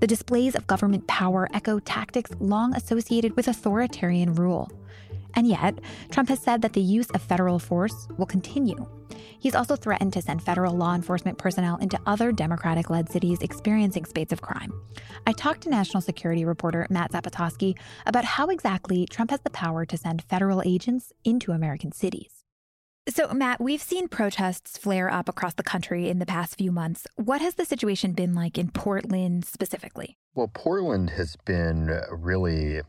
The 0.00 0.06
displays 0.06 0.54
of 0.54 0.66
government 0.66 1.06
power 1.06 1.48
echo 1.54 1.78
tactics 1.78 2.30
long 2.38 2.74
associated 2.74 3.36
with 3.36 3.48
authoritarian 3.48 4.34
rule. 4.34 4.70
And 5.34 5.46
yet, 5.46 5.78
Trump 6.10 6.28
has 6.28 6.40
said 6.40 6.62
that 6.62 6.72
the 6.72 6.80
use 6.80 7.10
of 7.10 7.22
federal 7.22 7.58
force 7.58 8.08
will 8.16 8.26
continue. 8.26 8.86
He's 9.38 9.54
also 9.54 9.74
threatened 9.74 10.12
to 10.12 10.22
send 10.22 10.42
federal 10.42 10.74
law 10.76 10.94
enforcement 10.94 11.38
personnel 11.38 11.76
into 11.78 11.98
other 12.06 12.30
Democratic 12.30 12.90
led 12.90 13.10
cities 13.10 13.40
experiencing 13.40 14.04
spates 14.04 14.32
of 14.32 14.42
crime. 14.42 14.72
I 15.26 15.32
talked 15.32 15.62
to 15.62 15.70
national 15.70 16.02
security 16.02 16.44
reporter 16.44 16.86
Matt 16.90 17.12
Zapotosky 17.12 17.78
about 18.06 18.24
how 18.24 18.48
exactly 18.48 19.06
Trump 19.06 19.30
has 19.30 19.40
the 19.40 19.50
power 19.50 19.86
to 19.86 19.96
send 19.96 20.22
federal 20.22 20.62
agents 20.62 21.12
into 21.24 21.52
American 21.52 21.92
cities. 21.92 22.44
So, 23.08 23.32
Matt, 23.32 23.60
we've 23.60 23.82
seen 23.82 24.08
protests 24.08 24.76
flare 24.76 25.10
up 25.10 25.28
across 25.28 25.54
the 25.54 25.62
country 25.62 26.10
in 26.10 26.18
the 26.18 26.26
past 26.26 26.56
few 26.56 26.70
months. 26.70 27.06
What 27.16 27.40
has 27.40 27.54
the 27.54 27.64
situation 27.64 28.12
been 28.12 28.34
like 28.34 28.58
in 28.58 28.70
Portland 28.70 29.46
specifically? 29.46 30.18
Well, 30.32 30.46
Portland 30.46 31.10
has 31.10 31.34
been 31.44 31.90
uh, 31.90 32.02
really 32.14 32.82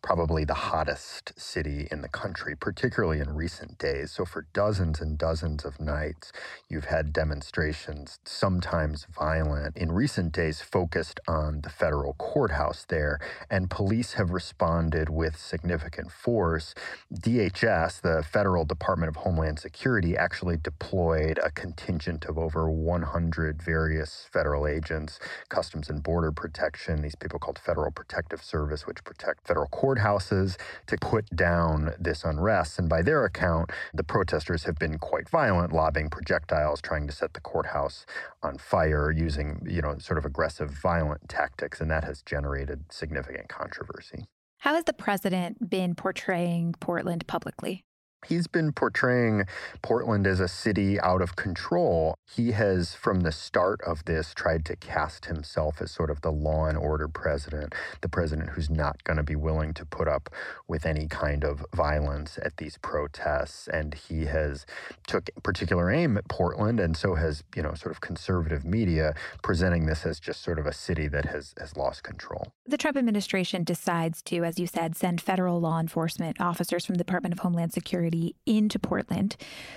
probably 0.00 0.44
the 0.44 0.54
hottest 0.54 1.38
city 1.38 1.86
in 1.90 2.00
the 2.00 2.08
country, 2.08 2.54
particularly 2.56 3.18
in 3.20 3.34
recent 3.34 3.76
days. 3.76 4.12
So, 4.12 4.24
for 4.24 4.46
dozens 4.54 5.02
and 5.02 5.18
dozens 5.18 5.66
of 5.66 5.78
nights, 5.78 6.32
you've 6.70 6.86
had 6.86 7.12
demonstrations, 7.12 8.18
sometimes 8.24 9.06
violent, 9.14 9.76
in 9.76 9.92
recent 9.92 10.32
days 10.32 10.62
focused 10.62 11.20
on 11.28 11.60
the 11.60 11.68
federal 11.68 12.14
courthouse 12.14 12.86
there. 12.88 13.18
And 13.50 13.68
police 13.68 14.14
have 14.14 14.30
responded 14.30 15.10
with 15.10 15.36
significant 15.36 16.10
force. 16.10 16.74
DHS, 17.12 18.00
the 18.00 18.22
Federal 18.22 18.64
Department 18.64 19.10
of 19.10 19.16
Homeland 19.16 19.58
Security, 19.58 20.16
actually 20.16 20.56
deployed 20.56 21.38
a 21.44 21.50
contingent 21.50 22.24
of 22.24 22.38
over 22.38 22.70
100 22.70 23.62
various 23.62 24.26
federal 24.32 24.66
agents, 24.66 25.18
Customs 25.50 25.90
and 25.90 26.02
Border 26.02 26.32
Protection 26.32 26.85
these 27.02 27.14
people 27.14 27.38
called 27.38 27.58
Federal 27.58 27.90
Protective 27.90 28.42
Service, 28.42 28.86
which 28.86 29.02
protect 29.04 29.46
federal 29.46 29.68
courthouses, 29.68 30.56
to 30.86 30.96
put 31.00 31.28
down 31.34 31.94
this 31.98 32.24
unrest. 32.24 32.78
And 32.78 32.88
by 32.88 33.02
their 33.02 33.24
account, 33.24 33.70
the 33.94 34.04
protesters 34.04 34.64
have 34.64 34.76
been 34.76 34.98
quite 34.98 35.28
violent, 35.28 35.72
lobbing 35.72 36.10
projectiles, 36.10 36.80
trying 36.80 37.06
to 37.06 37.12
set 37.12 37.34
the 37.34 37.40
courthouse 37.40 38.06
on 38.42 38.58
fire, 38.58 39.10
using, 39.10 39.66
you 39.68 39.82
know, 39.82 39.96
sort 39.98 40.18
of 40.18 40.24
aggressive, 40.24 40.70
violent 40.70 41.28
tactics. 41.28 41.80
And 41.80 41.90
that 41.90 42.04
has 42.04 42.22
generated 42.22 42.84
significant 42.90 43.48
controversy. 43.48 44.26
How 44.58 44.74
has 44.74 44.84
the 44.84 44.92
president 44.92 45.70
been 45.70 45.94
portraying 45.94 46.74
Portland 46.80 47.26
publicly? 47.26 47.85
He's 48.28 48.48
been 48.48 48.72
portraying 48.72 49.44
Portland 49.82 50.26
as 50.26 50.40
a 50.40 50.48
city 50.48 50.98
out 51.00 51.22
of 51.22 51.36
control. 51.36 52.16
He 52.28 52.52
has, 52.52 52.94
from 52.94 53.20
the 53.20 53.30
start 53.30 53.80
of 53.82 54.04
this, 54.04 54.34
tried 54.34 54.64
to 54.66 54.76
cast 54.76 55.26
himself 55.26 55.80
as 55.80 55.92
sort 55.92 56.10
of 56.10 56.22
the 56.22 56.32
law 56.32 56.66
and 56.66 56.76
order 56.76 57.06
president, 57.06 57.74
the 58.00 58.08
president 58.08 58.50
who's 58.50 58.68
not 58.68 59.04
going 59.04 59.16
to 59.16 59.22
be 59.22 59.36
willing 59.36 59.72
to 59.74 59.84
put 59.84 60.08
up 60.08 60.28
with 60.66 60.84
any 60.84 61.06
kind 61.06 61.44
of 61.44 61.64
violence 61.74 62.38
at 62.42 62.56
these 62.56 62.78
protests. 62.78 63.68
And 63.68 63.94
he 63.94 64.24
has 64.24 64.66
took 65.06 65.30
particular 65.44 65.90
aim 65.90 66.16
at 66.16 66.28
Portland, 66.28 66.80
and 66.80 66.96
so 66.96 67.14
has, 67.14 67.44
you 67.54 67.62
know, 67.62 67.74
sort 67.74 67.92
of 67.92 68.00
conservative 68.00 68.64
media 68.64 69.14
presenting 69.42 69.86
this 69.86 70.04
as 70.04 70.18
just 70.18 70.42
sort 70.42 70.58
of 70.58 70.66
a 70.66 70.72
city 70.72 71.06
that 71.08 71.26
has, 71.26 71.54
has 71.60 71.76
lost 71.76 72.02
control. 72.02 72.48
The 72.66 72.76
Trump 72.76 72.96
administration 72.96 73.62
decides 73.62 74.20
to, 74.22 74.42
as 74.42 74.58
you 74.58 74.66
said, 74.66 74.96
send 74.96 75.20
federal 75.20 75.60
law 75.60 75.78
enforcement 75.78 76.40
officers 76.40 76.84
from 76.84 76.96
the 76.96 77.04
Department 77.04 77.32
of 77.32 77.38
Homeland 77.38 77.72
Security 77.72 78.15
into 78.44 78.78
Portland. 78.78 79.36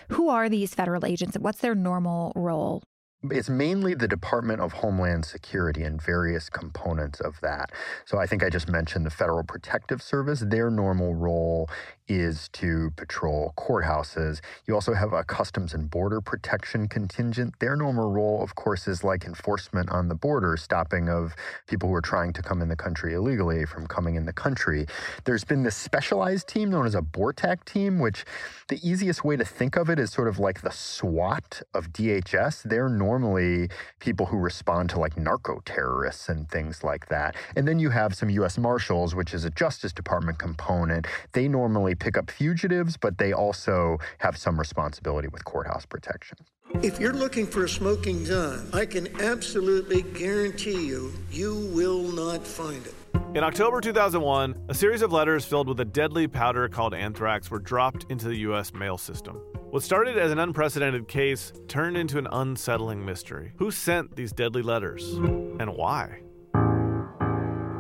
Who 0.10 0.30
are 0.30 0.50
these 0.50 0.74
federal 0.74 1.06
agents 1.06 1.36
and 1.36 1.44
what's 1.44 1.60
their 1.60 1.76
normal 1.76 2.32
role? 2.36 2.84
It's 3.24 3.50
mainly 3.50 3.96
the 3.96 4.08
Department 4.08 4.62
of 4.62 4.72
Homeland 4.72 5.26
Security 5.26 5.84
and 5.84 6.02
various 6.02 6.50
components 6.50 7.20
of 7.20 7.38
that. 7.42 7.72
So 8.06 8.18
I 8.18 8.26
think 8.26 8.44
I 8.44 8.50
just 8.50 8.70
mentioned 8.70 9.06
the 9.06 9.10
Federal 9.10 9.44
Protective 9.44 10.02
Service. 10.02 10.40
Their 10.40 10.70
normal 10.70 11.16
role 11.16 11.70
is 12.10 12.50
to 12.50 12.92
patrol 12.98 13.54
courthouses. 13.56 14.42
You 14.68 14.74
also 14.74 14.94
have 14.94 15.14
a 15.14 15.24
Customs 15.24 15.74
and 15.74 15.90
Border 15.90 16.20
Protection 16.20 16.88
contingent. 16.88 17.60
Their 17.60 17.76
normal 17.76 18.12
role, 18.12 18.42
of 18.42 18.56
course, 18.56 18.88
is 18.88 19.04
like 19.04 19.24
enforcement 19.24 19.92
on 19.92 20.10
the 20.10 20.16
border, 20.16 20.58
stopping 20.58 21.08
of 21.08 21.36
people 21.68 21.88
who 21.88 21.96
are 21.96 22.02
trying 22.02 22.34
to 22.34 22.42
come 22.42 22.62
in 22.62 22.68
the 22.68 22.76
country 22.76 23.14
illegally 23.14 23.66
from 23.66 23.86
coming 23.86 24.16
in 24.16 24.26
the 24.26 24.34
country. 24.34 24.88
There's 25.26 25.44
been 25.44 25.64
this 25.64 25.76
specialized 25.76 26.48
team 26.48 26.72
known 26.72 26.88
as 26.88 26.96
a 26.96 27.02
BORTAC 27.02 27.64
team, 27.66 28.00
which 28.00 28.26
the 28.68 28.80
easiest 28.88 29.24
way 29.24 29.36
to 29.36 29.46
think 29.46 29.76
of 29.76 29.90
it 29.90 30.00
is 30.00 30.12
sort 30.12 30.28
of 30.28 30.40
like 30.40 30.62
the 30.62 30.72
SWAT 30.72 31.62
of 31.74 31.92
DHS. 31.94 32.64
They're 32.64 32.90
normally 32.90 33.70
people 34.00 34.26
who 34.26 34.38
respond 34.38 34.90
to 34.92 35.00
like 35.00 35.16
narco 35.16 35.62
terrorists 35.66 36.30
and 36.30 36.50
things 36.50 36.84
like 36.84 37.08
that. 37.10 37.36
And 37.56 37.68
then 37.68 37.78
you 37.80 37.92
have 37.92 38.16
some 38.16 38.30
U.S. 38.32 38.58
Marshals, 38.58 39.14
which 39.14 39.34
is 39.34 39.46
a 39.46 39.50
Justice 39.52 39.94
Department 39.94 40.40
component. 40.40 41.08
They 41.34 41.48
normally 41.48 41.96
pick 42.00 42.18
up 42.18 42.32
fugitives, 42.32 42.98
but 42.98 43.18
they 43.18 43.34
also 43.34 43.98
have 44.20 44.38
some 44.38 44.58
responsibility 44.58 45.28
with 45.28 45.46
courthouse 45.46 45.86
protection. 45.86 46.38
If 46.84 47.00
you're 47.00 47.14
looking 47.14 47.48
for 47.48 47.66
a 47.66 47.70
smoking 47.70 48.24
gun, 48.24 48.70
I 48.74 48.86
can 48.86 49.20
absolutely 49.22 50.04
guarantee 50.04 50.86
you, 50.86 51.12
you 51.32 51.56
will 51.74 52.04
not 52.04 52.46
find 52.46 52.86
it. 52.86 52.94
In 53.36 53.44
October 53.44 53.82
2001, 53.82 54.56
a 54.70 54.74
series 54.74 55.02
of 55.02 55.12
letters 55.12 55.46
filled 55.46 55.68
with 55.68 55.80
a 55.80 55.86
deadly 55.86 56.28
powder 56.28 56.70
called 56.70 56.94
anthrax 56.94 57.50
were 57.50 57.60
dropped 57.60 58.06
into 58.10 58.28
the 58.28 58.38
U.S. 58.40 58.74
mail 58.74 58.98
system. 58.98 59.36
What 59.72 59.84
started 59.84 60.18
as 60.18 60.32
an 60.32 60.40
unprecedented 60.40 61.08
case 61.08 61.52
turned 61.68 61.98
into 61.98 62.18
an 62.18 62.28
unsettling 62.32 63.06
mystery. 63.06 63.52
Who 63.58 63.72
sent 63.72 64.16
these 64.16 64.32
deadly 64.32 64.62
letters? 64.62 65.14
And 65.14 65.76
why? 65.76 66.22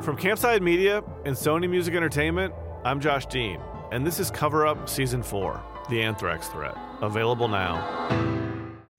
From 0.01 0.17
Campside 0.17 0.61
Media 0.61 1.03
and 1.25 1.35
Sony 1.35 1.69
Music 1.69 1.93
Entertainment, 1.93 2.53
I'm 2.85 2.99
Josh 2.99 3.25
Dean 3.25 3.59
and 3.91 4.05
this 4.05 4.19
is 4.19 4.29
Cover 4.29 4.67
Up 4.67 4.87
Season 4.87 5.23
4 5.23 5.61
The 5.89 6.01
Anthrax 6.01 6.47
Threat. 6.47 6.75
Available 7.01 7.47
now. 7.47 8.07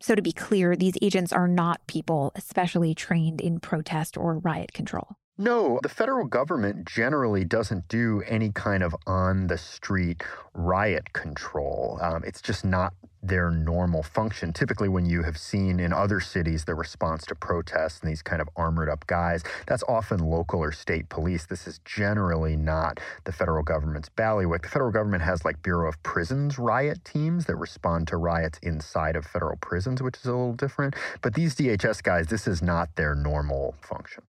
So, 0.00 0.14
to 0.14 0.22
be 0.22 0.32
clear, 0.32 0.76
these 0.76 0.94
agents 1.02 1.32
are 1.32 1.46
not 1.46 1.86
people 1.86 2.32
especially 2.34 2.94
trained 2.94 3.40
in 3.40 3.60
protest 3.60 4.16
or 4.16 4.38
riot 4.38 4.72
control. 4.72 5.16
No, 5.40 5.80
the 5.82 5.88
federal 5.88 6.26
government 6.26 6.86
generally 6.86 7.46
doesn't 7.46 7.88
do 7.88 8.22
any 8.26 8.52
kind 8.52 8.82
of 8.82 8.94
on 9.06 9.46
the 9.46 9.56
street 9.56 10.22
riot 10.52 11.14
control. 11.14 11.98
Um, 12.02 12.22
it's 12.26 12.42
just 12.42 12.62
not 12.62 12.92
their 13.22 13.50
normal 13.50 14.02
function. 14.02 14.52
Typically, 14.52 14.90
when 14.90 15.06
you 15.06 15.22
have 15.22 15.38
seen 15.38 15.80
in 15.80 15.94
other 15.94 16.20
cities 16.20 16.66
the 16.66 16.74
response 16.74 17.24
to 17.24 17.34
protests 17.34 18.00
and 18.00 18.10
these 18.10 18.20
kind 18.20 18.42
of 18.42 18.50
armored 18.54 18.90
up 18.90 19.06
guys, 19.06 19.42
that's 19.66 19.82
often 19.88 20.18
local 20.18 20.60
or 20.60 20.72
state 20.72 21.08
police. 21.08 21.46
This 21.46 21.66
is 21.66 21.80
generally 21.86 22.54
not 22.54 23.00
the 23.24 23.32
federal 23.32 23.62
government's 23.62 24.10
ballywick. 24.10 24.60
The 24.60 24.68
federal 24.68 24.92
government 24.92 25.22
has 25.22 25.42
like 25.42 25.62
Bureau 25.62 25.88
of 25.88 26.02
Prisons 26.02 26.58
riot 26.58 27.02
teams 27.02 27.46
that 27.46 27.56
respond 27.56 28.08
to 28.08 28.18
riots 28.18 28.58
inside 28.62 29.16
of 29.16 29.24
federal 29.24 29.56
prisons, 29.56 30.02
which 30.02 30.18
is 30.18 30.26
a 30.26 30.32
little 30.32 30.52
different. 30.52 30.96
But 31.22 31.32
these 31.32 31.54
DHS 31.54 32.02
guys, 32.02 32.26
this 32.26 32.46
is 32.46 32.60
not 32.60 32.94
their 32.96 33.14
normal 33.14 33.74
function. 33.80 34.22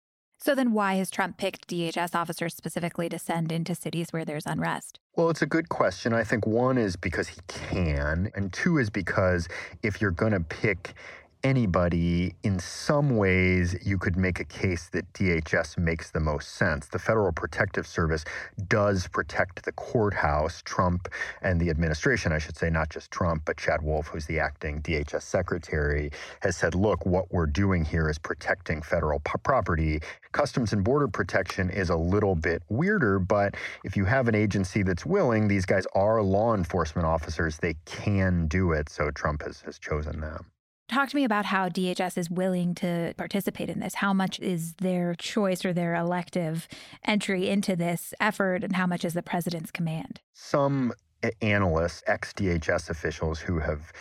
So 0.40 0.54
then, 0.54 0.72
why 0.72 0.94
has 0.94 1.10
Trump 1.10 1.36
picked 1.36 1.68
DHS 1.68 2.14
officers 2.14 2.54
specifically 2.54 3.08
to 3.08 3.18
send 3.18 3.50
into 3.50 3.74
cities 3.74 4.12
where 4.12 4.24
there's 4.24 4.46
unrest? 4.46 5.00
Well, 5.16 5.30
it's 5.30 5.42
a 5.42 5.46
good 5.46 5.68
question. 5.68 6.14
I 6.14 6.22
think 6.22 6.46
one 6.46 6.78
is 6.78 6.94
because 6.94 7.26
he 7.26 7.40
can, 7.48 8.30
and 8.36 8.52
two 8.52 8.78
is 8.78 8.88
because 8.88 9.48
if 9.82 10.00
you're 10.00 10.12
going 10.12 10.32
to 10.32 10.40
pick 10.40 10.94
anybody, 11.44 12.34
in 12.42 12.58
some 12.58 13.16
ways, 13.16 13.76
you 13.84 13.98
could 13.98 14.16
make 14.16 14.40
a 14.40 14.44
case 14.44 14.88
that 14.90 15.12
DHS 15.14 15.78
makes 15.78 16.10
the 16.10 16.20
most 16.20 16.54
sense. 16.56 16.86
The 16.88 16.98
Federal 16.98 17.32
Protective 17.32 17.86
Service 17.86 18.24
does 18.68 19.08
protect 19.08 19.64
the 19.64 19.72
courthouse. 19.72 20.62
Trump 20.64 21.08
and 21.42 21.60
the 21.60 21.70
administration, 21.70 22.32
I 22.32 22.38
should 22.38 22.56
say, 22.56 22.70
not 22.70 22.90
just 22.90 23.10
Trump, 23.10 23.42
but 23.46 23.56
Chad 23.56 23.82
Wolf, 23.82 24.08
who's 24.08 24.26
the 24.26 24.40
acting 24.40 24.82
DHS 24.82 25.22
secretary, 25.22 26.10
has 26.42 26.56
said, 26.56 26.74
look, 26.74 27.06
what 27.06 27.32
we're 27.32 27.46
doing 27.46 27.84
here 27.84 28.08
is 28.08 28.18
protecting 28.18 28.82
federal 28.82 29.20
p- 29.20 29.32
property. 29.42 30.00
Customs 30.32 30.72
and 30.72 30.84
Border 30.84 31.08
Protection 31.08 31.70
is 31.70 31.90
a 31.90 31.96
little 31.96 32.34
bit 32.34 32.62
weirder, 32.68 33.18
but 33.18 33.54
if 33.84 33.96
you 33.96 34.04
have 34.04 34.28
an 34.28 34.34
agency 34.34 34.82
that's 34.82 35.06
willing, 35.06 35.48
these 35.48 35.66
guys 35.66 35.86
are 35.94 36.22
law 36.22 36.54
enforcement 36.54 37.06
officers, 37.06 37.58
they 37.58 37.74
can 37.86 38.46
do 38.48 38.72
it. 38.72 38.88
So 38.88 39.10
Trump 39.10 39.42
has, 39.42 39.62
has 39.62 39.78
chosen 39.78 40.20
them. 40.20 40.46
Talk 40.88 41.10
to 41.10 41.16
me 41.16 41.24
about 41.24 41.44
how 41.44 41.68
DHS 41.68 42.16
is 42.16 42.30
willing 42.30 42.74
to 42.76 43.12
participate 43.18 43.68
in 43.68 43.78
this. 43.78 43.96
How 43.96 44.14
much 44.14 44.40
is 44.40 44.72
their 44.74 45.14
choice 45.14 45.62
or 45.62 45.74
their 45.74 45.94
elective 45.94 46.66
entry 47.04 47.46
into 47.46 47.76
this 47.76 48.14
effort, 48.18 48.64
and 48.64 48.74
how 48.74 48.86
much 48.86 49.04
is 49.04 49.12
the 49.12 49.22
president's 49.22 49.70
command? 49.70 50.20
Some 50.32 50.94
analysts, 51.42 52.02
ex 52.06 52.32
DHS 52.32 52.90
officials 52.90 53.40
who 53.40 53.58
have 53.58 53.92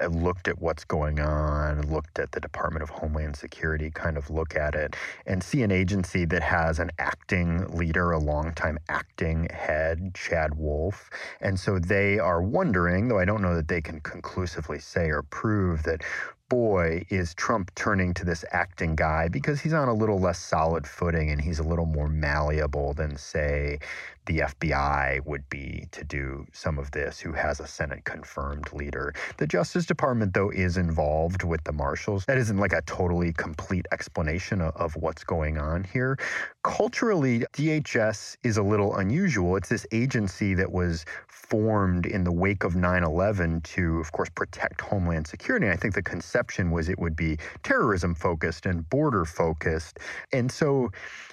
uh, 0.00 0.06
looked 0.06 0.46
at 0.48 0.60
what's 0.60 0.84
going 0.84 1.20
on, 1.20 1.82
looked 1.90 2.18
at 2.18 2.32
the 2.32 2.40
Department 2.40 2.82
of 2.82 2.90
Homeland 2.90 3.36
Security, 3.36 3.90
kind 3.90 4.16
of 4.16 4.28
look 4.30 4.56
at 4.56 4.74
it 4.74 4.94
and 5.26 5.42
see 5.42 5.62
an 5.62 5.72
agency 5.72 6.24
that 6.26 6.42
has 6.42 6.78
an 6.78 6.90
acting 6.98 7.66
leader, 7.74 8.12
a 8.12 8.18
longtime 8.18 8.78
acting 8.88 9.48
head, 9.50 10.14
Chad 10.14 10.56
Wolf. 10.58 11.08
And 11.40 11.58
so 11.58 11.78
they 11.78 12.18
are 12.18 12.42
wondering, 12.42 13.08
though 13.08 13.18
I 13.18 13.24
don't 13.24 13.42
know 13.42 13.56
that 13.56 13.68
they 13.68 13.80
can 13.80 14.00
conclusively 14.00 14.78
say 14.78 15.08
or 15.08 15.22
prove 15.22 15.82
that 15.84 16.02
boy, 16.48 17.04
is 17.08 17.34
Trump 17.34 17.74
turning 17.74 18.14
to 18.14 18.24
this 18.24 18.44
acting 18.52 18.94
guy 18.94 19.28
because 19.28 19.60
he's 19.60 19.72
on 19.72 19.88
a 19.88 19.94
little 19.94 20.18
less 20.18 20.38
solid 20.38 20.86
footing 20.86 21.30
and 21.30 21.40
he's 21.40 21.58
a 21.58 21.62
little 21.62 21.86
more 21.86 22.08
malleable 22.08 22.94
than, 22.94 23.16
say, 23.16 23.78
the 24.26 24.40
FBI 24.40 25.24
would 25.24 25.48
be 25.48 25.86
to 25.92 26.04
do 26.04 26.46
some 26.52 26.78
of 26.78 26.90
this, 26.90 27.20
who 27.20 27.32
has 27.32 27.60
a 27.60 27.66
Senate 27.66 28.04
confirmed 28.04 28.72
leader. 28.72 29.14
The 29.36 29.46
Justice 29.46 29.86
Department, 29.86 30.34
though, 30.34 30.50
is 30.50 30.76
involved 30.76 31.44
with 31.44 31.62
the 31.64 31.72
marshals. 31.72 32.24
That 32.26 32.36
isn't 32.38 32.58
like 32.58 32.72
a 32.72 32.82
totally 32.82 33.32
complete 33.32 33.86
explanation 33.92 34.60
of, 34.60 34.74
of 34.76 34.96
what's 34.96 35.22
going 35.22 35.58
on 35.58 35.84
here. 35.84 36.18
Culturally, 36.64 37.40
DHS 37.52 38.36
is 38.42 38.56
a 38.56 38.62
little 38.62 38.96
unusual. 38.96 39.56
It's 39.56 39.68
this 39.68 39.86
agency 39.92 40.54
that 40.54 40.72
was 40.72 41.04
formed 41.28 42.06
in 42.06 42.24
the 42.24 42.32
wake 42.32 42.64
of 42.64 42.74
9 42.74 43.04
11 43.04 43.60
to, 43.60 44.00
of 44.00 44.10
course, 44.10 44.28
protect 44.30 44.80
Homeland 44.80 45.28
Security. 45.28 45.70
I 45.70 45.76
think 45.76 45.94
the 45.94 46.02
conception 46.36 46.70
was 46.70 46.90
it 46.90 46.98
would 46.98 47.16
be 47.16 47.38
terrorism 47.62 48.14
focused 48.14 48.66
and 48.66 48.88
border 48.90 49.24
focused. 49.24 49.98
And 50.34 50.52
so 50.52 50.90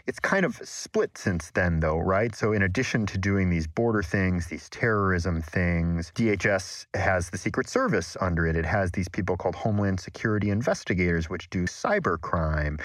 it's 0.08 0.20
kind 0.20 0.46
of 0.46 0.56
split 0.64 1.18
since 1.18 1.52
then, 1.52 1.80
though, 1.82 2.00
right? 2.00 2.34
So, 2.36 2.54
in 2.54 2.62
addition 2.62 3.06
to 3.08 3.18
doing 3.18 3.50
these 3.50 3.68
border 3.68 4.04
things, 4.04 4.48
these 4.48 4.70
terrorism 4.70 5.42
things, 5.42 6.12
DHS 6.16 6.88
has 6.94 7.30
the 7.30 7.38
Secret 7.38 7.68
Service 7.68 8.18
under 8.22 8.48
it. 8.48 8.56
It 8.56 8.66
has 8.66 8.92
these 8.92 9.10
people 9.10 9.38
called 9.38 9.56
Homeland 9.56 10.00
Security 10.00 10.50
investigators, 10.50 11.30
which 11.30 11.50
do 11.50 11.64
cyber 11.64 12.20
crime. 12.20 12.80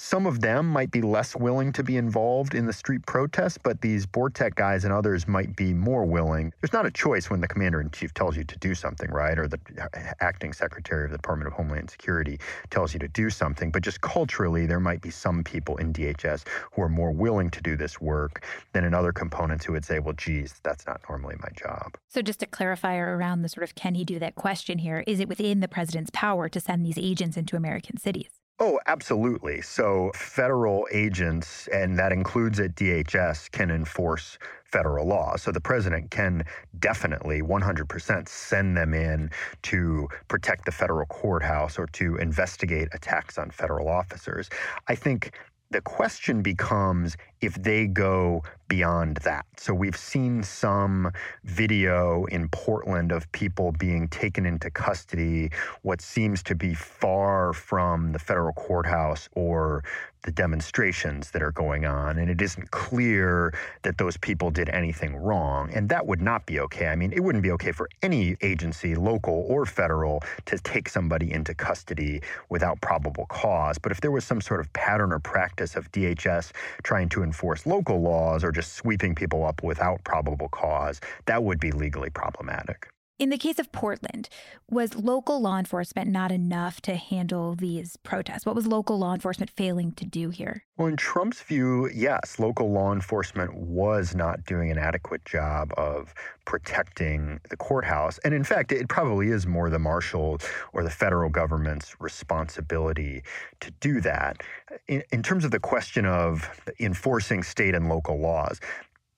Some 0.00 0.26
of 0.26 0.40
them 0.40 0.68
might 0.68 0.92
be 0.92 1.02
less 1.02 1.34
willing 1.34 1.72
to 1.72 1.82
be 1.82 1.96
involved 1.96 2.54
in 2.54 2.66
the 2.66 2.72
street 2.72 3.04
protests, 3.04 3.58
but 3.60 3.80
these 3.80 4.06
BORTAC 4.06 4.54
guys 4.54 4.84
and 4.84 4.92
others 4.92 5.26
might 5.26 5.56
be 5.56 5.74
more 5.74 6.04
willing. 6.04 6.52
There's 6.60 6.72
not 6.72 6.86
a 6.86 6.90
choice 6.90 7.30
when 7.30 7.40
the 7.40 7.48
commander 7.48 7.80
in 7.80 7.90
chief 7.90 8.14
tells 8.14 8.36
you 8.36 8.44
to 8.44 8.58
do 8.58 8.76
something, 8.76 9.10
right? 9.10 9.36
Or 9.36 9.48
the 9.48 9.58
uh, 9.80 9.88
acting 10.20 10.52
secretary 10.52 11.06
of 11.06 11.10
the 11.10 11.16
Department 11.16 11.48
of 11.48 11.54
Homeland 11.58 11.90
Security 11.90 12.38
tells 12.70 12.94
you 12.94 13.00
to 13.00 13.08
do 13.08 13.28
something. 13.28 13.70
But 13.70 13.82
just 13.82 14.00
culturally, 14.00 14.64
there 14.64 14.80
might 14.80 15.02
be 15.02 15.10
some 15.10 15.42
people 15.42 15.76
in 15.76 15.92
DHS 15.92 16.46
who 16.72 16.82
are 16.82 16.88
more 16.88 17.10
willing 17.10 17.50
to 17.50 17.60
do 17.60 17.76
this 17.76 18.00
work 18.00 18.44
than 18.72 18.84
in 18.84 18.94
other 18.94 19.12
components 19.12 19.64
who 19.64 19.72
would 19.72 19.84
say, 19.84 19.98
well, 19.98 20.14
geez, 20.14 20.54
that's 20.62 20.86
not 20.86 21.00
normally 21.08 21.34
my 21.40 21.48
job. 21.56 21.96
So, 22.08 22.22
just 22.22 22.40
to 22.40 22.46
clarify 22.46 22.96
around 22.96 23.42
the 23.42 23.48
sort 23.48 23.64
of 23.64 23.74
can 23.74 23.94
he 23.94 24.04
do 24.04 24.18
that 24.20 24.36
question 24.36 24.78
here, 24.78 25.02
is 25.06 25.18
it 25.18 25.28
within 25.28 25.60
the 25.60 25.68
president's 25.68 26.10
power 26.14 26.48
to 26.48 26.60
send 26.60 26.86
these 26.86 26.98
agents 26.98 27.36
into 27.36 27.56
American 27.56 27.98
cities? 27.98 28.37
Oh, 28.60 28.80
absolutely. 28.86 29.60
So, 29.62 30.10
federal 30.16 30.88
agents, 30.90 31.68
and 31.68 31.96
that 31.98 32.10
includes 32.12 32.58
at 32.58 32.74
DHS, 32.74 33.48
can 33.52 33.70
enforce 33.70 34.36
federal 34.64 35.06
law. 35.06 35.36
So, 35.36 35.52
the 35.52 35.60
president 35.60 36.10
can 36.10 36.42
definitely 36.80 37.40
100% 37.40 38.28
send 38.28 38.76
them 38.76 38.94
in 38.94 39.30
to 39.62 40.08
protect 40.26 40.64
the 40.64 40.72
federal 40.72 41.06
courthouse 41.06 41.78
or 41.78 41.86
to 41.86 42.16
investigate 42.16 42.88
attacks 42.92 43.38
on 43.38 43.50
federal 43.52 43.88
officers. 43.88 44.50
I 44.88 44.96
think 44.96 45.38
the 45.70 45.80
question 45.82 46.42
becomes 46.42 47.16
if 47.40 47.54
they 47.54 47.86
go 47.86 48.42
beyond 48.68 49.16
that. 49.18 49.46
So 49.56 49.72
we've 49.72 49.96
seen 49.96 50.42
some 50.42 51.10
video 51.44 52.26
in 52.26 52.48
Portland 52.50 53.12
of 53.12 53.30
people 53.32 53.72
being 53.72 54.08
taken 54.08 54.44
into 54.44 54.70
custody, 54.70 55.50
what 55.82 56.00
seems 56.00 56.42
to 56.44 56.54
be 56.54 56.74
far 56.74 57.52
from 57.52 58.12
the 58.12 58.18
federal 58.18 58.52
courthouse 58.52 59.28
or 59.34 59.82
the 60.22 60.32
demonstrations 60.32 61.30
that 61.30 61.42
are 61.42 61.52
going 61.52 61.86
on. 61.86 62.18
And 62.18 62.28
it 62.28 62.42
isn't 62.42 62.70
clear 62.70 63.54
that 63.82 63.98
those 63.98 64.16
people 64.16 64.50
did 64.50 64.68
anything 64.68 65.16
wrong. 65.16 65.70
And 65.72 65.88
that 65.88 66.06
would 66.06 66.20
not 66.20 66.44
be 66.44 66.60
okay. 66.60 66.88
I 66.88 66.96
mean, 66.96 67.12
it 67.12 67.20
wouldn't 67.20 67.42
be 67.42 67.52
okay 67.52 67.72
for 67.72 67.88
any 68.02 68.36
agency, 68.42 68.94
local 68.94 69.46
or 69.48 69.64
federal, 69.64 70.22
to 70.46 70.58
take 70.58 70.88
somebody 70.88 71.32
into 71.32 71.54
custody 71.54 72.20
without 72.48 72.80
probable 72.80 73.26
cause. 73.26 73.78
But 73.78 73.92
if 73.92 74.00
there 74.00 74.10
was 74.10 74.24
some 74.24 74.40
sort 74.40 74.60
of 74.60 74.70
pattern 74.72 75.12
or 75.12 75.18
practice 75.20 75.76
of 75.76 75.90
DHS 75.92 76.50
trying 76.82 77.08
to 77.10 77.22
enforce 77.28 77.66
local 77.66 78.00
laws 78.00 78.42
or 78.42 78.50
just 78.50 78.72
sweeping 78.74 79.14
people 79.14 79.44
up 79.44 79.62
without 79.62 80.02
probable 80.04 80.48
cause, 80.48 81.00
that 81.26 81.42
would 81.44 81.60
be 81.60 81.72
legally 81.72 82.10
problematic. 82.10 82.88
In 83.18 83.30
the 83.30 83.36
case 83.36 83.58
of 83.58 83.72
Portland, 83.72 84.28
was 84.70 84.94
local 84.94 85.40
law 85.40 85.58
enforcement 85.58 86.08
not 86.08 86.30
enough 86.30 86.80
to 86.82 86.94
handle 86.94 87.56
these 87.56 87.96
protests? 87.96 88.46
What 88.46 88.54
was 88.54 88.64
local 88.64 88.96
law 88.96 89.12
enforcement 89.12 89.50
failing 89.50 89.90
to 89.92 90.04
do 90.04 90.30
here? 90.30 90.62
Well, 90.76 90.86
in 90.86 90.96
Trump's 90.96 91.42
view, 91.42 91.90
yes, 91.92 92.38
local 92.38 92.70
law 92.70 92.92
enforcement 92.92 93.54
was 93.54 94.14
not 94.14 94.44
doing 94.44 94.70
an 94.70 94.78
adequate 94.78 95.24
job 95.24 95.72
of 95.76 96.14
protecting 96.44 97.40
the 97.50 97.56
courthouse. 97.56 98.18
And 98.18 98.32
in 98.32 98.44
fact, 98.44 98.70
it 98.70 98.88
probably 98.88 99.30
is 99.30 99.48
more 99.48 99.68
the 99.68 99.80
marshal 99.80 100.38
or 100.72 100.84
the 100.84 100.90
federal 100.90 101.28
government's 101.28 102.00
responsibility 102.00 103.24
to 103.58 103.72
do 103.80 104.00
that. 104.00 104.42
In, 104.86 105.02
in 105.10 105.24
terms 105.24 105.44
of 105.44 105.50
the 105.50 105.58
question 105.58 106.06
of 106.06 106.48
enforcing 106.78 107.42
state 107.42 107.74
and 107.74 107.88
local 107.88 108.20
laws, 108.20 108.60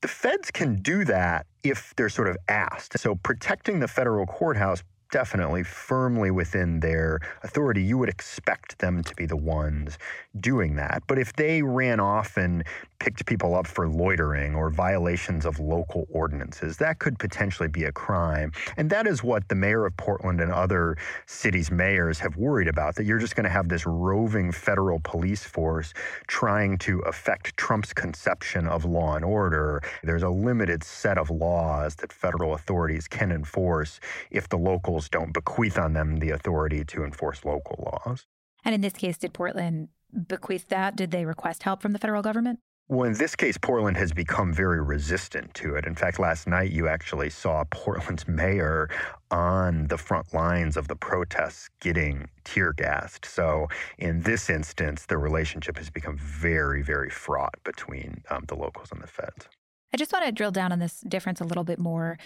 the 0.01 0.09
feds 0.09 0.51
can 0.51 0.77
do 0.77 1.05
that 1.05 1.47
if 1.63 1.95
they're 1.97 2.09
sort 2.09 2.29
of 2.29 2.37
asked. 2.49 2.99
So 2.99 3.17
protecting 3.17 3.81
the 3.81 3.89
federal 3.89 4.27
courthouse 4.27 4.83
definitely 5.11 5.63
firmly 5.65 6.31
within 6.31 6.81
their 6.81 7.21
authority. 7.43 7.83
You 7.83 7.99
would 7.99 8.09
expect 8.09 8.79
them 8.79 9.03
to 9.03 9.15
be 9.15 9.27
the 9.27 9.37
ones 9.37 9.99
doing 10.39 10.77
that. 10.77 11.03
But 11.07 11.19
if 11.19 11.35
they 11.35 11.63
ran 11.63 12.01
off 12.01 12.37
and 12.37 12.65
picked 13.01 13.27
people 13.27 13.55
up 13.55 13.67
for 13.67 13.89
loitering 13.89 14.55
or 14.55 14.71
violations 14.71 15.45
of 15.45 15.59
local 15.59 16.07
ordinances, 16.11 16.77
that 16.77 16.99
could 16.99 17.19
potentially 17.19 17.69
be 17.69 17.85
a 17.85 17.93
crime. 17.93 18.53
And 18.77 18.91
that 18.91 19.07
is 19.07 19.25
what 19.25 19.49
the 19.49 19.55
mayor 19.55 19.87
of 19.87 19.97
Portland 19.97 20.41
and 20.41 20.53
other 20.53 20.97
cities' 21.27 21.71
mayors 21.71 22.19
have 22.21 22.37
worried 22.37 22.69
about 22.69 22.95
that 22.97 23.05
you're 23.05 23.19
just 23.19 23.35
going 23.35 23.45
to 23.45 23.51
have 23.51 23.69
this 23.69 23.87
roving 23.87 24.53
federal 24.53 25.01
police 25.01 25.43
force 25.43 25.93
trying 26.29 26.79
to 26.79 27.01
affect 27.01 27.57
Trump's 27.57 27.93
conception 27.93 28.69
of 28.69 28.85
law 28.85 29.17
and 29.17 29.25
order. 29.25 29.83
There's 30.05 30.23
a 30.23 30.31
limited 30.31 30.85
set 30.85 31.19
of 31.19 31.31
laws 31.31 31.97
that 31.97 32.13
federal 32.13 32.55
authorities 32.55 33.09
can 33.09 33.33
enforce 33.33 33.99
if 34.31 34.49
the 34.49 34.59
locals 34.59 35.09
don't 35.09 35.33
bequeath 35.33 35.79
on 35.79 35.95
them 35.95 36.19
the 36.19 36.31
authority 36.31 36.85
to 36.85 37.05
enforce 37.05 37.45
local 37.45 37.83
laws. 38.05 38.27
And 38.65 38.75
in 38.75 38.83
this 38.83 38.93
case, 38.93 39.17
did 39.17 39.33
Portland 39.33 39.89
bequeath 40.29 40.69
that? 40.69 40.97
Did 40.97 41.11
they 41.11 41.25
request 41.25 41.63
help 41.63 41.81
from 41.81 41.93
the 41.93 41.99
federal 41.99 42.23
government? 42.23 42.61
Well, 42.91 43.07
in 43.07 43.13
this 43.13 43.37
case, 43.37 43.57
Portland 43.57 43.97
has 43.99 44.13
become 44.13 44.53
very 44.53 44.83
resistant 44.83 45.55
to 45.55 45.77
it. 45.77 45.87
In 45.87 45.95
fact, 45.95 46.19
last 46.19 46.49
night 46.49 46.73
you 46.73 46.89
actually 46.89 47.31
saw 47.31 47.63
Portland's 47.71 48.27
mayor 48.27 48.91
on 49.31 49.87
the 49.87 49.97
front 49.97 50.35
lines 50.35 50.77
of 50.77 50.89
the 50.89 50.97
protests 50.97 51.71
getting 51.81 52.29
tear 52.43 52.73
gassed. 52.73 53.25
So, 53.25 53.69
in 53.99 54.23
this 54.23 54.51
instance, 54.51 55.07
the 55.07 55.19
relationship 55.19 55.77
has 55.79 55.89
become 55.89 56.19
very, 56.19 56.83
very 56.83 57.11
fraught 57.11 57.55
between 57.63 58.25
um, 58.29 58.43
the 58.49 58.57
locals 58.57 58.89
and 58.91 59.01
the 59.01 59.07
feds. 59.07 59.49
I 59.95 59.97
just 59.97 60.13
want 60.13 60.25
to 60.25 60.33
drill 60.33 60.51
down 60.51 60.73
on 60.73 60.81
this 60.81 60.99
difference 61.03 61.41
a 61.41 61.45
little 61.45 61.65
bit 61.65 61.79
more 61.79 62.19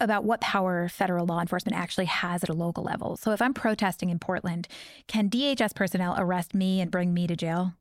about 0.00 0.24
what 0.24 0.42
power 0.42 0.90
federal 0.90 1.24
law 1.24 1.40
enforcement 1.40 1.78
actually 1.78 2.06
has 2.06 2.42
at 2.42 2.50
a 2.50 2.54
local 2.54 2.84
level. 2.84 3.16
So, 3.16 3.30
if 3.30 3.40
I'm 3.40 3.54
protesting 3.54 4.10
in 4.10 4.18
Portland, 4.18 4.68
can 5.06 5.30
DHS 5.30 5.74
personnel 5.74 6.14
arrest 6.18 6.52
me 6.52 6.82
and 6.82 6.90
bring 6.90 7.14
me 7.14 7.26
to 7.26 7.34
jail? 7.34 7.72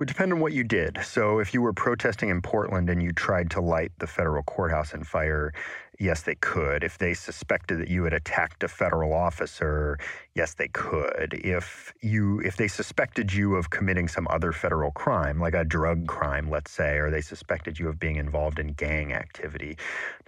Would 0.00 0.08
depend 0.08 0.32
on 0.32 0.40
what 0.40 0.54
you 0.54 0.64
did. 0.64 0.98
So, 1.04 1.38
if 1.38 1.54
you 1.54 1.60
were 1.60 1.74
protesting 1.74 2.30
in 2.30 2.40
Portland 2.40 2.88
and 2.88 3.02
you 3.02 3.12
tried 3.12 3.50
to 3.52 3.60
light 3.60 3.92
the 3.98 4.06
federal 4.06 4.42
courthouse 4.42 4.94
on 4.94 5.04
fire, 5.04 5.52
yes, 5.98 6.22
they 6.22 6.36
could. 6.36 6.82
If 6.82 6.96
they 6.96 7.12
suspected 7.12 7.78
that 7.80 7.88
you 7.88 8.04
had 8.04 8.14
attacked 8.14 8.64
a 8.64 8.68
federal 8.68 9.12
officer, 9.12 9.98
yes, 10.34 10.54
they 10.54 10.68
could. 10.68 11.34
If 11.44 11.92
you 12.00 12.40
if 12.40 12.56
they 12.56 12.66
suspected 12.66 13.32
you 13.32 13.56
of 13.56 13.68
committing 13.68 14.08
some 14.08 14.26
other 14.30 14.52
federal 14.52 14.90
crime, 14.90 15.38
like 15.38 15.54
a 15.54 15.64
drug 15.64 16.06
crime, 16.06 16.48
let's 16.50 16.70
say, 16.70 16.96
or 16.96 17.10
they 17.10 17.20
suspected 17.20 17.78
you 17.78 17.88
of 17.88 18.00
being 18.00 18.16
involved 18.16 18.58
in 18.58 18.68
gang 18.68 19.12
activity, 19.12 19.76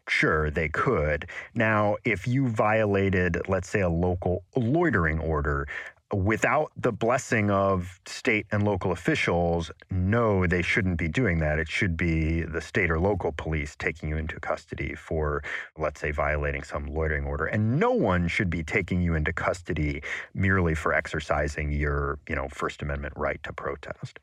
sure, 0.06 0.50
they 0.50 0.68
could. 0.68 1.26
Now, 1.54 1.96
if 2.04 2.28
you 2.28 2.46
violated, 2.48 3.40
let's 3.48 3.70
say, 3.70 3.80
a 3.80 3.88
local 3.88 4.44
loitering 4.54 5.18
order, 5.18 5.66
without 6.12 6.72
the 6.76 6.92
blessing 6.92 7.50
of 7.50 8.00
state 8.06 8.46
and 8.52 8.64
local 8.64 8.92
officials, 8.92 9.70
no, 9.90 10.46
they 10.46 10.62
shouldn't 10.62 10.98
be 10.98 11.08
doing 11.08 11.38
that. 11.38 11.58
It 11.58 11.68
should 11.68 11.96
be 11.96 12.42
the 12.42 12.60
state 12.60 12.90
or 12.90 13.00
local 13.00 13.32
police 13.32 13.74
taking 13.76 14.08
you 14.08 14.16
into 14.16 14.38
custody 14.40 14.94
for, 14.94 15.42
let's 15.78 16.00
say, 16.00 16.10
violating 16.10 16.62
some 16.62 16.86
loitering 16.86 17.24
order. 17.24 17.46
And 17.46 17.78
no 17.78 17.92
one 17.92 18.28
should 18.28 18.50
be 18.50 18.62
taking 18.62 19.00
you 19.00 19.14
into 19.14 19.32
custody 19.32 20.02
merely 20.34 20.74
for 20.74 20.92
exercising 20.92 21.72
your, 21.72 22.18
you 22.28 22.36
know, 22.36 22.48
First 22.48 22.82
Amendment 22.82 23.14
right 23.16 23.42
to 23.44 23.52
protest. 23.52 24.18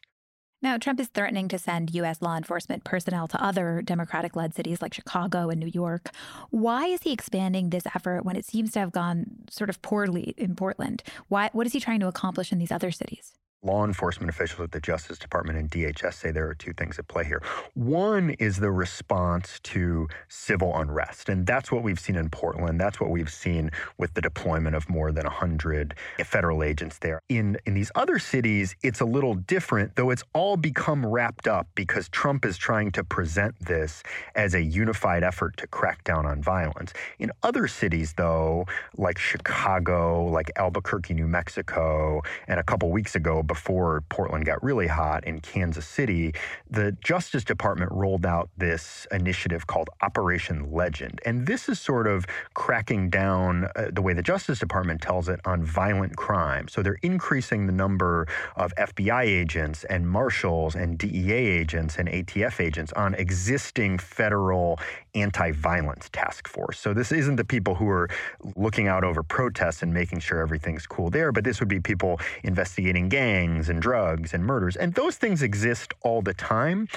Now, 0.61 0.77
Trump 0.77 0.99
is 0.99 1.07
threatening 1.07 1.47
to 1.49 1.57
send 1.57 1.95
U.S. 1.95 2.21
law 2.21 2.35
enforcement 2.35 2.83
personnel 2.83 3.29
to 3.29 3.41
other 3.41 3.81
Democratic 3.81 4.35
led 4.35 4.53
cities 4.53 4.81
like 4.81 4.93
Chicago 4.93 5.49
and 5.49 5.57
New 5.59 5.71
York. 5.73 6.09
Why 6.49 6.87
is 6.87 7.03
he 7.03 7.13
expanding 7.13 7.69
this 7.69 7.85
effort 7.95 8.25
when 8.25 8.35
it 8.35 8.45
seems 8.45 8.71
to 8.71 8.79
have 8.79 8.91
gone 8.91 9.25
sort 9.49 9.69
of 9.69 9.81
poorly 9.81 10.33
in 10.37 10.55
Portland? 10.55 11.01
Why, 11.29 11.49
what 11.53 11.65
is 11.65 11.71
he 11.71 11.79
trying 11.79 12.01
to 12.01 12.07
accomplish 12.07 12.51
in 12.51 12.59
these 12.59 12.73
other 12.73 12.91
cities? 12.91 13.33
Law 13.61 13.83
enforcement 13.83 14.29
officials 14.29 14.61
at 14.61 14.71
the 14.71 14.79
Justice 14.79 15.17
Department 15.17 15.59
and 15.59 15.69
DHS 15.69 16.13
say 16.13 16.31
there 16.31 16.47
are 16.47 16.55
two 16.55 16.71
things 16.73 16.97
at 16.97 17.07
play 17.09 17.25
here. 17.25 17.43
One 17.73 18.31
is 18.31 18.57
the 18.57 18.71
response 18.71 19.59
to 19.63 20.07
civil 20.29 20.77
unrest, 20.77 21.27
and 21.27 21.45
that's 21.45 21.71
what 21.71 21.83
we've 21.83 21.99
seen 21.99 22.15
in 22.15 22.29
Portland. 22.29 22.79
That's 22.79 23.01
what 23.01 23.09
we've 23.09 23.31
seen 23.31 23.71
with 23.97 24.13
the 24.13 24.21
deployment 24.21 24.75
of 24.75 24.89
more 24.89 25.11
than 25.11 25.25
100 25.25 25.93
federal 26.23 26.63
agents 26.63 26.99
there. 26.99 27.21
In, 27.27 27.57
in 27.65 27.73
these 27.73 27.91
other 27.95 28.17
cities, 28.17 28.75
it's 28.81 29.01
a 29.01 29.05
little 29.05 29.33
different, 29.33 29.95
though 29.95 30.09
it's 30.09 30.23
all 30.33 30.55
become 30.55 31.05
wrapped 31.05 31.47
up 31.47 31.67
because 31.75 32.07
Trump 32.09 32.45
is 32.45 32.57
trying 32.57 32.91
to 32.91 33.03
present 33.03 33.55
this 33.59 34.03
as 34.35 34.53
a 34.53 34.61
unified 34.61 35.23
effort 35.23 35.57
to 35.57 35.67
crack 35.67 36.05
down 36.05 36.25
on 36.25 36.41
violence. 36.41 36.93
In 37.19 37.31
other 37.43 37.67
cities, 37.67 38.13
though, 38.13 38.65
like 38.97 39.17
Chicago, 39.17 40.23
like 40.25 40.49
Albuquerque, 40.55 41.13
New 41.13 41.27
Mexico, 41.27 42.21
and 42.47 42.59
a 42.59 42.63
couple 42.63 42.89
weeks 42.89 43.15
ago, 43.15 43.43
before 43.49 44.03
Portland 44.09 44.45
got 44.45 44.63
really 44.63 44.87
hot 44.87 45.25
in 45.25 45.41
Kansas 45.41 45.85
City, 45.85 46.33
the 46.69 46.93
Justice 47.03 47.43
Department 47.43 47.91
rolled 47.91 48.25
out 48.25 48.49
this 48.57 49.07
initiative 49.11 49.65
called 49.65 49.89
Operation 50.03 50.71
Legend. 50.71 51.19
And 51.25 51.47
this 51.47 51.67
is 51.67 51.81
sort 51.81 52.05
of 52.07 52.27
cracking 52.53 53.09
down, 53.09 53.65
uh, 53.75 53.87
the 53.91 54.03
way 54.03 54.13
the 54.13 54.21
Justice 54.21 54.59
Department 54.59 55.01
tells 55.01 55.27
it, 55.27 55.39
on 55.45 55.63
violent 55.63 56.15
crime. 56.15 56.67
So 56.67 56.83
they're 56.83 56.99
increasing 57.01 57.65
the 57.65 57.73
number 57.73 58.27
of 58.55 58.71
FBI 58.75 59.23
agents 59.23 59.83
and 59.85 60.07
marshals 60.07 60.75
and 60.75 60.97
DEA 60.97 61.33
agents 61.33 61.97
and 61.97 62.07
ATF 62.07 62.59
agents 62.63 62.93
on 62.93 63.15
existing 63.15 63.97
federal 63.97 64.79
anti 65.21 65.51
violence 65.51 66.09
task 66.11 66.47
force. 66.47 66.79
So 66.79 66.93
this 66.93 67.11
isn't 67.11 67.35
the 67.35 67.45
people 67.45 67.75
who 67.75 67.87
are 67.89 68.09
looking 68.55 68.87
out 68.87 69.03
over 69.03 69.23
protests 69.23 69.83
and 69.83 69.93
making 69.93 70.19
sure 70.19 70.39
everything's 70.39 70.85
cool 70.85 71.09
there, 71.09 71.31
but 71.31 71.43
this 71.43 71.59
would 71.59 71.69
be 71.69 71.79
people 71.79 72.19
investigating 72.43 73.09
gangs 73.09 73.59
gangs 73.59 73.69
and 73.69 73.81
drugs 73.81 74.33
and 74.33 74.45
murders. 74.45 74.75
And 74.75 74.93
those 74.93 75.17
things 75.17 75.41
exist 75.41 75.93
all 76.01 76.21
the 76.21 76.33
time 76.33 76.87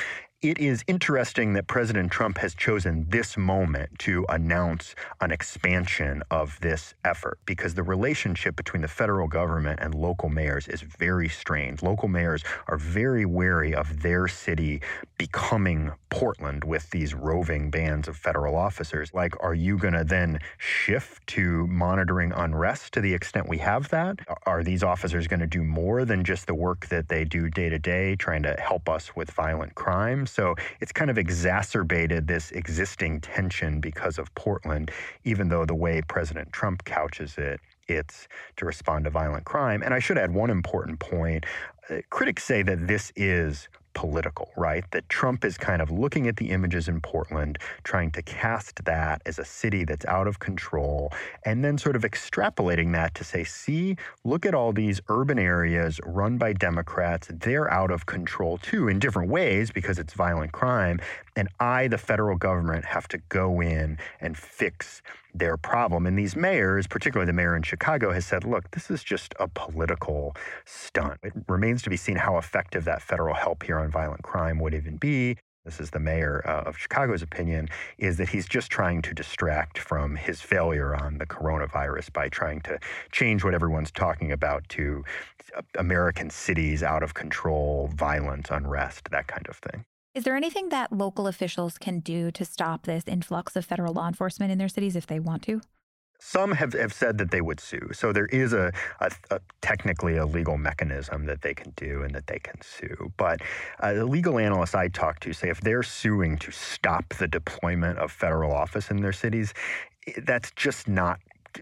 it 0.43 0.59
is 0.59 0.83
interesting 0.89 1.53
that 1.53 1.69
President 1.69 2.11
Trump 2.11 2.39
has 2.39 2.53
chosen 2.53 3.07
this 3.09 3.37
moment 3.37 3.97
to 4.01 4.27
announce 4.29 4.97
an 5.21 5.31
expansion 5.31 6.21
of 6.33 6.59
this 6.61 6.95
effort 7.05 7.39
because 7.47 7.75
the 7.75 7.83
relationship 7.85 8.57
between 8.57 8.83
the 8.83 8.89
federal 8.89 9.29
government 9.29 9.79
and 9.81 9.95
local 9.95 10.29
mayors 10.29 10.67
is 10.67 10.83
very 10.83 11.29
strained. 11.29 11.81
Local 11.81 12.09
mayors 12.09 12.43
are 12.67 12.77
very 12.77 13.25
wary 13.25 13.73
of 13.73 14.03
their 14.03 14.27
city 14.27 14.83
becoming 15.17 15.93
Portland 16.11 16.65
with 16.65 16.91
these 16.91 17.15
roving 17.15 17.71
bands 17.71 18.09
of 18.09 18.17
federal 18.17 18.57
officers. 18.57 19.15
Like, 19.15 19.41
are 19.41 19.55
you 19.55 19.79
going 19.79 19.95
to 19.95 20.03
then 20.03 20.41
shift 20.59 21.25
to 21.29 21.69
monitoring 21.69 22.33
unrest 22.33 22.93
to 22.95 23.01
the 23.01 23.15
extent 23.15 23.49
we 23.49 23.59
have 23.59 23.91
that? 23.91 24.19
Are 24.45 24.65
these 24.65 24.83
officers 24.83 25.29
going 25.29 25.41
to 25.41 25.47
do 25.47 25.63
more 25.63 26.05
than 26.05 26.25
just 26.25 26.49
the 26.49 26.55
work 26.55 26.89
that 26.89 27.09
they 27.09 27.25
do 27.25 27.49
day 27.49 27.69
to 27.69 27.79
day, 27.79 28.17
trying 28.17 28.43
to 28.43 28.57
help 28.61 28.89
us 28.89 29.15
with 29.15 29.31
violent 29.31 29.77
crimes? 29.77 30.32
So 30.33 30.55
it's 30.81 30.93
kind 30.93 31.11
of 31.11 31.19
exacerbated 31.19 32.27
this 32.27 32.51
existing 32.53 33.21
tension 33.21 33.81
because 33.81 34.19
of 34.19 34.35
Portland, 34.35 34.91
even 35.25 35.49
though 35.49 35.67
the 35.67 35.75
way 35.75 36.01
President 36.09 36.53
Trump 36.53 36.85
couches 36.85 37.37
it, 37.37 37.61
it's 37.89 38.29
to 38.57 38.65
respond 38.65 39.05
to 39.05 39.11
violent 39.11 39.45
crime. 39.45 39.83
And 39.83 39.93
I 39.93 39.99
should 39.99 40.17
add 40.17 40.33
one 40.33 40.51
important 40.51 41.01
point. 41.01 41.45
Uh, 41.91 41.97
critics 42.11 42.45
say 42.45 42.63
that 42.63 42.87
this 42.87 43.13
is 43.17 43.69
political, 43.95 44.51
right? 44.57 44.85
That 44.91 45.09
Trump 45.09 45.45
is 45.45 45.57
kind 45.57 45.83
of 45.83 45.91
looking 45.91 46.27
at 46.27 46.37
the 46.37 46.51
images 46.51 46.89
in 46.89 47.01
Portland, 47.01 47.59
trying 47.85 48.11
to 48.13 48.23
cast 48.23 48.85
that 48.85 49.23
as 49.27 49.39
a 49.39 49.45
city 49.45 49.85
that's 49.85 50.07
out 50.07 50.27
of 50.27 50.39
control, 50.39 51.13
and 51.45 51.65
then 51.65 51.79
sort 51.79 51.97
of 51.97 52.03
extrapolating 52.03 52.93
that 52.93 53.15
to 53.15 53.25
say, 53.25 53.45
see, 53.45 53.97
look 54.25 54.47
at 54.47 54.55
all 54.55 54.73
these 54.73 55.01
urban 55.09 55.39
areas 55.39 56.01
run 56.05 56.39
by 56.39 56.53
Democrats. 56.53 57.29
They're 57.31 57.71
out 57.71 57.91
of 57.91 58.07
control 58.07 58.59
too 58.59 58.89
in 58.89 58.99
different 58.99 59.31
ways 59.31 59.71
because 59.71 59.99
it's 59.99 60.15
violent 60.15 60.53
crime. 60.53 61.01
And 61.37 61.49
I, 61.61 61.89
the 61.89 61.99
federal 61.99 62.37
government, 62.37 62.85
have 62.85 63.09
to 63.09 63.19
go 63.29 63.61
in 63.61 63.99
and 64.21 64.37
fix 64.37 65.01
their 65.35 65.57
problem. 65.57 66.07
And 66.07 66.19
these 66.19 66.37
mayors, 66.37 66.87
particularly 66.87 67.27
the 67.27 67.33
mayor 67.33 67.57
in 67.57 67.63
Chicago, 67.63 68.13
has 68.13 68.27
said, 68.27 68.45
look, 68.45 68.71
this 68.73 68.91
is 68.91 69.03
just 69.03 69.35
a 69.41 69.49
political 69.49 70.37
stunt. 70.67 71.19
It 71.23 71.33
remains 71.49 71.83
to 71.83 71.91
be 71.91 71.97
seen 71.97 72.17
how 72.17 72.37
effective 72.37 72.85
that 72.85 73.01
federal 73.01 73.35
help 73.35 73.63
here 73.63 73.79
on 73.79 73.91
violent 73.91 74.23
crime 74.23 74.59
would 74.59 74.75
even 74.75 74.99
be. 74.99 75.37
This 75.65 75.79
is 75.79 75.91
the 75.91 76.01
mayor 76.01 76.43
uh, 76.45 76.69
of 76.69 76.77
Chicago's 76.77 77.23
opinion, 77.23 77.69
is 77.97 78.17
that 78.17 78.29
he's 78.29 78.49
just 78.49 78.69
trying 78.69 79.01
to 79.03 79.15
distract 79.15 79.79
from 79.79 80.17
his 80.17 80.41
failure 80.41 80.95
on 80.95 81.19
the 81.19 81.27
coronavirus 81.27 82.13
by 82.13 82.29
trying 82.29 82.63
to 82.63 82.81
change 83.13 83.45
what 83.45 83.55
everyone's 83.55 83.93
talking 83.93 84.33
about 84.33 84.69
to 84.71 85.05
uh, 85.57 85.63
American 85.79 86.31
cities 86.31 86.83
out 86.83 87.05
of 87.05 87.15
control, 87.15 87.89
violence, 87.95 88.49
unrest, 88.51 89.09
that 89.13 89.29
kind 89.29 89.47
of 89.49 89.57
thing. 89.57 89.85
Is 90.15 90.25
there 90.25 90.37
anything 90.37 90.69
that 90.69 90.93
local 90.93 91.27
officials 91.27 91.79
can 91.79 92.01
do 92.01 92.31
to 92.33 92.45
stop 92.45 92.85
this 92.85 93.05
influx 93.07 93.57
of 93.57 93.65
federal 93.65 93.95
law 93.95 94.09
enforcement 94.09 94.53
in 94.53 94.59
their 94.59 94.69
cities 94.69 94.95
if 94.95 95.07
they 95.07 95.19
want 95.19 95.43
to? 95.45 95.63
Some 96.21 96.53
have, 96.53 96.75
have 96.75 96.93
said 96.93 97.17
that 97.17 97.31
they 97.31 97.41
would 97.41 97.59
sue. 97.59 97.89
So 97.95 98.13
there 98.13 98.27
is 98.27 98.53
a, 98.53 98.73
a, 99.01 99.11
a, 99.31 99.41
technically 99.63 100.17
a 100.17 100.27
legal 100.27 100.59
mechanism 100.59 101.25
that 101.27 101.41
they 101.41 101.55
can 101.55 101.73
do 101.77 102.03
and 102.03 102.15
that 102.15 102.27
they 102.27 102.39
can 102.39 102.61
sue. 102.61 103.11
But 103.17 103.41
uh, 103.81 103.95
the 103.95 104.05
legal 104.05 104.39
analysts 104.39 104.75
I 104.75 104.89
talk 104.89 105.19
to 105.21 105.33
say 105.33 105.49
if 105.49 105.63
they're 105.63 105.83
suing 105.83 106.37
to 106.39 106.51
stop 106.53 107.09
the 107.15 107.27
deployment 107.27 107.99
of 107.99 108.13
federal 108.13 108.53
office 108.53 108.91
in 108.91 108.99
their 108.99 109.15
cities, 109.15 109.55
that's 110.25 110.51
just 110.57 110.89
not 110.89 111.21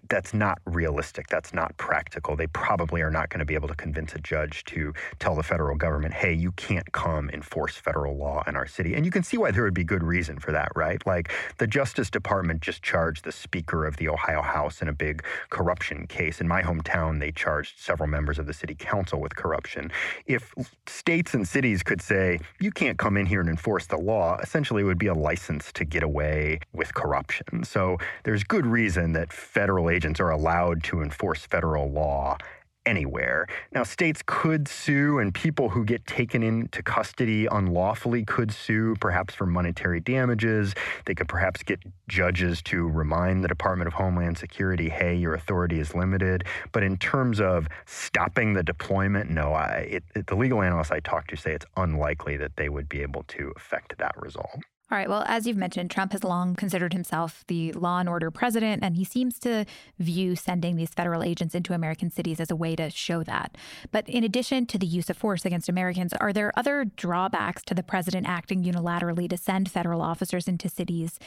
that's 0.09 0.35
not 0.35 0.59
realistic. 0.67 1.29
That's 1.29 1.53
not 1.53 1.77
practical. 1.77 2.37
They 2.37 2.47
probably 2.49 3.03
are 3.03 3.11
not 3.11 3.29
going 3.29 3.41
to 3.41 3.45
be 3.45 3.55
able 3.55 3.69
to 3.69 3.75
convince 3.75 4.15
a 4.15 4.19
judge 4.19 4.65
to 4.65 4.93
tell 5.19 5.35
the 5.35 5.43
federal 5.43 5.77
government, 5.77 6.15
hey, 6.15 6.33
you 6.33 6.53
can't 6.53 6.91
come 6.93 7.31
enforce 7.31 7.77
federal 7.77 8.17
law 8.17 8.43
in 8.47 8.57
our 8.57 8.67
city. 8.67 8.95
And 8.95 9.05
you 9.05 9.11
can 9.11 9.23
see 9.23 9.37
why 9.39 9.51
there 9.51 9.65
would 9.65 9.75
be 9.75 9.85
good 9.85 10.03
reason 10.03 10.39
for 10.39 10.53
that, 10.53 10.71
right? 10.75 11.05
Like 11.07 11.33
the 11.59 11.67
Justice 11.67 12.11
Department 12.11 12.63
just 12.63 12.83
charged 12.83 13.25
the 13.25 13.33
Speaker 13.33 13.87
of 13.87 13.97
the 13.97 14.09
Ohio 14.09 14.43
House 14.43 14.83
in 14.83 14.89
a 14.89 14.93
big 14.93 15.25
corruption 15.51 16.07
case. 16.07 16.41
In 16.41 16.49
my 16.49 16.63
hometown, 16.63 17.21
they 17.21 17.33
charged 17.33 17.79
several 17.79 18.09
members 18.09 18.39
of 18.39 18.47
the 18.47 18.55
city 18.55 18.75
council 18.75 19.21
with 19.21 19.37
corruption. 19.37 19.91
If 20.27 20.55
states 20.87 21.35
and 21.35 21.47
cities 21.47 21.83
could 21.83 22.03
say, 22.03 22.41
you 22.61 22.71
can't 22.71 22.99
come 22.99 23.17
in 23.17 23.27
here 23.27 23.41
and 23.41 23.49
enforce 23.49 23.87
the 23.87 23.99
law, 23.99 24.39
essentially 24.43 24.83
it 24.83 24.85
would 24.85 24.99
be 24.99 25.07
a 25.07 25.15
license 25.15 25.73
to 25.73 25.85
get 25.85 26.03
away 26.03 26.61
with 26.73 26.95
corruption. 26.95 27.65
So 27.65 27.99
there's 28.25 28.45
good 28.45 28.67
reason 28.67 29.13
that 29.13 29.33
federal 29.33 29.80
federal 29.81 29.97
agents 29.97 30.21
are 30.21 30.31
allowed 30.31 30.83
to 30.85 31.01
enforce 31.01 31.47
federal 31.47 31.91
law 31.91 32.37
anywhere. 32.85 33.47
Now, 33.73 33.83
states 33.83 34.23
could 34.27 34.69
sue, 34.69 35.19
and 35.19 35.33
people 35.33 35.71
who 35.71 35.87
get 35.87 36.07
taken 36.07 36.43
into 36.43 36.83
custody 36.83 37.47
unlawfully 37.47 38.25
could 38.27 38.53
sue, 38.53 38.95
perhaps 39.01 39.35
for 39.35 39.47
monetary 39.47 40.01
damages. 40.01 40.75
They 41.07 41.15
could 41.15 41.29
perhaps 41.29 41.63
get 41.63 41.81
judges 42.09 42.61
to 42.65 42.89
remind 42.89 43.43
the 43.43 43.49
Department 43.49 43.89
of 43.89 43.95
Homeland 43.95 44.37
Security, 44.37 44.91
hey, 44.91 45.15
your 45.15 45.33
authority 45.33 45.81
is 45.81 45.95
limited. 45.95 46.45
But 46.73 46.83
in 46.83 46.99
terms 46.99 47.41
of 47.41 47.67
stopping 47.87 48.53
the 48.53 48.63
deployment, 48.63 49.31
no, 49.31 49.55
I, 49.55 49.89
it, 49.91 50.05
it, 50.15 50.27
the 50.27 50.37
legal 50.37 50.61
analysts 50.61 50.91
I 50.91 51.01
talked 51.01 51.31
to 51.31 51.37
say 51.37 51.53
it's 51.53 51.67
unlikely 51.79 52.37
that 52.37 52.57
they 52.57 52.69
would 52.69 52.89
be 52.89 53.01
able 53.01 53.25
to 53.29 53.53
affect 53.57 53.97
that 53.97 54.15
result. 54.21 54.61
All 54.91 54.99
right. 54.99 55.09
Well, 55.09 55.23
as 55.29 55.47
you've 55.47 55.57
mentioned, 55.57 55.89
Trump 55.89 56.11
has 56.11 56.25
long 56.25 56.57
considered 56.57 56.93
himself 56.93 57.45
the 57.47 57.73
law 57.75 58.01
and 58.01 58.09
order 58.09 58.33
president, 58.33 58.83
and 58.83 58.97
he 58.97 59.05
seems 59.05 59.39
to 59.41 59.65
view 60.01 60.35
sending 60.35 60.75
these 60.75 60.91
federal 60.91 61.23
agents 61.23 61.55
into 61.55 61.75
American 61.75 62.11
cities 62.11 62.41
as 62.41 62.51
a 62.51 62.57
way 62.57 62.75
to 62.75 62.91
show 62.91 63.23
that. 63.23 63.57
But 63.93 64.09
in 64.09 64.25
addition 64.25 64.67
to 64.67 64.79
the 64.79 64.87
use 64.87 65.09
of 65.09 65.17
force 65.17 65.45
against 65.45 65.69
Americans, 65.69 66.13
are 66.15 66.33
there 66.33 66.53
other 66.57 66.85
drawbacks 66.85 67.63
to 67.65 67.75
the 67.75 67.85
president 67.85 68.29
acting 68.29 68.65
unilaterally 68.65 69.31
to 69.31 69.37
send 69.37 69.71
federal 69.71 70.03
officers 70.03 70.49
into 70.49 70.69
cities 70.69 71.21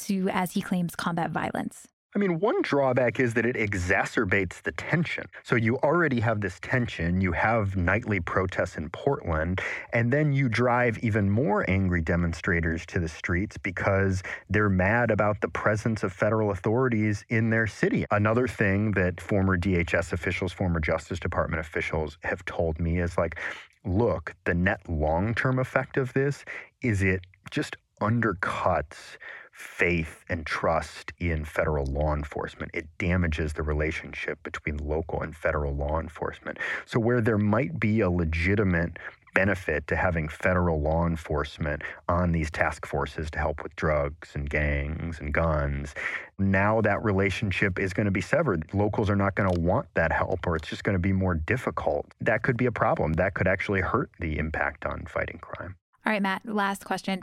to, 0.00 0.28
as 0.28 0.52
he 0.52 0.60
claims, 0.60 0.94
combat 0.94 1.30
violence? 1.30 1.88
I 2.18 2.20
mean, 2.20 2.40
one 2.40 2.62
drawback 2.62 3.20
is 3.20 3.34
that 3.34 3.46
it 3.46 3.54
exacerbates 3.54 4.60
the 4.62 4.72
tension. 4.72 5.26
So 5.44 5.54
you 5.54 5.76
already 5.84 6.18
have 6.18 6.40
this 6.40 6.58
tension, 6.58 7.20
you 7.20 7.30
have 7.30 7.76
nightly 7.76 8.18
protests 8.18 8.76
in 8.76 8.90
Portland, 8.90 9.60
and 9.92 10.12
then 10.12 10.32
you 10.32 10.48
drive 10.48 10.98
even 10.98 11.30
more 11.30 11.64
angry 11.70 12.00
demonstrators 12.00 12.84
to 12.86 12.98
the 12.98 13.08
streets 13.08 13.56
because 13.56 14.24
they're 14.50 14.68
mad 14.68 15.12
about 15.12 15.40
the 15.40 15.48
presence 15.48 16.02
of 16.02 16.12
federal 16.12 16.50
authorities 16.50 17.24
in 17.28 17.50
their 17.50 17.68
city. 17.68 18.04
Another 18.10 18.48
thing 18.48 18.90
that 18.92 19.20
former 19.20 19.56
DHS 19.56 20.12
officials, 20.12 20.52
former 20.52 20.80
Justice 20.80 21.20
Department 21.20 21.60
officials 21.60 22.18
have 22.24 22.44
told 22.46 22.80
me 22.80 22.98
is 22.98 23.16
like, 23.16 23.38
look, 23.84 24.34
the 24.44 24.54
net 24.54 24.80
long 24.88 25.36
term 25.36 25.60
effect 25.60 25.96
of 25.96 26.12
this 26.14 26.44
is 26.82 27.00
it 27.00 27.20
just 27.52 27.76
undercuts 28.00 29.18
faith 29.58 30.24
and 30.28 30.46
trust 30.46 31.12
in 31.18 31.44
federal 31.44 31.84
law 31.86 32.14
enforcement. 32.14 32.70
It 32.72 32.86
damages 32.98 33.52
the 33.52 33.64
relationship 33.64 34.40
between 34.44 34.76
local 34.76 35.22
and 35.22 35.34
federal 35.34 35.74
law 35.74 35.98
enforcement. 35.98 36.58
So, 36.86 37.00
where 37.00 37.20
there 37.20 37.38
might 37.38 37.80
be 37.80 38.00
a 38.00 38.08
legitimate 38.08 38.98
benefit 39.34 39.86
to 39.88 39.96
having 39.96 40.28
federal 40.28 40.80
law 40.80 41.06
enforcement 41.06 41.82
on 42.08 42.30
these 42.30 42.50
task 42.52 42.86
forces 42.86 43.30
to 43.32 43.38
help 43.38 43.62
with 43.62 43.74
drugs 43.74 44.30
and 44.34 44.48
gangs 44.48 45.18
and 45.20 45.34
guns. 45.34 45.94
Now 46.38 46.80
that 46.80 47.02
relationship 47.04 47.78
is 47.78 47.92
going 47.92 48.06
to 48.06 48.12
be 48.12 48.20
severed. 48.20 48.72
Locals 48.72 49.10
are 49.10 49.16
not 49.16 49.34
going 49.34 49.52
to 49.52 49.60
want 49.60 49.86
that 49.94 50.12
help, 50.12 50.46
or 50.46 50.56
it's 50.56 50.68
just 50.68 50.84
going 50.84 50.94
to 50.94 51.00
be 51.00 51.12
more 51.12 51.34
difficult. 51.34 52.06
That 52.20 52.42
could 52.42 52.56
be 52.56 52.66
a 52.66 52.72
problem. 52.72 53.14
That 53.14 53.34
could 53.34 53.48
actually 53.48 53.80
hurt 53.80 54.10
the 54.20 54.38
impact 54.38 54.86
on 54.86 55.04
fighting 55.06 55.38
crime. 55.40 55.76
All 56.06 56.12
right, 56.12 56.22
Matt, 56.22 56.42
last 56.46 56.84
question. 56.84 57.22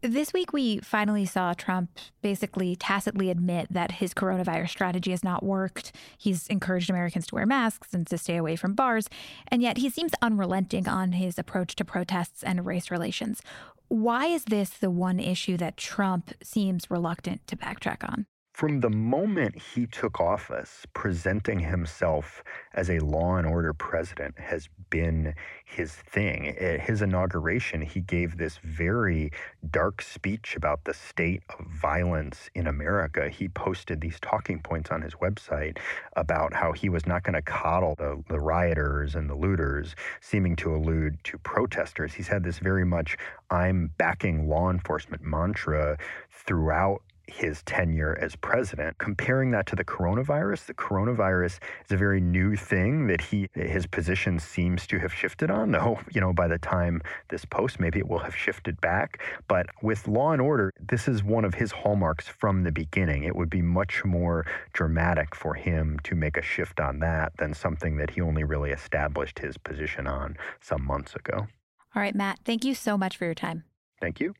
This 0.00 0.32
week, 0.32 0.52
we 0.52 0.78
finally 0.78 1.26
saw 1.26 1.54
Trump 1.54 1.98
basically 2.22 2.76
tacitly 2.76 3.30
admit 3.30 3.66
that 3.72 3.90
his 3.92 4.14
coronavirus 4.14 4.68
strategy 4.68 5.10
has 5.10 5.24
not 5.24 5.42
worked. 5.42 5.90
He's 6.16 6.46
encouraged 6.46 6.88
Americans 6.88 7.26
to 7.26 7.34
wear 7.34 7.46
masks 7.46 7.92
and 7.92 8.06
to 8.06 8.16
stay 8.16 8.36
away 8.36 8.54
from 8.54 8.74
bars, 8.74 9.08
and 9.48 9.60
yet 9.60 9.78
he 9.78 9.90
seems 9.90 10.12
unrelenting 10.22 10.86
on 10.86 11.12
his 11.12 11.36
approach 11.36 11.74
to 11.76 11.84
protests 11.84 12.44
and 12.44 12.64
race 12.64 12.92
relations. 12.92 13.42
Why 13.88 14.26
is 14.26 14.44
this 14.44 14.70
the 14.70 14.90
one 14.90 15.18
issue 15.18 15.56
that 15.56 15.76
Trump 15.76 16.32
seems 16.44 16.88
reluctant 16.88 17.44
to 17.48 17.56
backtrack 17.56 18.08
on? 18.08 18.26
From 18.58 18.80
the 18.80 18.90
moment 18.90 19.54
he 19.54 19.86
took 19.86 20.18
office, 20.18 20.84
presenting 20.92 21.60
himself 21.60 22.42
as 22.74 22.90
a 22.90 22.98
law 22.98 23.36
and 23.36 23.46
order 23.46 23.72
president 23.72 24.36
has 24.36 24.68
been 24.90 25.36
his 25.64 25.92
thing. 25.92 26.48
At 26.58 26.80
his 26.80 27.00
inauguration, 27.00 27.82
he 27.82 28.00
gave 28.00 28.36
this 28.36 28.58
very 28.64 29.30
dark 29.70 30.02
speech 30.02 30.56
about 30.56 30.82
the 30.82 30.92
state 30.92 31.44
of 31.56 31.66
violence 31.66 32.50
in 32.56 32.66
America. 32.66 33.28
He 33.28 33.46
posted 33.46 34.00
these 34.00 34.18
talking 34.18 34.58
points 34.60 34.90
on 34.90 35.02
his 35.02 35.14
website 35.14 35.78
about 36.16 36.52
how 36.52 36.72
he 36.72 36.88
was 36.88 37.06
not 37.06 37.22
going 37.22 37.34
to 37.34 37.42
coddle 37.42 37.94
the, 37.94 38.24
the 38.28 38.40
rioters 38.40 39.14
and 39.14 39.30
the 39.30 39.36
looters, 39.36 39.94
seeming 40.20 40.56
to 40.56 40.74
allude 40.74 41.22
to 41.22 41.38
protesters. 41.38 42.12
He's 42.12 42.26
had 42.26 42.42
this 42.42 42.58
very 42.58 42.84
much 42.84 43.16
I'm 43.50 43.92
backing 43.98 44.48
law 44.48 44.68
enforcement 44.68 45.22
mantra 45.22 45.96
throughout 46.32 47.02
his 47.28 47.62
tenure 47.62 48.16
as 48.20 48.34
president. 48.36 48.98
Comparing 48.98 49.50
that 49.52 49.66
to 49.66 49.76
the 49.76 49.84
coronavirus, 49.84 50.66
the 50.66 50.74
coronavirus 50.74 51.58
is 51.84 51.92
a 51.92 51.96
very 51.96 52.20
new 52.20 52.56
thing 52.56 53.06
that 53.06 53.20
he 53.20 53.48
his 53.54 53.86
position 53.86 54.38
seems 54.38 54.86
to 54.86 54.98
have 54.98 55.12
shifted 55.12 55.50
on. 55.50 55.72
Though 55.72 56.00
you 56.12 56.20
know, 56.20 56.32
by 56.32 56.48
the 56.48 56.58
time 56.58 57.02
this 57.28 57.44
post, 57.44 57.80
maybe 57.80 57.98
it 57.98 58.08
will 58.08 58.18
have 58.18 58.34
shifted 58.34 58.80
back. 58.80 59.22
But 59.46 59.66
with 59.82 60.08
Law 60.08 60.32
and 60.32 60.42
Order, 60.42 60.72
this 60.80 61.08
is 61.08 61.22
one 61.22 61.44
of 61.44 61.54
his 61.54 61.72
hallmarks 61.72 62.28
from 62.28 62.64
the 62.64 62.72
beginning. 62.72 63.24
It 63.24 63.36
would 63.36 63.50
be 63.50 63.62
much 63.62 64.04
more 64.04 64.46
dramatic 64.72 65.34
for 65.34 65.54
him 65.54 65.98
to 66.04 66.14
make 66.14 66.36
a 66.36 66.42
shift 66.42 66.80
on 66.80 66.98
that 67.00 67.32
than 67.38 67.54
something 67.54 67.96
that 67.98 68.10
he 68.10 68.20
only 68.20 68.44
really 68.44 68.70
established 68.70 69.38
his 69.38 69.56
position 69.58 70.06
on 70.06 70.36
some 70.60 70.84
months 70.84 71.14
ago. 71.14 71.46
All 71.94 72.02
right, 72.02 72.14
Matt. 72.14 72.40
Thank 72.44 72.64
you 72.64 72.74
so 72.74 72.96
much 72.96 73.16
for 73.16 73.24
your 73.24 73.34
time. 73.34 73.64
Thank 74.00 74.20
you. 74.20 74.34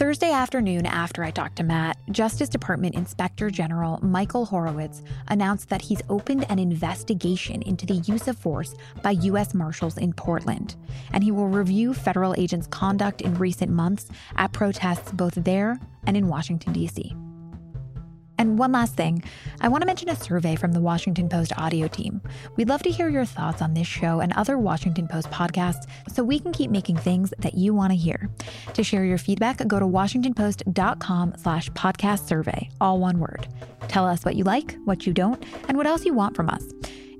Thursday 0.00 0.32
afternoon, 0.32 0.86
after 0.86 1.22
I 1.22 1.30
talked 1.30 1.56
to 1.56 1.62
Matt, 1.62 1.98
Justice 2.10 2.48
Department 2.48 2.94
Inspector 2.94 3.50
General 3.50 3.98
Michael 4.02 4.46
Horowitz 4.46 5.02
announced 5.28 5.68
that 5.68 5.82
he's 5.82 6.00
opened 6.08 6.46
an 6.48 6.58
investigation 6.58 7.60
into 7.60 7.84
the 7.84 7.96
use 8.10 8.26
of 8.26 8.38
force 8.38 8.74
by 9.02 9.10
U.S. 9.10 9.52
Marshals 9.52 9.98
in 9.98 10.14
Portland, 10.14 10.74
and 11.12 11.22
he 11.22 11.30
will 11.30 11.48
review 11.48 11.92
federal 11.92 12.34
agents' 12.38 12.66
conduct 12.68 13.20
in 13.20 13.34
recent 13.34 13.70
months 13.70 14.08
at 14.36 14.52
protests 14.52 15.12
both 15.12 15.34
there 15.34 15.78
and 16.06 16.16
in 16.16 16.28
Washington, 16.28 16.72
D.C. 16.72 17.14
And 18.40 18.58
one 18.58 18.72
last 18.72 18.94
thing, 18.96 19.22
I 19.60 19.68
want 19.68 19.82
to 19.82 19.86
mention 19.86 20.08
a 20.08 20.16
survey 20.16 20.56
from 20.56 20.72
the 20.72 20.80
Washington 20.80 21.28
Post 21.28 21.52
audio 21.58 21.88
team. 21.88 22.22
We'd 22.56 22.70
love 22.70 22.82
to 22.84 22.90
hear 22.90 23.10
your 23.10 23.26
thoughts 23.26 23.60
on 23.60 23.74
this 23.74 23.86
show 23.86 24.20
and 24.20 24.32
other 24.32 24.56
Washington 24.56 25.06
Post 25.06 25.30
podcasts 25.30 25.86
so 26.10 26.24
we 26.24 26.40
can 26.40 26.50
keep 26.50 26.70
making 26.70 26.96
things 26.96 27.34
that 27.40 27.52
you 27.52 27.74
want 27.74 27.90
to 27.90 27.98
hear. 27.98 28.30
To 28.72 28.82
share 28.82 29.04
your 29.04 29.18
feedback, 29.18 29.58
go 29.68 29.78
to 29.78 29.84
washingtonpost.com 29.84 31.34
slash 31.36 31.68
podcast 31.72 32.26
survey, 32.28 32.70
all 32.80 32.98
one 32.98 33.18
word. 33.18 33.46
Tell 33.88 34.06
us 34.06 34.24
what 34.24 34.36
you 34.36 34.44
like, 34.44 34.74
what 34.86 35.06
you 35.06 35.12
don't, 35.12 35.44
and 35.68 35.76
what 35.76 35.86
else 35.86 36.06
you 36.06 36.14
want 36.14 36.34
from 36.34 36.48
us. 36.48 36.64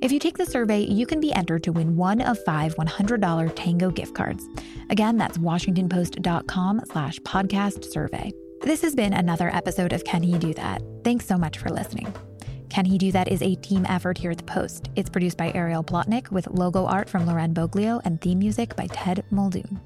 If 0.00 0.12
you 0.12 0.20
take 0.20 0.38
the 0.38 0.46
survey, 0.46 0.80
you 0.80 1.04
can 1.04 1.20
be 1.20 1.34
entered 1.34 1.64
to 1.64 1.72
win 1.72 1.96
one 1.96 2.22
of 2.22 2.38
five 2.44 2.76
$100 2.76 3.52
Tango 3.54 3.90
gift 3.90 4.14
cards. 4.14 4.48
Again, 4.88 5.18
that's 5.18 5.36
washingtonpost.com 5.36 6.80
slash 6.90 7.18
podcast 7.18 7.84
survey. 7.84 8.32
This 8.62 8.82
has 8.82 8.94
been 8.94 9.14
another 9.14 9.48
episode 9.48 9.94
of 9.94 10.04
Can 10.04 10.22
He 10.22 10.36
Do 10.36 10.52
That? 10.52 10.82
Thanks 11.02 11.24
so 11.24 11.38
much 11.38 11.56
for 11.56 11.70
listening. 11.70 12.12
Can 12.68 12.84
He 12.84 12.98
Do 12.98 13.11
That 13.11 13.26
is 13.28 13.40
a 13.40 13.54
team 13.54 13.86
effort 13.88 14.18
here 14.18 14.32
at 14.32 14.36
The 14.36 14.44
Post. 14.44 14.90
It's 14.96 15.08
produced 15.08 15.38
by 15.38 15.50
Ariel 15.54 15.82
Plotnick 15.82 16.30
with 16.30 16.46
logo 16.48 16.84
art 16.84 17.08
from 17.08 17.24
Loren 17.24 17.54
Boglio 17.54 18.02
and 18.04 18.20
theme 18.20 18.38
music 18.38 18.76
by 18.76 18.86
Ted 18.88 19.24
Muldoon. 19.30 19.80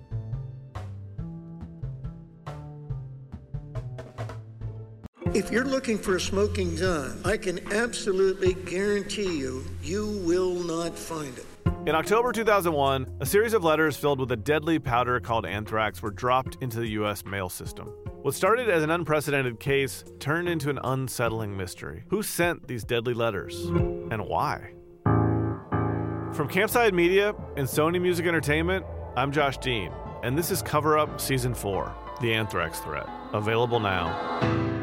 If 5.34 5.52
you're 5.52 5.64
looking 5.64 5.96
for 5.96 6.16
a 6.16 6.20
smoking 6.20 6.74
gun, 6.74 7.20
I 7.24 7.36
can 7.36 7.72
absolutely 7.72 8.54
guarantee 8.54 9.38
you, 9.38 9.64
you 9.84 10.20
will 10.26 10.54
not 10.54 10.98
find 10.98 11.38
it. 11.38 11.46
In 11.86 11.94
October 11.94 12.32
2001, 12.32 13.18
a 13.20 13.26
series 13.26 13.54
of 13.54 13.62
letters 13.62 13.96
filled 13.96 14.18
with 14.18 14.32
a 14.32 14.36
deadly 14.36 14.80
powder 14.80 15.20
called 15.20 15.46
anthrax 15.46 16.02
were 16.02 16.10
dropped 16.10 16.58
into 16.60 16.80
the 16.80 16.88
U.S. 16.88 17.24
mail 17.24 17.48
system. 17.48 17.92
What 18.24 18.32
started 18.32 18.70
as 18.70 18.82
an 18.82 18.88
unprecedented 18.88 19.60
case 19.60 20.02
turned 20.18 20.48
into 20.48 20.70
an 20.70 20.78
unsettling 20.82 21.58
mystery. 21.58 22.04
Who 22.08 22.22
sent 22.22 22.66
these 22.66 22.82
deadly 22.82 23.12
letters? 23.12 23.66
And 23.66 24.24
why? 24.24 24.72
From 26.32 26.48
Campside 26.48 26.94
Media 26.94 27.34
and 27.58 27.68
Sony 27.68 28.00
Music 28.00 28.24
Entertainment, 28.24 28.86
I'm 29.14 29.30
Josh 29.30 29.58
Dean, 29.58 29.92
and 30.22 30.38
this 30.38 30.50
is 30.50 30.62
Cover 30.62 30.96
Up 30.96 31.20
Season 31.20 31.52
4 31.52 31.94
The 32.22 32.32
Anthrax 32.32 32.80
Threat. 32.80 33.06
Available 33.34 33.78
now. 33.78 34.73